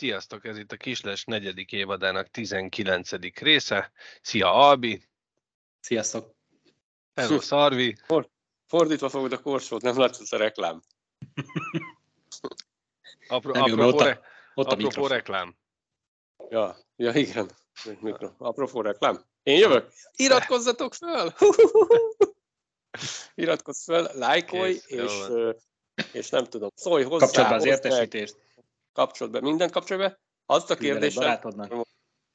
Sziasztok, 0.00 0.44
ez 0.44 0.58
itt 0.58 0.72
a 0.72 0.76
Kisles 0.76 1.24
negyedik 1.24 1.72
évadának 1.72 2.30
19. 2.30 3.10
része. 3.40 3.92
Szia 4.22 4.52
Albi! 4.52 5.02
Sziasztok! 5.80 6.34
Hello 7.14 7.40
Szarvi! 7.40 7.96
Fordítva 8.66 9.08
fogod 9.08 9.32
a 9.32 9.40
korsót, 9.40 9.82
nem 9.82 9.98
látszott 9.98 10.30
a 10.30 10.36
reklám. 10.36 10.82
Apro, 13.28 13.52
Nem 13.52 13.62
apropó, 13.62 13.86
ott 13.86 14.00
a- 14.00 14.04
re, 14.04 14.20
Ott 14.54 14.66
a 14.66 14.70
apropó 14.70 15.06
reklám. 15.06 15.56
Ja, 16.48 16.76
ja 16.96 17.12
igen. 17.12 17.50
Mikro. 18.00 18.30
Apropó 18.38 18.80
reklám. 18.80 19.24
Én 19.42 19.58
jövök. 19.58 19.92
Iratkozzatok 20.16 20.94
fel! 20.94 21.36
Iratkozz 23.34 23.84
fel, 23.84 24.10
lájkolj, 24.14 24.72
Kész, 24.72 24.86
és, 24.88 25.12
és 26.12 26.28
nem 26.28 26.44
tudom, 26.44 26.70
szólj 26.74 27.04
hozzá. 27.04 27.24
Kapcsolt 27.26 27.48
be 27.48 27.54
az 27.54 27.66
oszd 27.66 27.82
meg, 27.82 27.84
értesítést. 27.84 28.36
Kapcsolt 28.92 29.30
be, 29.30 29.40
mindent 29.40 29.70
kapcsolj 29.70 30.00
be. 30.00 30.20
Azt 30.46 30.70
a 30.70 30.76
barátodnak. 31.14 31.86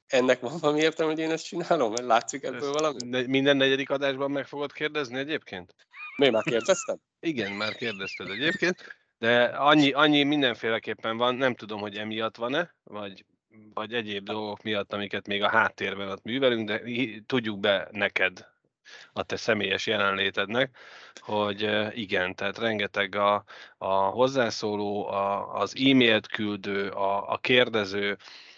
ennek 0.08 0.40
van 0.40 0.58
valami 0.60 0.80
értelme, 0.80 1.12
hogy 1.12 1.22
én 1.22 1.32
ezt 1.32 1.46
csinálom? 1.46 1.90
Mert 1.90 2.06
látszik 2.06 2.44
ebből 2.44 2.70
Ezt 2.70 2.80
valami? 2.80 2.98
ne- 3.06 3.28
Minden 3.28 3.58
negyedik 3.58 3.90
adásban 3.90 4.32
meg 4.32 4.46
fogod 4.48 4.72
kérdezni 4.72 5.18
egyébként? 5.18 5.76
Miért 6.18 6.34
már 6.34 6.44
kérdeztem? 6.44 6.98
Igen, 7.20 7.52
már 7.52 7.76
kérdezted 7.76 8.30
egyébként, 8.30 8.96
de 9.18 9.44
annyi, 9.44 9.92
annyi 9.92 10.24
mindenféleképpen 10.24 11.18
van, 11.18 11.36
nem 11.36 11.56
tudom, 11.56 11.80
hogy 11.80 11.98
emiatt 11.98 12.36
van-e, 12.36 12.76
vagy, 12.84 13.26
vagy 13.74 13.94
egyéb 13.94 14.26
dolgok 14.26 14.64
miatt, 14.64 14.94
amiket 14.94 15.28
még 15.28 15.44
a 15.44 15.50
háttérben 15.50 16.10
ott 16.10 16.24
művelünk, 16.24 16.68
de 16.68 16.82
tudjuk 17.26 17.60
be 17.60 17.88
neked, 17.92 18.55
a 19.14 19.24
te 19.24 19.36
személyes 19.36 19.88
jelenlétednek, 19.88 20.78
hogy 21.20 21.70
igen, 21.98 22.36
tehát 22.36 22.58
rengeteg 22.58 23.16
a, 23.16 23.44
a 23.78 23.94
hozzászóló, 23.94 25.08
a, 25.08 25.54
az 25.54 25.76
e-mailt 25.76 26.28
küldő, 26.28 26.90
a, 26.90 27.32
a 27.32 27.38
kérdező, 27.38 28.18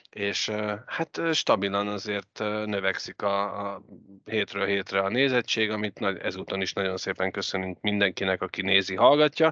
és 0.10 0.52
hát 0.86 1.22
stabilan 1.34 1.88
azért 1.88 2.40
növekszik 2.66 3.22
a, 3.22 3.72
a 3.74 3.82
hétről 4.26 4.66
hétre 4.66 5.00
a 5.00 5.10
nézettség, 5.10 5.70
amit 5.70 6.00
nagy, 6.00 6.18
ezúton 6.18 6.62
is 6.62 6.74
nagyon 6.74 6.98
szépen 6.98 7.32
köszönünk 7.32 7.82
mindenkinek, 7.82 8.42
aki 8.42 8.62
nézi, 8.62 8.96
hallgatja. 8.96 9.52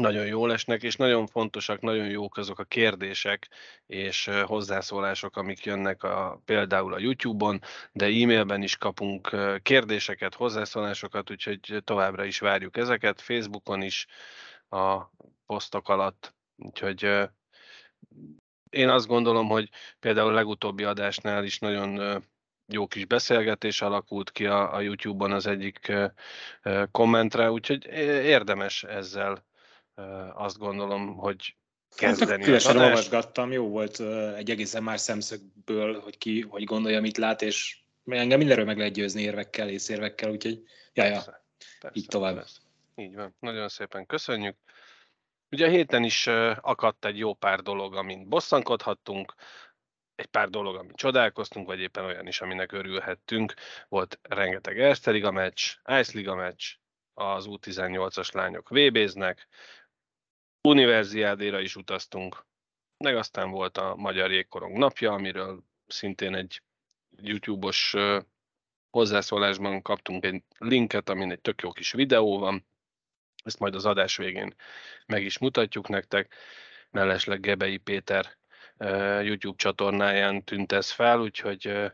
Nagyon 0.00 0.26
jól 0.26 0.52
esnek, 0.52 0.82
és 0.82 0.96
nagyon 0.96 1.26
fontosak, 1.26 1.80
nagyon 1.80 2.06
jók 2.06 2.36
azok 2.36 2.58
a 2.58 2.64
kérdések 2.64 3.48
és 3.86 4.30
hozzászólások, 4.44 5.36
amik 5.36 5.64
jönnek 5.64 6.02
a, 6.02 6.40
például 6.44 6.94
a 6.94 6.98
YouTube-on, 6.98 7.60
de 7.92 8.04
e-mailben 8.04 8.62
is 8.62 8.76
kapunk 8.76 9.36
kérdéseket, 9.62 10.34
hozzászólásokat, 10.34 11.30
úgyhogy 11.30 11.82
továbbra 11.84 12.24
is 12.24 12.38
várjuk 12.38 12.76
ezeket, 12.76 13.20
Facebookon 13.20 13.82
is 13.82 14.06
a 14.68 15.10
posztok 15.46 15.88
alatt, 15.88 16.34
úgyhogy 16.56 17.30
én 18.70 18.88
azt 18.88 19.06
gondolom, 19.06 19.48
hogy 19.48 19.68
például 20.00 20.28
a 20.28 20.34
legutóbbi 20.34 20.84
adásnál 20.84 21.44
is 21.44 21.58
nagyon 21.58 22.22
jó 22.66 22.86
kis 22.86 23.04
beszélgetés 23.04 23.82
alakult 23.82 24.30
ki 24.30 24.46
a, 24.46 24.74
a 24.74 24.80
YouTube-on 24.80 25.32
az 25.32 25.46
egyik 25.46 25.92
kommentre, 26.90 27.50
úgyhogy 27.50 27.86
érdemes 28.24 28.84
ezzel 28.84 29.50
azt 30.34 30.58
gondolom, 30.58 31.16
hogy 31.16 31.56
kezdeni 31.96 32.30
Hát, 32.30 32.38
az 32.38 32.44
különösen 32.44 32.76
adást. 32.76 32.88
olvasgattam, 32.90 33.52
jó 33.52 33.68
volt 33.68 34.00
egy 34.36 34.50
egészen 34.50 34.82
más 34.82 35.00
szemszögből, 35.00 36.00
hogy 36.00 36.18
ki 36.18 36.40
hogy 36.40 36.64
gondolja, 36.64 37.00
mit 37.00 37.16
lát, 37.16 37.42
és 37.42 37.78
engem 38.04 38.38
mindenről 38.38 38.64
meg 38.64 38.76
lehet 38.78 38.92
győzni 38.92 39.22
érvekkel, 39.22 39.68
észérvekkel, 39.68 40.30
úgyhogy 40.30 40.62
ja, 40.92 41.04
ja, 41.04 41.22
így 41.92 42.06
tovább. 42.06 42.34
persze. 42.34 42.60
Így 42.94 43.14
van, 43.14 43.36
nagyon 43.38 43.68
szépen 43.68 44.06
köszönjük. 44.06 44.56
Ugye 45.50 45.66
a 45.66 45.70
héten 45.70 46.04
is 46.04 46.26
akadt 46.60 47.04
egy 47.04 47.18
jó 47.18 47.34
pár 47.34 47.60
dolog, 47.60 47.94
amin 47.94 48.28
bosszankodhattunk, 48.28 49.34
egy 50.14 50.26
pár 50.26 50.48
dolog, 50.48 50.76
amin 50.76 50.94
csodálkoztunk, 50.94 51.66
vagy 51.66 51.80
éppen 51.80 52.04
olyan 52.04 52.26
is, 52.26 52.40
aminek 52.40 52.72
örülhettünk. 52.72 53.54
Volt 53.88 54.18
rengeteg 54.22 54.80
Erste 54.80 55.10
Liga 55.10 55.30
meccs, 55.30 55.74
Ice 55.84 56.12
Liga 56.14 56.34
meccs, 56.34 56.64
az 57.14 57.46
U18-as 57.48 58.34
lányok 58.34 58.68
VB-znek, 58.68 59.48
Universiádéra 60.68 61.60
is 61.60 61.76
utaztunk, 61.76 62.46
meg 62.96 63.16
aztán 63.16 63.50
volt 63.50 63.78
a 63.78 63.94
Magyar 63.96 64.30
Jégkorong 64.30 64.78
napja, 64.78 65.12
amiről 65.12 65.64
szintén 65.86 66.34
egy 66.34 66.62
YouTube-os 67.16 67.96
hozzászólásban 68.90 69.82
kaptunk 69.82 70.24
egy 70.24 70.42
linket, 70.58 71.08
amin 71.08 71.30
egy 71.30 71.40
tök 71.40 71.62
jó 71.62 71.72
kis 71.72 71.92
videó 71.92 72.38
van, 72.38 72.66
ezt 73.44 73.58
majd 73.58 73.74
az 73.74 73.86
adás 73.86 74.16
végén 74.16 74.54
meg 75.06 75.24
is 75.24 75.38
mutatjuk 75.38 75.88
nektek. 75.88 76.34
Mellesleg 76.90 77.40
Gebei 77.40 77.76
Péter 77.76 78.36
YouTube 79.22 79.56
csatornáján 79.56 80.44
tűnt 80.44 80.72
ez 80.72 80.90
fel, 80.90 81.20
úgyhogy 81.20 81.92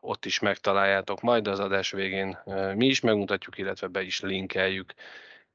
ott 0.00 0.24
is 0.24 0.38
megtaláljátok 0.38 1.20
majd 1.20 1.46
az 1.46 1.58
adás 1.58 1.90
végén. 1.90 2.38
Mi 2.74 2.86
is 2.86 3.00
megmutatjuk, 3.00 3.58
illetve 3.58 3.86
be 3.86 4.02
is 4.02 4.20
linkeljük. 4.20 4.94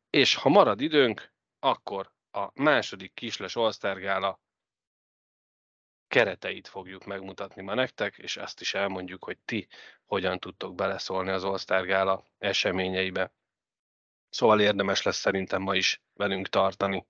És 0.09 0.35
ha 0.35 0.49
marad 0.49 0.81
időnk, 0.81 1.30
akkor 1.63 2.11
a 2.31 2.61
második 2.61 3.13
Kisles 3.13 3.55
All-Star 3.55 3.99
Gála 3.99 4.39
kereteit 6.07 6.67
fogjuk 6.67 7.05
megmutatni 7.05 7.61
ma 7.61 7.73
nektek, 7.73 8.17
és 8.17 8.37
azt 8.37 8.61
is 8.61 8.73
elmondjuk, 8.73 9.23
hogy 9.23 9.37
ti 9.45 9.67
hogyan 10.05 10.39
tudtok 10.39 10.75
beleszólni 10.75 11.29
az 11.29 11.43
All-Star 11.43 11.85
Gála 11.85 12.25
eseményeibe. 12.37 13.33
Szóval 14.29 14.61
érdemes 14.61 15.01
lesz 15.01 15.17
szerintem 15.17 15.61
ma 15.61 15.75
is 15.75 16.01
velünk 16.13 16.47
tartani. 16.47 17.05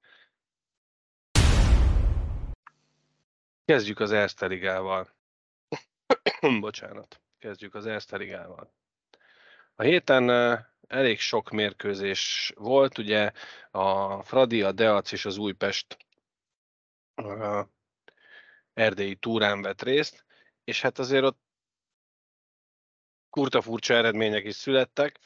Kezdjük 3.65 3.99
az 3.99 4.11
Erste 4.11 4.45
Ligával. 4.45 5.09
Bocsánat. 6.59 7.21
Kezdjük 7.39 7.75
az 7.75 7.85
Erste 7.85 8.17
Ligával. 8.17 8.73
A 9.75 9.83
héten 9.83 10.29
eh, 10.29 10.65
elég 10.91 11.19
sok 11.19 11.49
mérkőzés 11.49 12.53
volt, 12.55 12.97
ugye 12.97 13.31
a 13.71 14.23
Fradi, 14.23 14.61
a 14.61 14.71
Deac 14.71 15.11
és 15.11 15.25
az 15.25 15.37
Újpest 15.37 15.97
erdélyi 18.73 19.15
túrán 19.15 19.61
vett 19.61 19.81
részt, 19.81 20.25
és 20.63 20.81
hát 20.81 20.99
azért 20.99 21.23
ott 21.23 21.39
kurta 23.29 23.61
furcsa 23.61 23.93
eredmények 23.93 24.45
is 24.45 24.55
születtek, 24.55 25.19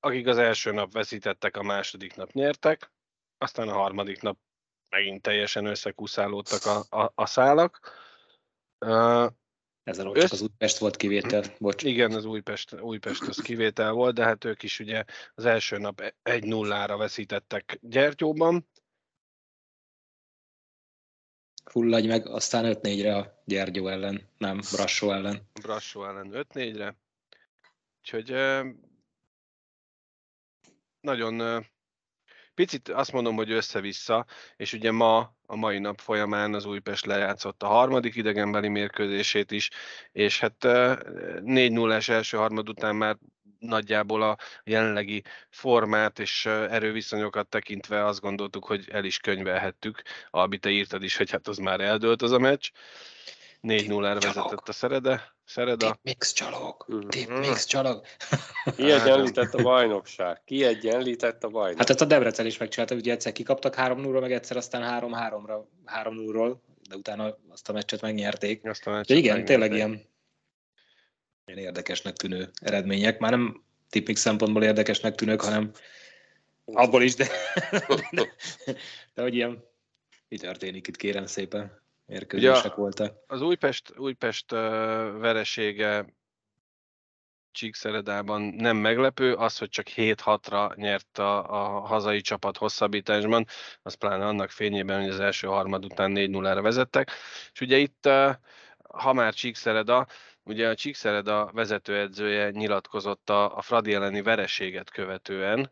akik 0.00 0.26
az 0.26 0.38
első 0.38 0.72
nap 0.72 0.92
veszítettek, 0.92 1.56
a 1.56 1.62
második 1.62 2.14
nap 2.14 2.32
nyertek, 2.32 2.92
aztán 3.38 3.68
a 3.68 3.72
harmadik 3.72 4.22
nap 4.22 4.38
megint 4.88 5.22
teljesen 5.22 5.66
összekuszálódtak 5.66 6.64
a, 6.64 7.02
a, 7.02 7.12
a 7.14 7.26
szálak. 7.26 7.80
Ott 9.84 10.16
Össz- 10.16 10.20
csak 10.22 10.32
az 10.32 10.40
Újpest 10.40 10.78
volt 10.78 10.96
kivétel, 10.96 11.42
bocs. 11.58 11.82
igen, 11.82 12.12
az 12.12 12.24
Újpest, 12.24 12.80
Újpest 12.80 13.22
az 13.22 13.36
kivétel 13.36 13.92
volt, 13.92 14.14
de 14.14 14.24
hát 14.24 14.44
ők 14.44 14.62
is 14.62 14.80
ugye 14.80 15.04
az 15.34 15.44
első 15.44 15.78
nap 15.78 16.02
1-0-ra 16.22 16.94
veszítettek 16.98 17.78
Gyertyóban, 17.80 18.66
Fulladj 21.64 22.06
meg, 22.06 22.26
aztán 22.26 22.64
5-4-re 22.82 23.16
a 23.16 23.42
Gyergyó 23.44 23.88
ellen, 23.88 24.28
nem, 24.38 24.60
Brassó 24.72 25.10
ellen. 25.10 25.48
Brassó 25.62 26.04
ellen 26.04 26.30
5-4-re. 26.32 26.96
Úgyhogy 27.98 28.34
nagyon 31.00 31.66
picit 32.54 32.88
azt 32.88 33.12
mondom, 33.12 33.34
hogy 33.36 33.50
össze-vissza, 33.50 34.26
és 34.56 34.72
ugye 34.72 34.90
ma, 34.90 35.36
a 35.52 35.56
mai 35.56 35.78
nap 35.78 36.00
folyamán 36.00 36.54
az 36.54 36.64
Újpest 36.64 37.06
lejátszott 37.06 37.62
a 37.62 37.66
harmadik 37.66 38.14
idegenbeli 38.14 38.68
mérkőzését 38.68 39.50
is, 39.50 39.70
és 40.12 40.40
hát 40.40 40.64
ö, 40.64 40.92
4-0-es 41.44 42.08
első 42.08 42.36
harmad 42.36 42.68
után 42.68 42.96
már 42.96 43.16
nagyjából 43.58 44.22
a 44.22 44.36
jelenlegi 44.64 45.22
formát 45.50 46.18
és 46.18 46.46
erőviszonyokat 46.46 47.48
tekintve 47.48 48.04
azt 48.04 48.20
gondoltuk, 48.20 48.64
hogy 48.64 48.88
el 48.90 49.04
is 49.04 49.18
könyvelhettük. 49.18 50.02
Albi, 50.30 50.58
te 50.58 50.70
írtad 50.70 51.02
is, 51.02 51.16
hogy 51.16 51.30
hát 51.30 51.48
az 51.48 51.58
már 51.58 51.80
eldőlt 51.80 52.22
az 52.22 52.32
a 52.32 52.38
meccs. 52.38 52.70
4-0-ra 53.62 54.18
vezetett 54.22 54.68
a 54.68 54.72
Szerede. 54.72 55.34
Szereda. 55.44 55.98
Mix 56.02 56.32
csalog, 56.32 56.84
Mhm. 56.88 57.08
tip 57.08 57.28
mix 57.28 57.64
csalog. 57.64 58.04
Kiegyenlített 58.76 59.54
a 59.54 59.62
bajnokság. 59.62 60.40
Kiegyenlített 60.44 61.44
a 61.44 61.48
bajnokság. 61.48 61.78
Hát 61.78 61.90
ezt 61.90 62.00
a 62.00 62.04
Debrecen 62.04 62.46
is 62.46 62.58
megcsinálta, 62.58 62.94
ugye 62.94 63.12
egyszer 63.12 63.32
kikaptak 63.32 63.74
3-0-ra, 63.76 64.20
meg 64.20 64.32
egyszer 64.32 64.56
aztán 64.56 64.82
3-3-ra, 65.02 65.64
3-0-ról, 65.86 66.56
de 66.88 66.96
utána 66.96 67.38
azt 67.50 67.68
a 67.68 67.72
meccset 67.72 68.00
megnyerték. 68.00 68.64
Azt 68.64 68.86
a 68.86 68.90
meccset 68.90 69.08
Ja, 69.08 69.16
igen, 69.16 69.36
megnyerték. 69.36 69.56
tényleg 69.56 69.72
ilyen, 69.78 70.08
ilyen 71.44 71.58
érdekesnek 71.58 72.16
tűnő 72.16 72.50
eredmények. 72.60 73.18
Már 73.18 73.30
nem 73.30 73.64
tipik 73.90 74.16
szempontból 74.16 74.62
érdekesnek 74.62 75.14
tűnők, 75.14 75.40
hanem 75.40 75.70
Abból 76.64 77.02
is, 77.02 77.14
de, 77.14 77.26
de, 78.10 78.32
de 79.14 79.22
hogy 79.22 79.34
ilyen, 79.34 79.64
mi 80.28 80.38
történik 80.38 80.86
itt, 80.88 80.96
kérem 80.96 81.26
szépen, 81.26 81.81
mérkőzések 82.12 82.74
voltak. 82.74 83.16
Az 83.26 83.40
Újpest, 83.40 83.98
Újpest 83.98 84.50
veresége 85.18 86.06
Csíkszeredában 87.52 88.42
nem 88.42 88.76
meglepő, 88.76 89.34
az, 89.34 89.58
hogy 89.58 89.68
csak 89.68 89.86
7-6-ra 89.96 90.76
nyert 90.76 91.18
a, 91.18 91.50
a 91.50 91.80
hazai 91.80 92.20
csapat 92.20 92.56
hosszabbításban, 92.56 93.46
az 93.82 93.94
pláne 93.94 94.26
annak 94.26 94.50
fényében, 94.50 95.00
hogy 95.00 95.10
az 95.10 95.20
első 95.20 95.46
harmad 95.46 95.84
után 95.84 96.12
4-0-ra 96.14 96.58
vezettek. 96.62 97.10
És 97.52 97.60
ugye 97.60 97.76
itt, 97.76 98.08
ha 98.82 99.12
már 99.12 99.34
Csíkszereda, 99.34 100.06
ugye 100.42 100.68
a 100.68 100.74
Csíkszereda 100.74 101.50
vezetőedzője 101.52 102.50
nyilatkozott 102.50 103.30
a, 103.30 103.56
a 103.56 103.62
Fradi 103.62 103.94
elleni 103.94 104.22
vereséget 104.22 104.90
követően, 104.90 105.70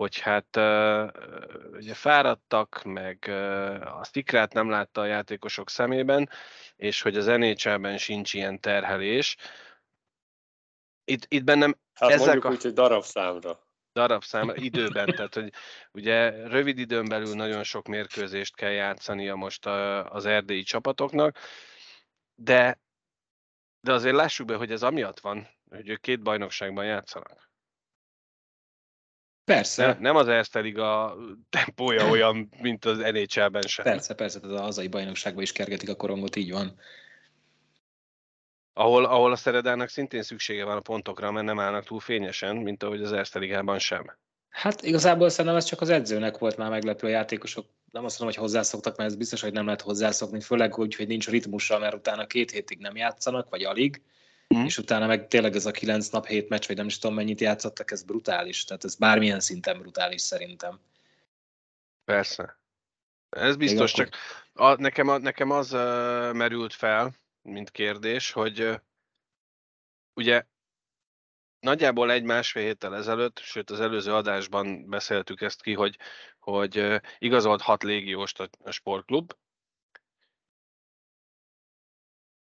hogy 0.00 0.18
hát 0.18 0.56
ugye 1.72 1.94
fáradtak, 1.94 2.82
meg 2.82 3.28
a 3.84 4.04
szikrát 4.04 4.52
nem 4.52 4.70
látta 4.70 5.00
a 5.00 5.04
játékosok 5.04 5.70
szemében, 5.70 6.28
és 6.76 7.02
hogy 7.02 7.16
az 7.16 7.26
nhl 7.26 7.96
sincs 7.96 8.34
ilyen 8.34 8.60
terhelés, 8.60 9.36
itt, 11.04 11.26
itt 11.28 11.44
bennem 11.44 11.78
hát 11.94 12.10
ezek 12.10 12.44
a... 12.44 12.48
úgy, 12.48 12.62
hogy 12.62 12.72
darabszámra. 12.72 13.66
Darabszámra, 13.92 14.54
időben, 14.70 15.06
tehát 15.06 15.34
hogy 15.34 15.52
ugye 15.92 16.30
rövid 16.46 16.78
időn 16.78 17.08
belül 17.08 17.34
nagyon 17.34 17.62
sok 17.62 17.86
mérkőzést 17.86 18.56
kell 18.56 18.70
játszania 18.70 19.34
most 19.34 19.66
a, 19.66 20.10
az 20.10 20.26
erdélyi 20.26 20.62
csapatoknak, 20.62 21.38
de, 22.34 22.80
de 23.80 23.92
azért 23.92 24.14
lássuk 24.14 24.46
be, 24.46 24.56
hogy 24.56 24.72
ez 24.72 24.82
amiatt 24.82 25.20
van, 25.20 25.48
hogy 25.70 25.88
ők 25.88 26.00
két 26.00 26.22
bajnokságban 26.22 26.84
játszanak. 26.84 27.49
Persze. 29.54 29.86
Nem, 29.86 29.96
nem 30.00 30.16
az 30.16 30.28
Erste 30.28 30.60
Liga 30.60 31.16
tempója 31.50 32.08
olyan, 32.08 32.48
mint 32.60 32.84
az 32.84 32.98
NHL-ben 32.98 33.62
sem. 33.62 33.84
Persze, 33.84 34.14
persze, 34.14 34.40
tehát 34.40 34.58
a 34.58 34.62
hazai 34.62 34.88
bajnokságban 34.88 35.42
is 35.42 35.52
kergetik 35.52 35.88
a 35.88 35.94
korongot, 35.94 36.36
így 36.36 36.50
van 36.50 36.78
ahol, 38.72 39.04
ahol 39.04 39.32
a 39.32 39.36
Szeredának 39.36 39.88
szintén 39.88 40.22
szüksége 40.22 40.64
van 40.64 40.76
a 40.76 40.80
pontokra, 40.80 41.30
mert 41.30 41.46
nem 41.46 41.60
állnak 41.60 41.84
túl 41.84 42.00
fényesen, 42.00 42.56
mint 42.56 42.82
ahogy 42.82 43.02
az 43.02 43.12
Erste 43.12 43.38
Ligában 43.38 43.78
sem. 43.78 44.16
Hát 44.48 44.82
igazából 44.82 45.28
szerintem 45.28 45.56
ez 45.56 45.64
csak 45.64 45.80
az 45.80 45.88
edzőnek 45.88 46.38
volt 46.38 46.56
már 46.56 46.70
meglepő 46.70 47.06
a 47.06 47.10
játékosok. 47.10 47.66
Nem 47.92 48.04
azt 48.04 48.18
mondom, 48.18 48.36
hogy 48.36 48.46
hozzászoktak, 48.46 48.96
mert 48.96 49.10
ez 49.10 49.16
biztos, 49.16 49.40
hogy 49.40 49.52
nem 49.52 49.64
lehet 49.64 49.80
hozzászokni, 49.80 50.40
főleg 50.40 50.78
úgy, 50.78 50.94
hogy 50.94 51.06
nincs 51.06 51.28
ritmusa, 51.28 51.78
mert 51.78 51.94
utána 51.94 52.26
két 52.26 52.50
hétig 52.50 52.78
nem 52.78 52.96
játszanak, 52.96 53.50
vagy 53.50 53.64
alig, 53.64 54.02
mm. 54.54 54.64
és 54.64 54.78
utána 54.78 55.06
meg 55.06 55.28
tényleg 55.28 55.54
ez 55.54 55.66
a 55.66 55.70
kilenc 55.70 56.08
nap, 56.08 56.26
hét 56.26 56.48
meccs, 56.48 56.66
vagy 56.66 56.76
nem 56.76 56.86
is 56.86 56.98
tudom 56.98 57.16
mennyit 57.16 57.40
játszottak, 57.40 57.90
ez 57.90 58.02
brutális. 58.02 58.64
Tehát 58.64 58.84
ez 58.84 58.94
bármilyen 58.94 59.40
szinten 59.40 59.78
brutális 59.78 60.20
szerintem. 60.20 60.80
Persze. 62.04 62.58
Ez 63.30 63.56
biztos, 63.56 63.92
csak 63.92 64.16
a, 64.52 64.74
nekem, 64.74 65.08
a, 65.08 65.18
nekem 65.18 65.50
az 65.50 65.72
uh, 65.72 66.32
merült 66.32 66.74
fel, 66.74 67.14
mint 67.42 67.70
kérdés, 67.70 68.30
hogy 68.32 68.80
ugye 70.14 70.44
nagyjából 71.60 72.10
egy-másfél 72.10 72.62
héttel 72.62 72.96
ezelőtt, 72.96 73.38
sőt 73.38 73.70
az 73.70 73.80
előző 73.80 74.14
adásban 74.14 74.88
beszéltük 74.88 75.40
ezt 75.40 75.62
ki, 75.62 75.74
hogy, 75.74 75.96
hogy 76.38 77.00
igazolt 77.18 77.60
hat 77.60 77.82
légióst 77.82 78.40
a 78.64 78.70
sportklub, 78.70 79.32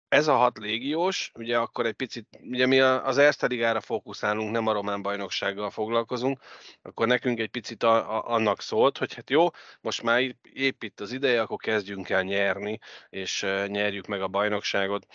ez 0.09 0.29
a 0.29 0.37
hat 0.37 0.59
légiós, 0.59 1.31
ugye 1.35 1.59
akkor 1.59 1.87
egy 1.87 1.95
picit, 1.95 2.29
ugye 2.41 2.67
mi 2.67 2.81
az 2.81 3.19
Erste 3.19 3.47
Ligára 3.47 3.81
fókuszálunk, 3.81 4.51
nem 4.51 4.67
a 4.67 4.73
román 4.73 5.03
bajnoksággal 5.03 5.71
foglalkozunk, 5.71 6.41
akkor 6.83 7.07
nekünk 7.07 7.39
egy 7.39 7.49
picit 7.49 7.83
a, 7.83 8.17
a, 8.17 8.35
annak 8.35 8.61
szólt, 8.61 8.99
hogy 8.99 9.15
hát 9.15 9.31
jó, 9.31 9.47
most 9.81 10.03
már 10.03 10.37
épp 10.43 10.83
itt 10.83 11.01
az 11.01 11.13
ideje, 11.13 11.41
akkor 11.41 11.57
kezdjünk 11.57 12.09
el 12.09 12.23
nyerni, 12.23 12.79
és 13.09 13.47
nyerjük 13.67 14.07
meg 14.07 14.23
a 14.23 14.29
bajnokságot, 14.29 15.07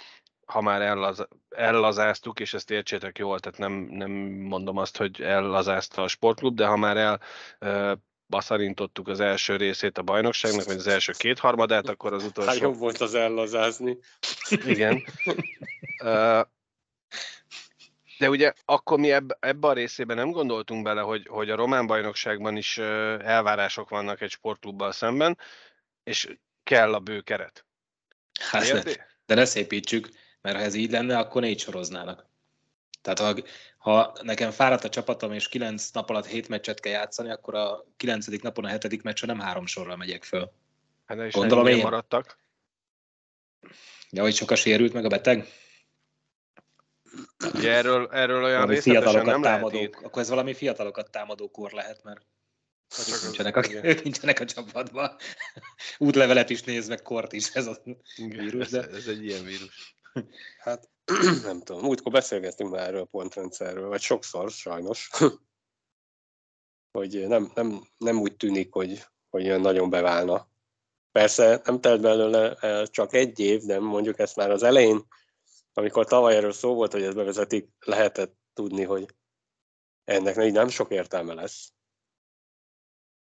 ha 0.46 0.62
már 0.62 0.82
ellaz, 0.82 1.28
ellazáztuk, 1.50 2.40
és 2.40 2.54
ezt 2.54 2.72
értsétek 2.72 3.18
jól, 3.18 3.40
tehát 3.40 3.58
nem, 3.58 3.72
nem 3.74 4.12
mondom 4.40 4.78
azt, 4.78 4.98
hogy 4.98 5.22
ellazázta 5.22 6.02
a 6.02 6.08
sportklub, 6.08 6.56
de 6.56 6.66
ha 6.66 6.76
már 6.76 6.98
el 6.98 7.20
baszarintottuk 8.28 9.08
az 9.08 9.20
első 9.20 9.56
részét 9.56 9.98
a 9.98 10.02
bajnokságnak, 10.02 10.66
vagy 10.66 10.76
az 10.76 10.88
első 10.88 11.12
kétharmadát, 11.18 11.90
akkor 11.90 12.14
az 12.14 12.24
utolsó... 12.24 12.50
Hát 12.50 12.60
jobb 12.60 12.78
volt 12.78 12.98
az 12.98 13.14
ellazázni. 13.14 13.98
Igen. 14.50 15.04
De 18.18 18.30
ugye 18.30 18.54
akkor 18.66 19.00
mi 19.00 19.12
ebbe, 19.12 19.38
ebbe 19.40 19.68
a 19.68 19.74
részében 19.74 20.16
nem 20.16 20.32
gondoltunk 20.32 20.84
bele, 20.84 21.02
hogy, 21.02 21.28
hogy 21.28 21.50
a 21.50 21.56
román 21.56 21.88
bajnokságban 21.88 22.58
is 22.58 22.78
elvárások 22.78 23.90
vannak 23.90 24.22
egy 24.22 24.32
sportklubbal 24.32 24.92
szemben, 24.92 25.38
és 26.04 26.38
kell 26.64 26.94
a 26.94 27.00
bő 27.00 27.22
keret. 27.22 27.66
Hát, 28.40 28.84
de, 28.84 29.08
de 29.26 29.36
ne 29.36 29.46
szépítsük, 29.46 30.10
mert 30.42 30.56
ha 30.56 30.62
ez 30.62 30.74
így 30.74 30.92
lenne, 30.92 31.18
akkor 31.18 31.42
négy 31.42 31.60
soroznának. 31.60 32.26
Tehát 33.02 33.20
ha, 33.20 33.44
ha 33.84 34.14
nekem 34.22 34.52
fáradt 34.52 34.84
a 34.84 34.90
csapatom, 34.90 35.32
és 35.32 35.50
kilenc 35.50 35.90
nap 35.90 36.10
alatt 36.10 36.26
hét 36.26 36.48
meccset 36.48 36.80
kell 36.80 36.92
játszani, 36.92 37.30
akkor 37.30 37.56
a 37.56 37.86
kilencedik 37.98 38.42
napon 38.42 38.66
a 38.66 38.68
hetedik 38.68 39.02
meccsen 39.02 39.30
nem 39.30 39.40
három 39.40 39.66
sorra 39.66 39.96
megyek 39.96 40.24
föl. 40.24 40.52
Hát 41.06 41.28
is 41.28 41.34
Gondolom 41.34 41.68
én. 41.68 41.82
maradtak. 41.82 42.38
Ja, 44.10 44.22
hogy 44.22 44.36
soka 44.36 44.56
sérült 44.56 44.94
meg 44.94 45.06
a 45.06 45.08
beteg? 45.08 45.48
Ugye 47.54 47.72
erről, 47.72 48.10
erről 48.12 48.44
olyan 48.44 48.60
valami 48.60 48.74
részletesen 48.74 49.26
nem 49.26 49.42
támadók, 49.42 49.74
lehet 49.74 50.04
Akkor 50.04 50.22
ez 50.22 50.30
valami 50.30 50.54
fiatalokat 50.54 51.12
támadó 51.12 51.52
kor 51.52 51.72
lehet, 51.72 52.04
mert 52.04 52.22
ők 53.10 53.22
nincsenek, 53.22 53.56
a, 53.56 53.64
ők 53.84 54.04
nincsenek 54.04 54.40
a 54.40 54.46
csapatban. 54.46 55.16
Útlevelet 55.98 56.50
is 56.50 56.62
néz, 56.62 56.88
meg 56.88 57.02
kort 57.02 57.34
is 57.34 57.50
ez 57.54 57.68
a 57.68 57.78
vírus. 58.16 58.70
De... 58.70 58.80
Ez, 58.80 58.94
ez 58.94 59.08
egy 59.08 59.26
ilyen 59.26 59.44
vírus. 59.44 59.96
Hát 60.60 60.90
nem 61.44 61.62
tudom, 61.62 61.82
múltkor 61.82 62.12
beszélgettünk 62.12 62.72
már 62.72 62.88
erről 62.88 63.02
a 63.02 63.06
pontrendszerről, 63.06 63.88
vagy 63.88 64.02
sokszor 64.02 64.52
sajnos, 64.52 65.10
hogy 66.98 67.28
nem, 67.28 67.52
nem, 67.56 67.88
nem 67.98 68.20
úgy 68.20 68.36
tűnik, 68.36 68.74
hogy, 68.74 69.06
hogy 69.30 69.60
nagyon 69.60 69.90
beválna. 69.90 70.52
Persze 71.12 71.62
nem 71.64 71.82
telt 71.82 72.02
belőle 72.02 72.54
el 72.54 72.88
csak 72.88 73.14
egy 73.14 73.40
év, 73.40 73.62
de 73.62 73.80
mondjuk 73.80 74.20
ezt 74.20 74.36
már 74.36 74.52
az 74.52 74.64
elején, 74.64 75.08
amikor 75.74 76.06
tavaly 76.06 76.36
erről 76.36 76.52
szó 76.52 76.74
volt, 76.74 76.92
hogy 76.92 77.04
ezt 77.04 77.16
bevezetik, 77.16 77.70
lehetett 77.80 78.36
tudni, 78.54 78.84
hogy 78.84 79.16
ennek 80.04 80.36
nem 80.36 80.68
sok 80.68 80.92
értelme 80.92 81.34
lesz. 81.34 81.74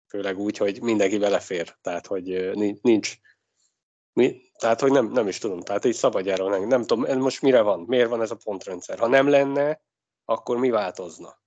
Főleg 0.09 0.39
úgy, 0.39 0.57
hogy 0.57 0.83
mindenki 0.83 1.19
belefér. 1.19 1.77
Tehát, 1.81 2.07
hogy 2.07 2.55
nincs, 2.83 3.17
mi? 4.13 4.52
Tehát, 4.63 4.81
hogy 4.81 4.91
nem, 4.91 5.07
nem 5.07 5.29
is 5.29 5.39
tudom. 5.39 5.61
Tehát 5.61 5.85
így 5.85 5.95
szabadjáról 5.95 6.51
nem, 6.51 6.67
nem 6.67 6.81
tudom, 6.81 7.05
ez 7.05 7.17
most 7.17 7.43
mire 7.43 7.61
van? 7.61 7.85
Miért 7.87 8.09
van 8.09 8.23
ez 8.23 8.31
a 8.31 8.37
pontrendszer? 8.45 8.99
Ha 8.99 9.07
nem 9.07 9.29
lenne, 9.29 9.81
akkor 10.25 10.57
mi 10.57 10.71
változna? 10.71 11.41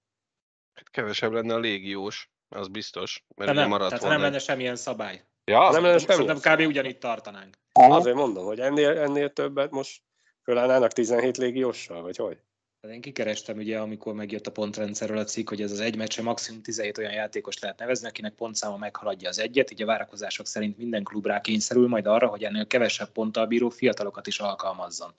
Hát 0.73 0.89
kevesebb 0.89 1.31
lenne 1.31 1.53
a 1.53 1.59
légiós, 1.59 2.29
az 2.49 2.67
biztos. 2.67 3.25
Mert 3.35 3.53
nem, 3.53 3.69
maradt 3.69 3.89
tehát 3.89 4.03
volna. 4.03 4.17
nem 4.17 4.25
lenne 4.25 4.39
semmilyen 4.39 4.75
szabály. 4.75 5.25
Ja, 5.43 5.69
nem 5.71 5.83
lenne 5.83 5.97
semmilyen 5.97 6.39
kb. 6.39 6.59
ugyanitt 6.59 6.99
tartanánk. 6.99 7.57
Azért 7.71 8.15
mondom, 8.15 8.45
hogy 8.45 8.59
ennél, 8.59 8.99
ennél 8.99 9.33
többet 9.33 9.71
most 9.71 10.01
fölállnának 10.43 10.91
17 10.91 11.37
légióssal, 11.37 12.01
vagy 12.01 12.17
hogy? 12.17 12.39
Hát 12.85 12.93
én 12.93 13.01
kikerestem 13.01 13.57
ugye, 13.57 13.79
amikor 13.79 14.13
megjött 14.13 14.47
a 14.47 14.51
pontrendszerről 14.51 15.17
a 15.17 15.23
cikk, 15.23 15.49
hogy 15.49 15.61
ez 15.61 15.71
az 15.71 15.79
egy 15.79 15.95
meccse 15.95 16.21
maximum 16.21 16.61
17 16.61 16.97
olyan 16.97 17.11
játékos 17.11 17.59
lehet 17.59 17.79
nevezni, 17.79 18.07
akinek 18.07 18.33
pontszáma 18.33 18.77
meghaladja 18.77 19.29
az 19.29 19.39
egyet, 19.39 19.71
így 19.71 19.81
a 19.81 19.85
várakozások 19.85 20.47
szerint 20.47 20.77
minden 20.77 21.03
klub 21.03 21.25
rá 21.25 21.41
kényszerül 21.41 21.87
majd 21.87 22.05
arra, 22.05 22.27
hogy 22.27 22.43
ennél 22.43 22.67
kevesebb 22.67 23.11
ponttal 23.11 23.45
bíró 23.45 23.69
fiatalokat 23.69 24.27
is 24.27 24.39
alkalmazzon. 24.39 25.13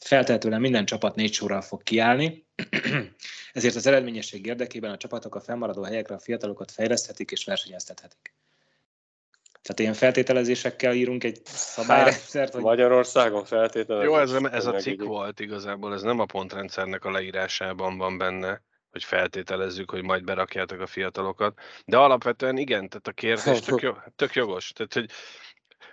Feltehetően 0.00 0.60
minden 0.60 0.84
csapat 0.84 1.14
négy 1.14 1.32
sorral 1.32 1.60
fog 1.60 1.82
kiállni, 1.82 2.46
ezért 3.52 3.74
az 3.74 3.86
eredményesség 3.86 4.46
érdekében 4.46 4.90
a 4.90 4.96
csapatok 4.96 5.34
a 5.34 5.40
fennmaradó 5.40 5.82
helyekre 5.82 6.14
a 6.14 6.18
fiatalokat 6.18 6.70
fejleszthetik 6.70 7.30
és 7.30 7.44
versenyeztethetik. 7.44 8.34
Tehát 9.64 9.80
ilyen 9.80 9.94
feltételezésekkel 9.94 10.94
írunk 10.94 11.24
egy 11.24 11.40
szabályrendszert. 11.44 12.52
Hát, 12.52 12.62
Magyarországon 12.62 13.44
feltételezés. 13.44 14.08
Jó, 14.08 14.18
ez, 14.18 14.32
ez 14.32 14.66
a 14.66 14.72
cikk 14.72 15.02
volt 15.02 15.40
igazából, 15.40 15.94
ez 15.94 16.02
nem 16.02 16.18
a 16.18 16.24
pontrendszernek 16.24 17.04
a 17.04 17.10
leírásában 17.10 17.98
van 17.98 18.18
benne, 18.18 18.62
hogy 18.90 19.04
feltételezzük, 19.04 19.90
hogy 19.90 20.02
majd 20.02 20.24
berakjátok 20.24 20.80
a 20.80 20.86
fiatalokat. 20.86 21.58
De 21.84 21.96
alapvetően 21.96 22.56
igen, 22.56 22.88
tehát 22.88 23.06
a 23.06 23.12
kérdés 23.12 23.60
tök, 23.60 23.80
jó, 23.80 23.92
tök 24.16 24.34
jogos. 24.34 24.72
Tehát, 24.72 24.92
hogy 24.92 25.10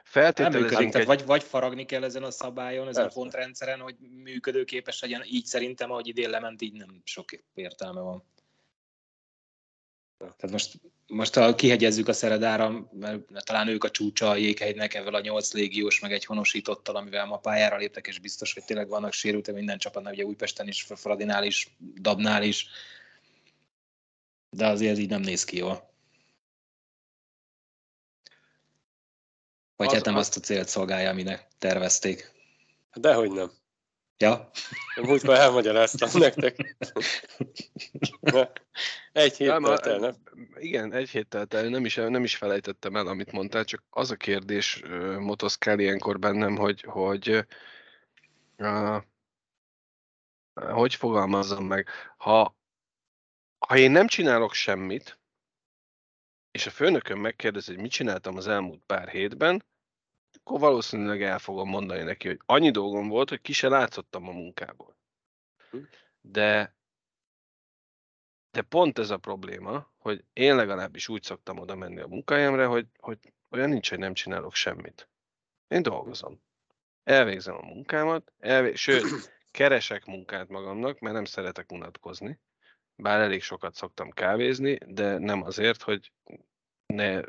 feltételezünk 0.04 0.82
egy... 0.82 0.92
tehát 0.92 1.08
vagy, 1.08 1.25
vagy 1.25 1.44
faragni 1.44 1.86
kell 1.86 2.04
ezen 2.04 2.24
a 2.24 2.32
szabályon, 2.32 2.88
ezen 2.88 3.04
Persze. 3.04 3.20
a 3.20 3.22
pontrendszeren, 3.22 3.80
hogy 3.80 3.96
működőképes 4.24 5.01
legyen. 5.01 5.22
Így 5.25 5.46
szerintem, 5.46 5.92
ahogy 5.92 6.08
idén 6.08 6.30
lement, 6.30 6.62
így 6.62 6.74
nem 6.74 7.01
sok 7.04 7.30
értelme 7.54 8.01
van. 8.01 8.24
Tehát 10.22 10.51
most, 10.51 10.80
most 11.08 11.34
ha 11.34 11.56
kihegyezzük 11.56 12.08
a 12.08 12.13
Szeredára, 12.13 12.90
mert 12.92 13.46
talán 13.46 13.68
ők 13.68 13.84
a 13.84 13.92
csúcsa 13.92 14.30
a 14.30 14.36
jéghegynek, 14.36 14.94
evel 14.94 15.13
a 15.13 15.22
nyolc 15.22 15.54
légiós, 15.54 16.00
meg 16.00 16.12
egy 16.12 16.25
honosítottal, 16.25 16.96
amivel 16.96 17.25
ma 17.25 17.38
pályára 17.38 17.78
léptek, 17.78 18.08
és 18.08 18.20
biztos, 18.20 18.54
hogy 18.54 18.63
tényleg 18.63 18.88
vannak 18.88 19.13
sérültek 19.13 19.56
minden 19.56 19.78
csapatnál, 19.78 20.13
ugye 20.13 20.25
Újpesten 20.25 20.68
is, 20.68 20.88
Fradinál 20.96 21.44
is, 21.44 21.75
Dabnál 22.01 22.44
is, 22.44 22.68
de 24.50 24.68
azért 24.68 24.98
így 24.98 25.10
nem 25.10 25.22
néz 25.22 25.44
ki 25.44 25.58
jól. 25.58 25.90
Vagy 29.75 29.88
az, 29.88 29.94
hát 29.94 30.06
nem 30.06 30.16
az... 30.16 30.28
azt 30.28 30.38
a 30.38 30.40
célt 30.40 30.68
szolgálja, 30.68 31.10
aminek 31.10 31.48
tervezték. 31.58 32.32
Dehogy 32.94 33.32
nem. 33.32 33.51
Ja? 34.22 34.50
Én 34.96 35.04
múltkor 35.04 35.36
elmagyaráztam 35.36 36.10
nektek. 36.13 36.75
Egy 39.12 39.38
hét 39.38 39.48
Nem, 39.48 39.63
telt 39.63 39.86
el, 39.86 39.98
nem? 39.98 40.16
Igen, 40.56 40.94
egy 40.94 41.10
héttel 41.10 41.46
el, 41.50 41.68
nem 41.68 41.86
is, 41.86 41.96
nem 41.96 42.24
is 42.24 42.36
felejtettem 42.36 42.96
el, 42.96 43.08
amit 43.08 43.32
mondtál, 43.32 43.63
csak 43.63 43.84
az 43.90 44.12
a 44.12 44.16
kérdés 44.16 44.82
ö, 44.84 45.20
motoszkál 45.20 45.80
ilyenkor 45.80 46.20
bennem, 46.20 46.56
hogy, 46.56 46.82
hogy 46.82 47.46
uh, 48.58 49.01
hogy 50.54 50.96
fogalmazzam 50.96 51.66
meg, 51.66 51.88
ha, 52.18 52.56
ha 53.68 53.78
én 53.78 53.92
nem 53.92 54.08
csinálok 54.08 54.54
semmit, 54.54 55.20
és 56.51 56.66
a 56.66 56.72
főnököm 56.72 57.20
megkérdez, 57.20 57.66
hogy 57.66 57.78
mit 57.78 57.92
csináltam 57.92 58.38
az 58.38 58.48
elmúlt 58.48 58.82
pár 58.86 59.10
hétben, 59.10 59.63
akkor 60.43 60.60
valószínűleg 60.60 61.24
el 61.24 61.39
fogom 61.39 61.69
mondani 61.69 62.03
neki, 62.03 62.27
hogy 62.27 62.39
annyi 62.45 62.71
dolgom 62.71 63.07
volt, 63.07 63.29
hogy 63.29 63.41
ki 63.41 63.53
se 63.53 63.67
látszottam 63.67 64.27
a 64.27 64.31
munkából. 64.31 64.95
Hm. 65.71 65.77
De 66.21 66.75
de 68.51 68.62
pont 68.62 69.00
ez 69.00 69.10
a 69.10 69.17
probléma, 69.17 69.91
hogy 69.98 70.24
én 70.33 70.55
legalábbis 70.55 71.07
úgy 71.07 71.24
szoktam 71.24 71.57
oda 71.57 71.75
menni 71.75 72.00
a 72.00 72.07
munkahelyemre, 72.07 72.65
hogy, 72.65 72.88
hogy 73.00 73.17
olyan 73.50 73.69
nincs, 73.69 73.89
hogy 73.89 74.00
nem 74.00 74.13
csinálok 74.13 74.55
semmit. 74.55 75.10
Én 75.67 75.81
dolgozom. 75.81 76.41
Elvégzem 77.03 77.55
a 77.55 77.65
munkámat, 77.65 78.33
elvég... 78.39 78.75
sőt, 78.75 79.03
keresek 79.51 80.05
munkát 80.05 80.50
magamnak, 80.50 81.00
mert 81.00 81.15
nem 81.15 81.25
szeretek 81.25 81.71
unatkozni. 81.71 82.39
Bár 82.95 83.19
elég 83.19 83.41
sokat 83.41 83.75
szoktam 83.75 84.10
kávézni, 84.10 84.77
de 84.86 85.17
nem 85.17 85.41
azért, 85.41 85.81
hogy 85.81 86.12
ne, 86.86 87.21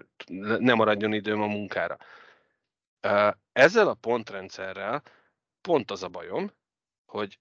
ne 0.59 0.75
maradjon 0.75 1.13
időm 1.13 1.43
a 1.43 1.47
munkára. 1.47 1.97
Ezzel 3.53 3.89
a 3.89 3.95
pontrendszerrel 3.95 5.03
pont 5.61 5.91
az 5.91 6.03
a 6.03 6.09
bajom, 6.09 6.53
hogy 7.05 7.39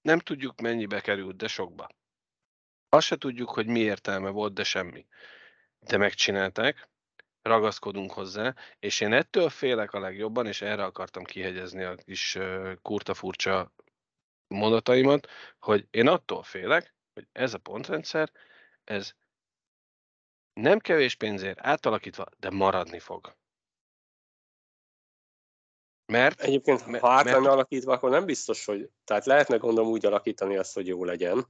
nem 0.00 0.18
tudjuk 0.18 0.60
mennyibe 0.60 1.00
került, 1.00 1.36
de 1.36 1.48
sokba. 1.48 1.88
Azt 2.88 3.06
se 3.06 3.16
tudjuk, 3.16 3.50
hogy 3.50 3.66
mi 3.66 3.78
értelme 3.78 4.30
volt, 4.30 4.52
de 4.54 4.64
semmi. 4.64 5.06
De 5.78 5.96
megcsinálták, 5.96 6.88
ragaszkodunk 7.42 8.12
hozzá, 8.12 8.54
és 8.78 9.00
én 9.00 9.12
ettől 9.12 9.48
félek 9.48 9.92
a 9.92 10.00
legjobban, 10.00 10.46
és 10.46 10.62
erre 10.62 10.84
akartam 10.84 11.24
kihegyezni 11.24 11.82
a 11.82 11.94
kis 11.94 12.34
ö, 12.34 12.72
kurta 12.82 13.14
furcsa 13.14 13.72
mondataimat, 14.46 15.28
hogy 15.58 15.86
én 15.90 16.08
attól 16.08 16.42
félek, 16.42 16.94
hogy 17.14 17.26
ez 17.32 17.54
a 17.54 17.58
pontrendszer, 17.58 18.30
ez 18.84 19.14
nem 20.52 20.78
kevés 20.78 21.14
pénzért 21.14 21.58
átalakítva, 21.60 22.26
de 22.38 22.50
maradni 22.50 22.98
fog. 22.98 23.36
Mert 26.06 26.40
Egyébként, 26.40 26.86
Mert- 26.86 27.02
ha 27.04 27.10
át 27.10 27.24
mert- 27.24 27.36
lenne 27.36 27.50
alakítva, 27.50 27.92
akkor 27.92 28.10
nem 28.10 28.24
biztos, 28.24 28.64
hogy... 28.64 28.90
Tehát 29.04 29.26
lehetne 29.26 29.56
gondolom 29.56 29.90
úgy 29.90 30.06
alakítani 30.06 30.56
azt, 30.56 30.74
hogy 30.74 30.86
jó 30.86 31.04
legyen. 31.04 31.46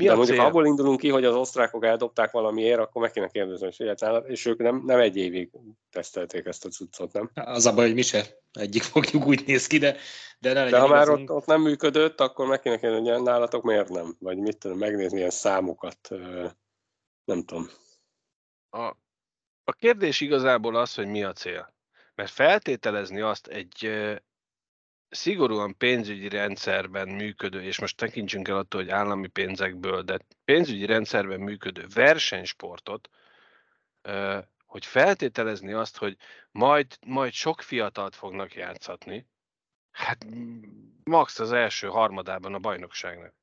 mi 0.00 0.04
De 0.04 0.12
a 0.12 0.16
mondjuk 0.16 0.36
cél? 0.36 0.44
ha 0.44 0.50
abból 0.50 0.66
indulunk 0.66 1.00
ki, 1.00 1.08
hogy 1.08 1.24
az 1.24 1.34
osztrákok 1.34 1.84
eldobták 1.84 2.30
valamiért, 2.30 2.78
akkor 2.78 3.02
meg 3.02 3.10
kéne 3.10 3.28
kérdezni, 3.28 3.70
hogy 3.76 3.96
nálad- 4.00 4.28
és 4.28 4.44
ők 4.44 4.58
nem, 4.58 4.82
nem 4.84 4.98
egy 4.98 5.16
évig 5.16 5.50
tesztelték 5.90 6.46
ezt 6.46 6.64
a 6.64 6.68
cuccot, 6.68 7.12
nem? 7.12 7.30
Az 7.34 7.66
a 7.66 7.74
baj, 7.74 7.84
hogy 7.86 7.94
mi 7.94 8.02
se 8.02 8.24
egyik 8.52 8.82
fogjuk 8.82 9.26
úgy 9.26 9.46
néz 9.46 9.66
ki, 9.66 9.78
de, 9.78 9.96
de 10.38 10.52
ne 10.52 10.62
legyen 10.64 10.70
De 10.70 10.86
ha 10.86 10.88
már 10.88 11.08
ott, 11.08 11.30
ott 11.30 11.46
nem 11.46 11.60
működött, 11.62 12.20
akkor 12.20 12.46
meg 12.46 12.60
kéne 12.60 12.78
kérdezni, 12.78 13.08
hogy 13.10 13.22
nálatok 13.22 13.62
miért 13.62 13.88
nem? 13.88 14.16
Vagy 14.18 14.38
mit 14.38 14.58
tudom, 14.58 14.78
megnézni 14.78 15.18
ilyen 15.18 15.30
számokat, 15.30 16.08
nem 17.24 17.44
tudom. 17.44 17.68
A, 18.70 18.84
a 19.64 19.72
kérdés 19.72 20.20
igazából 20.20 20.76
az, 20.76 20.94
hogy 20.94 21.06
mi 21.06 21.24
a 21.24 21.32
cél. 21.32 21.74
Mert 22.14 22.30
feltételezni 22.30 23.20
azt 23.20 23.46
egy 23.46 23.90
szigorúan 25.08 25.76
pénzügyi 25.76 26.28
rendszerben 26.28 27.08
működő, 27.08 27.62
és 27.62 27.80
most 27.80 27.96
tekintsünk 27.96 28.48
el 28.48 28.56
attól, 28.56 28.80
hogy 28.80 28.90
állami 28.90 29.26
pénzekből, 29.26 30.02
de 30.02 30.18
pénzügyi 30.44 30.86
rendszerben 30.86 31.40
működő 31.40 31.86
versenysportot, 31.94 33.10
hogy 34.66 34.86
feltételezni 34.86 35.72
azt, 35.72 35.96
hogy 35.96 36.16
majd, 36.50 36.98
majd 37.06 37.32
sok 37.32 37.60
fiatalt 37.60 38.14
fognak 38.14 38.54
játszatni, 38.54 39.26
hát 39.90 40.26
max 41.04 41.38
az 41.38 41.52
első 41.52 41.86
harmadában 41.86 42.54
a 42.54 42.58
bajnokságnak. 42.58 43.34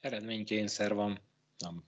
Eredménykényszer 0.00 0.94
van. 0.94 1.20
Nem. 1.58 1.84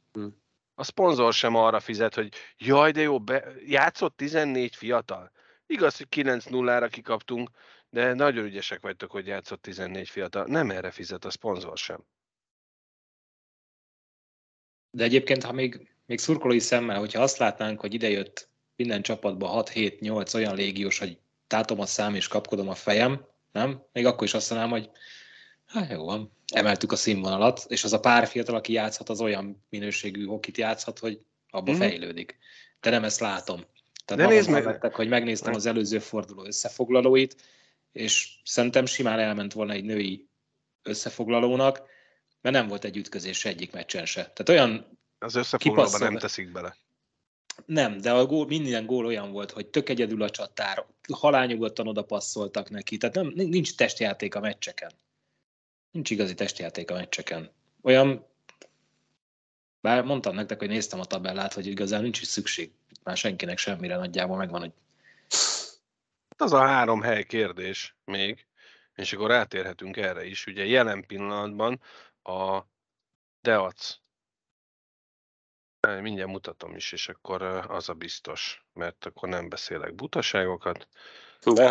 A 0.74 0.82
szponzor 0.82 1.32
sem 1.32 1.54
arra 1.54 1.80
fizet, 1.80 2.14
hogy 2.14 2.34
jaj, 2.56 2.90
de 2.92 3.00
jó, 3.00 3.20
be, 3.20 3.52
játszott 3.66 4.16
14 4.16 4.76
fiatal. 4.76 5.30
Igaz, 5.70 5.96
hogy 5.96 6.06
9-0-ra 6.10 6.88
kikaptunk, 6.90 7.50
de 7.90 8.14
nagyon 8.14 8.44
ügyesek 8.44 8.80
vagytok, 8.80 9.10
hogy 9.10 9.26
játszott 9.26 9.62
14 9.62 10.08
fiatal. 10.08 10.44
Nem 10.46 10.70
erre 10.70 10.90
fizet 10.90 11.24
a 11.24 11.30
szponzor 11.30 11.78
sem. 11.78 12.04
De 14.90 15.04
egyébként, 15.04 15.42
ha 15.42 15.52
még, 15.52 15.94
még 16.06 16.18
szurkolói 16.18 16.58
szemmel, 16.58 16.98
hogyha 16.98 17.22
azt 17.22 17.38
látnánk, 17.38 17.80
hogy 17.80 17.94
idejött 17.94 18.48
minden 18.76 19.02
csapatba 19.02 19.62
6-7-8 19.64 20.34
olyan 20.34 20.54
légiós, 20.54 20.98
hogy 20.98 21.18
tátom 21.46 21.80
a 21.80 21.86
szám 21.86 22.14
és 22.14 22.28
kapkodom 22.28 22.68
a 22.68 22.74
fejem, 22.74 23.26
nem? 23.52 23.82
Még 23.92 24.06
akkor 24.06 24.24
is 24.26 24.34
azt 24.34 24.50
mondanám, 24.50 24.72
hogy 24.72 24.90
hát 25.66 25.90
jó 25.90 26.04
van, 26.04 26.32
emeltük 26.52 26.92
a 26.92 26.96
színvonalat, 26.96 27.64
és 27.68 27.84
az 27.84 27.92
a 27.92 28.00
pár 28.00 28.26
fiatal, 28.26 28.54
aki 28.54 28.72
játszhat, 28.72 29.08
az 29.08 29.20
olyan 29.20 29.64
minőségű 29.68 30.24
hokit 30.26 30.56
játszhat, 30.56 30.98
hogy 30.98 31.20
abba 31.50 31.70
Mhm. 31.70 31.80
fejlődik. 31.80 32.38
De 32.80 32.90
nem 32.90 33.04
ezt 33.04 33.20
látom. 33.20 33.64
Tehát 34.08 34.22
De 34.22 34.28
ma 34.28 34.34
nézd 34.34 34.50
meg... 34.50 34.64
vettek, 34.64 34.94
hogy 34.94 35.08
megnéztem 35.08 35.54
az 35.54 35.66
előző 35.66 35.98
forduló 35.98 36.44
összefoglalóit, 36.44 37.42
és 37.92 38.40
szerintem 38.44 38.86
simán 38.86 39.18
elment 39.18 39.52
volna 39.52 39.72
egy 39.72 39.84
női 39.84 40.28
összefoglalónak, 40.82 41.82
mert 42.40 42.56
nem 42.56 42.68
volt 42.68 42.84
egy 42.84 42.96
ütközés 42.96 43.44
egyik 43.44 43.72
meccsen 43.72 44.06
se. 44.06 44.20
Tehát 44.20 44.48
olyan 44.48 44.98
Az 45.18 45.34
összefoglalóban 45.34 46.00
nem 46.00 46.16
teszik 46.16 46.52
bele. 46.52 46.76
nem, 47.66 47.98
de 48.00 48.12
a 48.12 48.26
gól, 48.26 48.46
minden 48.46 48.86
gól 48.86 49.04
olyan 49.06 49.30
volt, 49.32 49.50
hogy 49.50 49.66
tök 49.66 49.88
egyedül 49.88 50.22
a 50.22 50.30
csatár, 50.30 50.86
halányugodtan 51.12 51.88
oda 51.88 52.02
passzoltak 52.02 52.70
neki, 52.70 52.96
tehát 52.96 53.14
nem, 53.14 53.32
nincs 53.34 53.74
testjáték 53.74 54.34
a 54.34 54.40
meccseken. 54.40 54.92
Nincs 55.90 56.10
igazi 56.10 56.34
testjáték 56.34 56.90
a 56.90 56.94
meccseken. 56.94 57.50
Olyan, 57.82 58.26
bár 59.80 60.04
mondtam 60.04 60.34
nektek, 60.34 60.58
hogy 60.58 60.68
néztem 60.68 61.00
a 61.00 61.04
tabellát, 61.04 61.52
hogy 61.52 61.66
igazán 61.66 62.02
nincs 62.02 62.20
is 62.20 62.26
szükség 62.26 62.72
már 63.08 63.16
senkinek 63.16 63.58
semmire 63.58 63.96
nagyjából 63.96 64.36
megvan, 64.36 64.60
hogy 64.60 64.72
Hát 66.28 66.40
az 66.40 66.52
a 66.52 66.66
három 66.66 67.00
hely 67.00 67.24
kérdés 67.24 67.96
még, 68.04 68.46
és 68.94 69.12
akkor 69.12 69.30
rátérhetünk 69.30 69.96
erre 69.96 70.24
is. 70.24 70.46
Ugye 70.46 70.64
jelen 70.64 71.06
pillanatban 71.06 71.80
a 72.22 72.62
Deac, 73.40 73.96
mindjárt 76.00 76.30
mutatom 76.30 76.74
is, 76.76 76.92
és 76.92 77.08
akkor 77.08 77.42
ö, 77.42 77.58
az 77.68 77.88
a 77.88 77.94
biztos, 77.94 78.66
mert 78.72 79.06
akkor 79.06 79.28
nem 79.28 79.48
beszélek 79.48 79.94
butaságokat. 79.94 80.88
De 81.54 81.68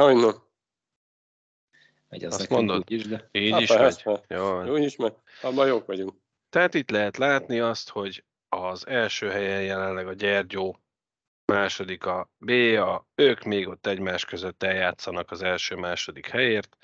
megy 2.10 2.24
az 2.24 2.34
Azt 2.34 2.50
mondod? 2.50 2.78
úgy 2.78 2.92
is, 2.92 3.08
de 3.08 3.30
Így 3.32 3.52
Hát 3.52 3.62
is 3.62 3.70
megy. 3.70 3.78
persze. 3.78 4.24
Jó, 4.28 4.44
van. 4.44 4.66
Jó 4.66 4.76
is, 4.76 4.96
mert 4.96 5.18
abban 5.42 5.68
jók 5.68 5.86
vagyunk. 5.86 6.14
Tehát 6.50 6.74
itt 6.74 6.90
lehet 6.90 7.18
látni 7.18 7.60
azt, 7.60 7.90
hogy 7.90 8.24
az 8.50 8.88
első 8.88 9.30
helyen 9.30 9.64
jelenleg 9.64 10.08
a 10.08 10.14
Gyergyó, 10.14 10.80
második 11.48 12.06
a 12.06 12.30
B-a, 12.38 13.08
ők 13.16 13.44
még 13.44 13.68
ott 13.68 13.86
egymás 13.86 14.26
között 14.26 14.64
eljátszanak 14.64 15.32
az 15.32 15.42
első-második 15.42 16.28
helyért. 16.28 16.78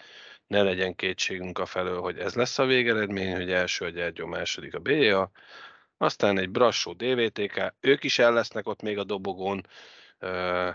Ne 0.47 0.61
legyen 0.61 0.95
kétségünk 0.95 1.59
a 1.59 1.65
felől, 1.65 2.01
hogy 2.01 2.17
ez 2.17 2.33
lesz 2.33 2.59
a 2.59 2.65
végeredmény, 2.65 3.35
hogy 3.35 3.51
első 3.51 3.85
a 3.85 3.89
Gyergyó, 3.89 4.25
második 4.25 4.75
a 4.75 4.79
B-a. 4.79 5.31
Aztán 5.97 6.37
egy 6.37 6.49
Brassó 6.49 6.93
DVTK, 6.93 7.73
ők 7.79 8.03
is 8.03 8.19
el 8.19 8.33
lesznek 8.33 8.67
ott 8.67 8.81
még 8.81 8.97
a 8.97 9.03
dobogón, 9.03 9.67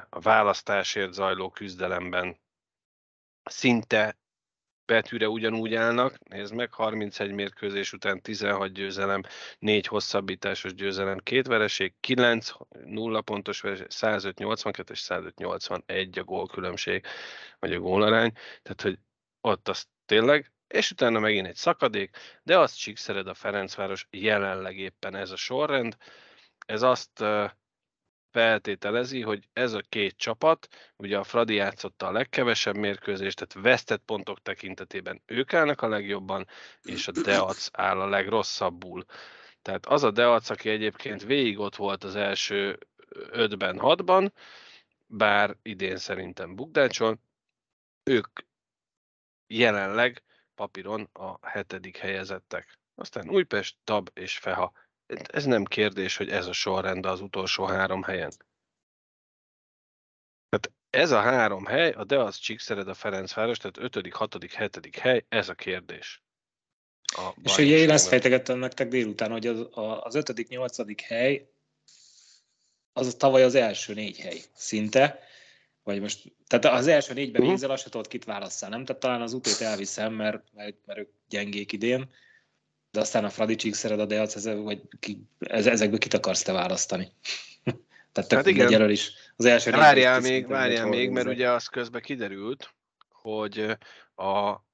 a 0.08 0.20
választásért 0.20 1.12
zajló 1.12 1.50
küzdelemben 1.50 2.40
szinte 3.42 4.18
betűre 4.88 5.28
ugyanúgy 5.28 5.74
állnak. 5.74 6.18
Nézd 6.28 6.54
meg, 6.54 6.72
31 6.72 7.32
mérkőzés 7.32 7.92
után 7.92 8.20
16 8.20 8.72
győzelem, 8.72 9.22
4 9.58 9.86
hosszabbításos 9.86 10.74
győzelem, 10.74 11.18
2 11.18 11.42
vereség, 11.42 11.94
9 12.00 12.50
0 12.84 13.20
pontos 13.20 13.60
vereség, 13.60 13.86
105-82 13.90 14.90
és 14.90 15.06
105-81 15.08 16.20
a 16.20 16.24
gólkülönbség, 16.24 17.04
vagy 17.58 17.72
a 17.72 17.78
gólarány. 17.78 18.32
Tehát, 18.62 18.82
hogy 18.82 18.98
ott 19.40 19.68
az 19.68 19.86
tényleg, 20.06 20.52
és 20.68 20.90
utána 20.90 21.18
megint 21.18 21.46
egy 21.46 21.56
szakadék, 21.56 22.16
de 22.42 22.58
azt 22.58 22.78
csíkszered 22.78 23.26
a 23.26 23.34
Ferencváros 23.34 24.06
jelenleg 24.10 24.76
éppen 24.76 25.14
ez 25.14 25.30
a 25.30 25.36
sorrend. 25.36 25.96
Ez 26.66 26.82
azt 26.82 27.24
feltételezi, 28.30 29.20
hogy 29.20 29.48
ez 29.52 29.72
a 29.72 29.82
két 29.88 30.16
csapat, 30.16 30.68
ugye 30.96 31.18
a 31.18 31.24
Fradi 31.24 31.54
játszotta 31.54 32.06
a 32.06 32.12
legkevesebb 32.12 32.76
mérkőzést, 32.76 33.46
tehát 33.46 33.66
vesztett 33.66 34.02
pontok 34.04 34.42
tekintetében 34.42 35.22
ők 35.26 35.54
állnak 35.54 35.82
a 35.82 35.88
legjobban, 35.88 36.46
és 36.82 37.08
a 37.08 37.12
Deac 37.12 37.68
áll 37.72 38.00
a 38.00 38.08
legrosszabbul. 38.08 39.04
Tehát 39.62 39.86
az 39.86 40.02
a 40.02 40.10
Deac, 40.10 40.50
aki 40.50 40.68
egyébként 40.68 41.24
végig 41.24 41.58
ott 41.58 41.76
volt 41.76 42.04
az 42.04 42.16
első 42.16 42.78
5-ben, 43.14 43.78
6-ban, 43.80 44.30
bár 45.06 45.56
idén 45.62 45.96
szerintem 45.96 46.54
bukdácsol, 46.54 47.18
ők 48.02 48.38
jelenleg 49.46 50.22
papíron 50.54 51.08
a 51.12 51.46
hetedik 51.48 51.96
helyezettek. 51.96 52.78
Aztán 52.94 53.28
Újpest, 53.28 53.76
Tab 53.84 54.10
és 54.14 54.38
Feha. 54.38 54.72
Ez 55.08 55.44
nem 55.44 55.64
kérdés, 55.64 56.16
hogy 56.16 56.28
ez 56.28 56.46
a 56.46 56.52
sorrend 56.52 57.06
az 57.06 57.20
utolsó 57.20 57.64
három 57.64 58.02
helyen. 58.02 58.30
Tehát 60.48 60.72
ez 60.90 61.10
a 61.10 61.20
három 61.20 61.64
hely, 61.64 61.90
a 61.90 62.04
Deac 62.04 62.36
Csíkszered, 62.36 62.88
a 62.88 62.94
Ferencváros, 62.94 63.58
tehát 63.58 63.96
5., 63.96 64.12
6., 64.12 64.36
7. 64.56 64.96
hely, 64.96 65.24
ez 65.28 65.48
a 65.48 65.54
kérdés. 65.54 66.22
A 67.02 67.30
és 67.42 67.58
ugye 67.58 67.76
én 67.76 67.90
ezt 67.90 68.08
fejtegettem 68.08 68.58
nektek 68.58 68.88
délután, 68.88 69.30
hogy 69.30 69.46
az, 69.46 69.66
az 70.00 70.14
5., 70.14 70.48
8. 70.48 71.02
hely, 71.02 71.50
az 72.92 73.14
tavaly 73.18 73.42
az 73.42 73.54
első 73.54 73.94
négy 73.94 74.18
hely 74.18 74.40
szinte, 74.54 75.22
vagy 75.82 76.00
most, 76.00 76.32
tehát 76.46 76.78
az 76.78 76.86
első 76.86 77.14
négyben 77.14 77.40
uh-huh. 77.40 77.54
nézel, 77.54 77.70
azt 77.70 77.82
se 77.82 77.90
tudod, 77.90 78.08
kit 78.08 78.24
válasszál, 78.24 78.70
nem? 78.70 78.84
Tehát 78.84 79.02
talán 79.02 79.22
az 79.22 79.32
utét 79.32 79.60
elviszem, 79.60 80.12
mert, 80.12 80.44
mert, 80.52 80.76
mert 80.84 80.98
ők 80.98 81.10
gyengék 81.28 81.72
idén, 81.72 82.10
de 82.98 83.04
aztán 83.04 83.24
a 83.24 83.30
Fradi 83.30 83.54
Csíkszered, 83.54 84.00
a 84.00 84.06
Deac, 84.06 84.34
ez, 84.34 84.44
vagy 84.44 84.80
ki, 85.00 85.22
ez, 85.38 85.66
ezekből 85.66 85.98
kit 85.98 86.14
akarsz 86.14 86.42
te 86.42 86.52
választani? 86.52 87.12
Tehát 88.12 88.32
hát 88.32 88.46
igen. 88.46 88.90
Is. 88.90 89.12
Az 89.36 89.44
első 89.44 89.70
várjál 89.70 90.20
még, 90.20 90.46
várjál 90.46 90.86
még, 90.86 91.10
mert 91.10 91.26
ugye 91.26 91.50
az 91.50 91.66
közben 91.66 92.02
kiderült, 92.02 92.74
hogy 93.10 93.76
a 94.14 94.64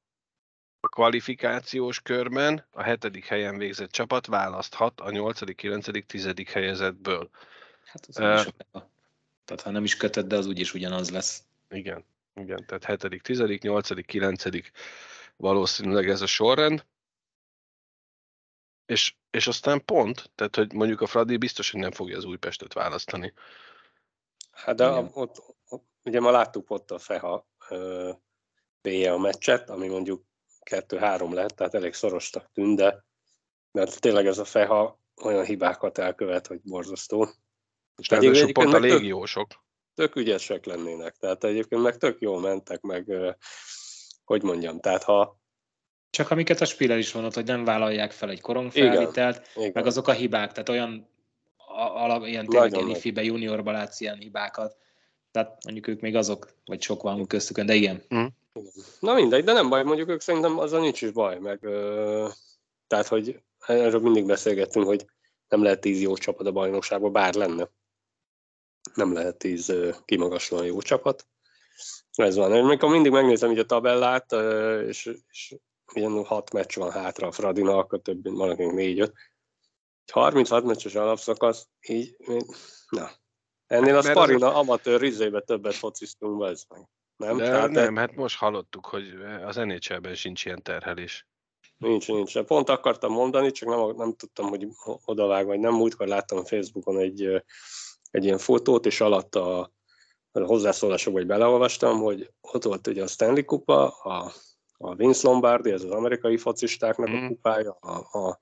kvalifikációs 0.80 2.00
körben 2.00 2.66
a 2.70 2.82
hetedik 2.82 3.26
helyen 3.26 3.58
végzett 3.58 3.90
csapat 3.90 4.26
választhat 4.26 5.00
a 5.00 5.10
nyolcadik, 5.10 5.56
kilencedik, 5.56 6.06
tizedik 6.06 6.50
helyezetből. 6.50 7.30
Hát 7.84 8.06
az 8.08 8.18
uh, 8.18 8.34
is 8.34 8.82
tehát 9.44 9.62
ha 9.62 9.70
nem 9.70 9.84
is 9.84 9.96
kötött, 9.96 10.28
de 10.28 10.36
az 10.36 10.46
úgyis 10.46 10.74
ugyanaz 10.74 11.10
lesz. 11.10 11.42
Igen, 11.70 12.04
igen, 12.34 12.64
tehát 12.66 12.84
hetedik, 12.84 13.22
tizedik, 13.22 13.62
nyolcadik, 13.62 14.06
kilencedik 14.06 14.72
valószínűleg 15.36 16.08
ez 16.08 16.20
a 16.20 16.26
sorrend. 16.26 16.84
És, 18.86 19.14
és 19.30 19.46
aztán 19.46 19.84
pont, 19.84 20.30
tehát 20.34 20.56
hogy 20.56 20.72
mondjuk 20.72 21.00
a 21.00 21.06
Fradi 21.06 21.36
biztos, 21.36 21.70
hogy 21.70 21.80
nem 21.80 21.92
fogja 21.92 22.16
az 22.16 22.24
Újpestet 22.24 22.72
választani. 22.72 23.32
Hát 24.50 24.76
de 24.76 24.88
ott, 25.12 25.42
ott, 25.68 25.84
ugye 26.02 26.20
ma 26.20 26.30
láttuk 26.30 26.70
ott 26.70 26.90
a 26.90 26.98
Feha 26.98 27.48
vége 28.80 29.12
a 29.12 29.18
meccset, 29.18 29.70
ami 29.70 29.88
mondjuk 29.88 30.24
2-3 30.70 31.32
lett, 31.32 31.50
tehát 31.50 31.74
elég 31.74 31.94
szorostak 31.94 32.50
tűnt, 32.52 32.76
de 32.76 33.04
mert 33.70 34.00
tényleg 34.00 34.26
ez 34.26 34.38
a 34.38 34.44
Feha 34.44 35.00
olyan 35.22 35.44
hibákat 35.44 35.98
elkövet, 35.98 36.46
hogy 36.46 36.60
borzasztó. 36.62 37.28
És 37.96 38.08
ráadásul 38.08 38.52
pont 38.52 38.74
a 38.74 38.78
légiósok. 38.78 39.48
Tök, 39.48 39.58
tök 39.94 40.16
ügyesek 40.16 40.64
lennének, 40.64 41.16
tehát 41.16 41.44
egyébként 41.44 41.82
meg 41.82 41.96
tök 41.96 42.20
jól 42.20 42.40
mentek, 42.40 42.80
meg 42.80 43.12
hogy 44.24 44.42
mondjam, 44.42 44.80
tehát 44.80 45.02
ha 45.02 45.42
csak 46.14 46.30
amiket 46.30 46.60
a 46.60 46.64
Spiller 46.64 46.98
is 46.98 47.12
mondott, 47.12 47.34
hogy 47.34 47.44
nem 47.44 47.64
vállalják 47.64 48.12
fel 48.12 48.30
egy 48.30 48.40
korongfelvitelt, 48.40 49.50
meg 49.56 49.66
igen. 49.66 49.86
azok 49.86 50.08
a 50.08 50.12
hibák, 50.12 50.52
tehát 50.52 50.68
olyan 50.68 51.08
alap, 51.76 52.26
ilyen 52.26 52.46
tényleg 52.46 52.72
ilyen 52.72 52.88
ifibe, 52.88 53.22
juniorba 53.22 53.72
látsz 53.72 54.00
ilyen 54.00 54.18
hibákat. 54.18 54.76
Tehát 55.30 55.64
mondjuk 55.64 55.86
ők 55.86 56.00
még 56.00 56.16
azok, 56.16 56.48
vagy 56.64 56.82
sok 56.82 57.02
van 57.02 57.26
köztük, 57.26 57.60
de 57.60 57.74
igen. 57.74 58.02
Mm. 58.14 58.24
Na 59.00 59.14
mindegy, 59.14 59.44
de 59.44 59.52
nem 59.52 59.68
baj, 59.68 59.82
mondjuk 59.82 60.08
ők 60.08 60.20
szerintem 60.20 60.58
azzal 60.58 60.80
nincs 60.80 61.02
is 61.02 61.10
baj, 61.10 61.38
meg 61.38 61.58
ö, 61.62 62.28
tehát, 62.86 63.06
hogy 63.06 63.40
erről 63.66 64.00
mindig 64.00 64.26
beszélgettünk, 64.26 64.86
hogy 64.86 65.06
nem 65.48 65.62
lehet 65.62 65.80
tíz 65.80 66.00
jó 66.00 66.16
csapat 66.16 66.46
a 66.46 66.52
bajnokságban, 66.52 67.12
bár 67.12 67.34
lenne. 67.34 67.68
Nem 68.94 69.12
lehet 69.12 69.36
tíz 69.36 69.68
ö, 69.68 69.90
kimagaslóan 70.04 70.64
jó 70.64 70.80
csapat. 70.80 71.26
Ez 72.12 72.36
van. 72.36 72.52
Amikor 72.52 72.90
mindig 72.90 73.12
megnézem 73.12 73.50
így 73.50 73.58
a 73.58 73.66
tabellát, 73.66 74.32
ö, 74.32 74.80
és, 74.88 75.10
és 75.30 75.54
ilyen 75.92 76.24
hat 76.24 76.52
meccs 76.52 76.76
van 76.76 76.90
hátra 76.90 77.26
a 77.26 77.32
Fradinak, 77.32 77.92
a 77.92 77.98
többi, 77.98 78.30
valakinek 78.30 78.74
négy-öt. 78.74 79.12
36 80.12 80.64
meccses 80.64 80.94
alapszakasz, 80.94 81.68
így, 81.88 82.16
na. 82.88 83.10
Ennél 83.66 83.96
a 83.96 84.02
Sparina 84.02 84.54
amatőr 84.54 85.00
rizébe 85.00 85.40
többet 85.40 85.74
fociztunk 85.74 86.38
be, 86.38 86.48
ez 86.48 86.64
meg. 86.68 86.88
Nem? 87.16 87.36
De 87.36 87.44
Tehát 87.44 87.70
nem, 87.70 87.96
hát 87.96 88.14
most 88.14 88.36
hallottuk, 88.36 88.86
hogy 88.86 89.14
az 89.44 89.56
nhl 89.56 90.12
sincs 90.12 90.44
ilyen 90.44 90.62
terhelés. 90.62 91.26
Nincs, 91.76 92.08
nincs. 92.08 92.38
Pont 92.38 92.68
akartam 92.68 93.12
mondani, 93.12 93.50
csak 93.50 93.68
nem, 93.68 93.96
nem 93.96 94.14
tudtam, 94.16 94.48
hogy 94.48 94.68
odavág, 95.04 95.46
vagy 95.46 95.58
nem. 95.58 95.74
Múltkor 95.74 96.06
láttam 96.06 96.44
Facebookon 96.44 96.98
egy, 96.98 97.42
egy 98.10 98.24
ilyen 98.24 98.38
fotót, 98.38 98.86
és 98.86 99.00
alatt 99.00 99.34
a, 99.34 99.72
a 100.32 100.40
hozzászólásokba, 100.40 101.18
hogy 101.18 101.28
beleolvastam, 101.28 101.98
hogy 101.98 102.30
ott 102.40 102.64
volt 102.64 102.86
ugye 102.86 103.02
a 103.02 103.06
Stanley 103.06 103.44
Kupa, 103.44 103.88
a 103.88 104.32
a 104.84 104.94
Vince 104.94 105.28
Lombardi, 105.28 105.70
ez 105.70 105.82
az 105.82 105.90
amerikai 105.90 106.36
focistáknak 106.36 107.08
mm. 107.08 107.24
a 107.24 107.28
kupája, 107.28 107.72
a, 107.80 108.18
a, 108.18 108.38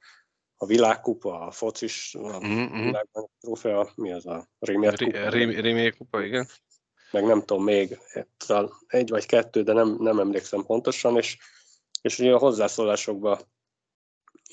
a 0.57 0.67
világkupa, 0.67 1.41
a 1.41 1.51
focis, 1.51 2.15
a 2.15 2.39
mm-hmm. 2.47 2.85
világban 2.85 3.31
trófea, 3.41 3.93
mi 3.95 4.13
az 4.13 4.27
a 4.27 4.49
Rémier 4.59 4.97
kupa? 4.97 5.29
Rémier 5.29 5.97
kupa, 5.97 6.23
igen. 6.23 6.49
Meg 7.11 7.25
nem 7.25 7.41
tudom 7.41 7.65
még, 7.65 7.99
egy 8.87 9.11
vagy 9.11 9.27
kettő, 9.27 9.63
de 9.63 9.73
nem, 9.73 9.97
nem 10.01 10.19
emlékszem 10.19 10.65
pontosan, 10.65 11.17
és, 11.17 11.39
és 12.03 12.19
ugye 12.19 12.33
a 12.33 12.39
hozzászólásokba 12.39 13.41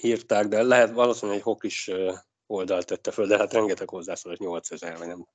írták, 0.01 0.47
de 0.47 0.63
lehet 0.63 0.91
valószínűleg 0.91 1.37
egy 1.37 1.45
hokis 1.45 1.91
oldalt 2.47 2.85
tette 2.85 3.11
föl, 3.11 3.27
de 3.27 3.37
hát 3.37 3.53
rengeteg 3.53 3.89
hozzászólás, 3.89 4.37
8000 4.37 4.97
vagy 4.97 5.07
nem. 5.07 5.27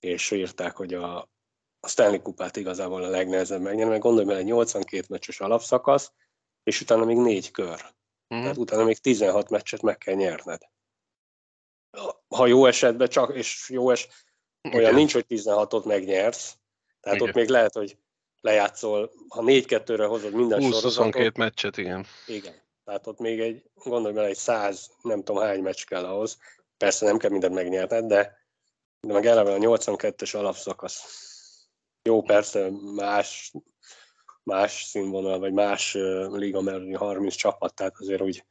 És 0.00 0.30
írták, 0.30 0.76
hogy 0.76 0.94
a, 0.94 1.28
a 1.84 1.88
Stanley 1.88 2.22
kupát 2.22 2.56
igazából 2.56 3.04
a 3.04 3.08
legnehezebb 3.08 3.60
megnyerni, 3.60 3.90
mert 3.90 4.02
gondolj 4.02 4.26
bele, 4.26 4.42
82 4.42 5.04
meccses 5.08 5.40
alapszakasz, 5.40 6.12
és 6.62 6.80
utána 6.80 7.04
még 7.04 7.16
négy 7.16 7.50
kör. 7.50 7.84
Mm. 8.34 8.40
Tehát 8.40 8.56
utána 8.56 8.84
még 8.84 8.98
16 8.98 9.50
meccset 9.50 9.82
meg 9.82 9.98
kell 9.98 10.14
nyerned. 10.14 10.62
Ha 12.28 12.46
jó 12.46 12.66
esetben 12.66 13.08
csak, 13.08 13.34
és 13.34 13.68
jó 13.68 13.90
es, 13.90 14.08
olyan 14.62 14.80
Igen. 14.80 14.94
nincs, 14.94 15.12
hogy 15.12 15.24
16-ot 15.28 15.84
megnyersz, 15.84 16.56
tehát 17.00 17.18
igen. 17.18 17.28
ott 17.28 17.34
még 17.34 17.48
lehet, 17.48 17.72
hogy 17.72 17.98
lejátszol, 18.40 19.12
ha 19.28 19.42
4-2-re 19.44 20.04
hozod 20.04 20.32
minden 20.32 20.58
20 20.58 20.68
sorozatot. 20.68 21.04
22 21.04 21.32
meccset, 21.38 21.76
igen. 21.76 22.06
Igen. 22.26 22.54
Tehát 22.84 23.06
ott 23.06 23.18
még 23.18 23.40
egy, 23.40 23.70
gondolj 23.74 24.14
bele, 24.14 24.26
egy 24.26 24.36
100, 24.36 24.90
nem 25.02 25.22
tudom 25.22 25.42
hány 25.42 25.62
meccs 25.62 25.84
kell 25.84 26.04
ahhoz. 26.04 26.38
Persze 26.76 27.04
nem 27.06 27.18
kell 27.18 27.30
mindent 27.30 27.54
megnyerned, 27.54 28.04
de, 28.04 28.38
de 29.00 29.12
meg 29.12 29.26
eleve 29.26 29.52
a 29.52 29.58
82-es 29.58 30.36
alapszakasz 30.36 31.32
jó, 32.04 32.22
persze 32.22 32.70
más, 32.94 33.52
más 34.42 34.82
színvonal, 34.82 35.38
vagy 35.38 35.52
más 35.52 35.94
liga 36.30 36.60
mellé 36.60 36.92
30 36.92 37.34
csapat, 37.34 37.74
tehát 37.74 37.96
azért 37.98 38.20
úgy 38.20 38.44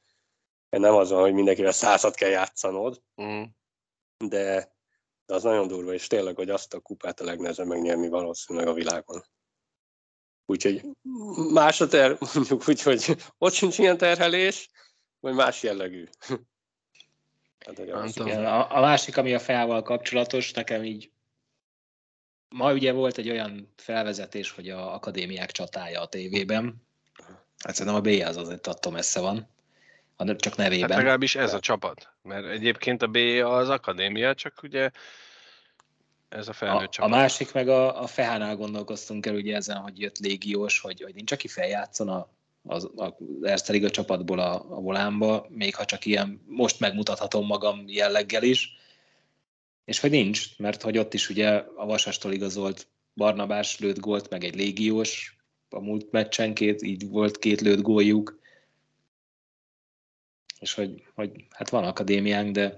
nem 0.69 0.95
az 0.95 1.09
van, 1.09 1.21
hogy 1.21 1.33
mindenkivel 1.33 1.71
százat 1.71 2.15
kell 2.15 2.29
játszanod, 2.29 3.01
mm. 3.21 3.43
de, 4.17 4.75
de 5.25 5.33
az 5.33 5.43
nagyon 5.43 5.67
durva, 5.67 5.93
és 5.93 6.07
tényleg, 6.07 6.35
hogy 6.35 6.49
azt 6.49 6.73
a 6.73 6.79
kupát 6.79 7.19
a 7.19 7.23
legnehezebb 7.23 7.67
megnyerni 7.67 8.07
valószínűleg 8.07 8.67
a 8.67 8.73
világon. 8.73 9.23
Úgyhogy 10.45 10.81
más 11.53 11.81
a 11.81 11.87
ter, 11.87 12.17
mondjuk 12.33 12.67
úgy, 12.67 12.81
hogy 12.81 13.15
ott 13.37 13.53
sincs 13.53 13.77
ilyen 13.77 13.97
terhelés, 13.97 14.69
vagy 15.19 15.33
más 15.33 15.63
jellegű. 15.63 16.05
Hát, 17.65 17.79
a, 17.79 18.75
a 18.75 18.79
másik, 18.79 19.17
ami 19.17 19.33
a 19.33 19.39
feával 19.39 19.81
kapcsolatos, 19.81 20.51
nekem 20.51 20.83
így 20.83 21.12
Ma 22.53 22.73
ugye 22.73 22.91
volt 22.91 23.17
egy 23.17 23.29
olyan 23.29 23.73
felvezetés, 23.75 24.51
hogy 24.51 24.69
a 24.69 24.93
akadémiák 24.93 25.51
csatája 25.51 26.01
a 26.01 26.07
tévében. 26.07 26.75
Hát 27.57 27.75
szerintem 27.75 28.01
a 28.01 28.01
B 28.01 28.27
az 28.27 28.37
azért 28.37 28.67
attól 28.67 28.91
messze 28.91 29.19
van, 29.19 29.47
hanem 30.15 30.37
csak 30.37 30.55
nevében. 30.55 30.89
Hát 30.89 30.97
legalábbis 30.97 31.35
ez 31.35 31.53
a 31.53 31.59
csapat, 31.59 32.09
mert 32.21 32.45
egyébként 32.45 33.01
a 33.01 33.07
B 33.07 33.17
az 33.43 33.69
akadémia, 33.69 34.33
csak 34.35 34.59
ugye 34.63 34.89
ez 36.29 36.47
a 36.47 36.53
felnőtt 36.53 36.87
a, 36.87 36.89
csapat. 36.89 37.11
A 37.11 37.15
másik 37.15 37.53
meg 37.53 37.67
a, 37.67 38.01
a 38.01 38.07
Fehánál 38.07 38.55
gondolkoztunk 38.55 39.25
el 39.25 39.35
ugye 39.35 39.55
ezen, 39.55 39.77
hogy 39.77 39.99
jött 39.99 40.17
légiós, 40.17 40.79
hogy, 40.79 41.01
hogy 41.01 41.13
nincs, 41.13 41.31
aki 41.31 41.47
feljátszon 41.47 42.09
a, 42.09 42.27
az, 42.63 42.89
az 42.95 43.11
Erste 43.41 43.71
Liga 43.71 43.89
csapatból 43.89 44.39
a, 44.39 44.53
a 44.53 44.81
volánba, 44.81 45.45
még 45.49 45.75
ha 45.75 45.85
csak 45.85 46.05
ilyen, 46.05 46.43
most 46.47 46.79
megmutathatom 46.79 47.45
magam 47.45 47.83
jelleggel 47.87 48.43
is, 48.43 48.81
és 49.85 49.99
hogy 49.99 50.09
nincs, 50.09 50.57
mert 50.57 50.81
hogy 50.81 50.97
ott 50.97 51.13
is 51.13 51.29
ugye 51.29 51.49
a 51.75 51.85
Vasastól 51.85 52.31
igazolt 52.31 52.87
Barnabás 53.15 53.79
lőtt 53.79 53.99
gólt, 53.99 54.29
meg 54.29 54.43
egy 54.43 54.55
légiós 54.55 55.37
a 55.69 55.79
múlt 55.79 56.11
meccsen, 56.11 56.53
két, 56.53 56.81
így 56.81 57.07
volt 57.07 57.37
két 57.37 57.61
lőtt 57.61 57.81
góljuk, 57.81 58.39
és 60.59 60.73
hogy, 60.73 61.03
hogy 61.13 61.31
hát 61.49 61.69
van 61.69 61.83
akadémiánk, 61.83 62.51
de 62.51 62.75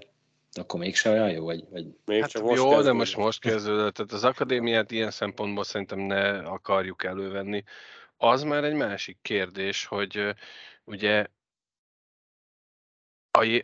akkor 0.52 0.80
mégse 0.80 1.10
olyan 1.10 1.30
jó, 1.30 1.44
vagy... 1.44 1.64
vagy... 1.70 1.86
Még 2.04 2.20
hát 2.20 2.40
most 2.40 2.56
jó, 2.56 2.62
kezdődött. 2.62 2.84
de 2.84 2.92
most 2.92 3.16
most 3.16 3.40
kezdődött. 3.40 3.94
Tehát 3.94 4.12
az 4.12 4.24
akadémiát 4.24 4.90
ilyen 4.90 5.10
szempontból 5.10 5.64
szerintem 5.64 5.98
ne 5.98 6.38
akarjuk 6.38 7.04
elővenni. 7.04 7.64
Az 8.16 8.42
már 8.42 8.64
egy 8.64 8.74
másik 8.74 9.18
kérdés, 9.22 9.84
hogy 9.84 10.34
ugye 10.84 11.26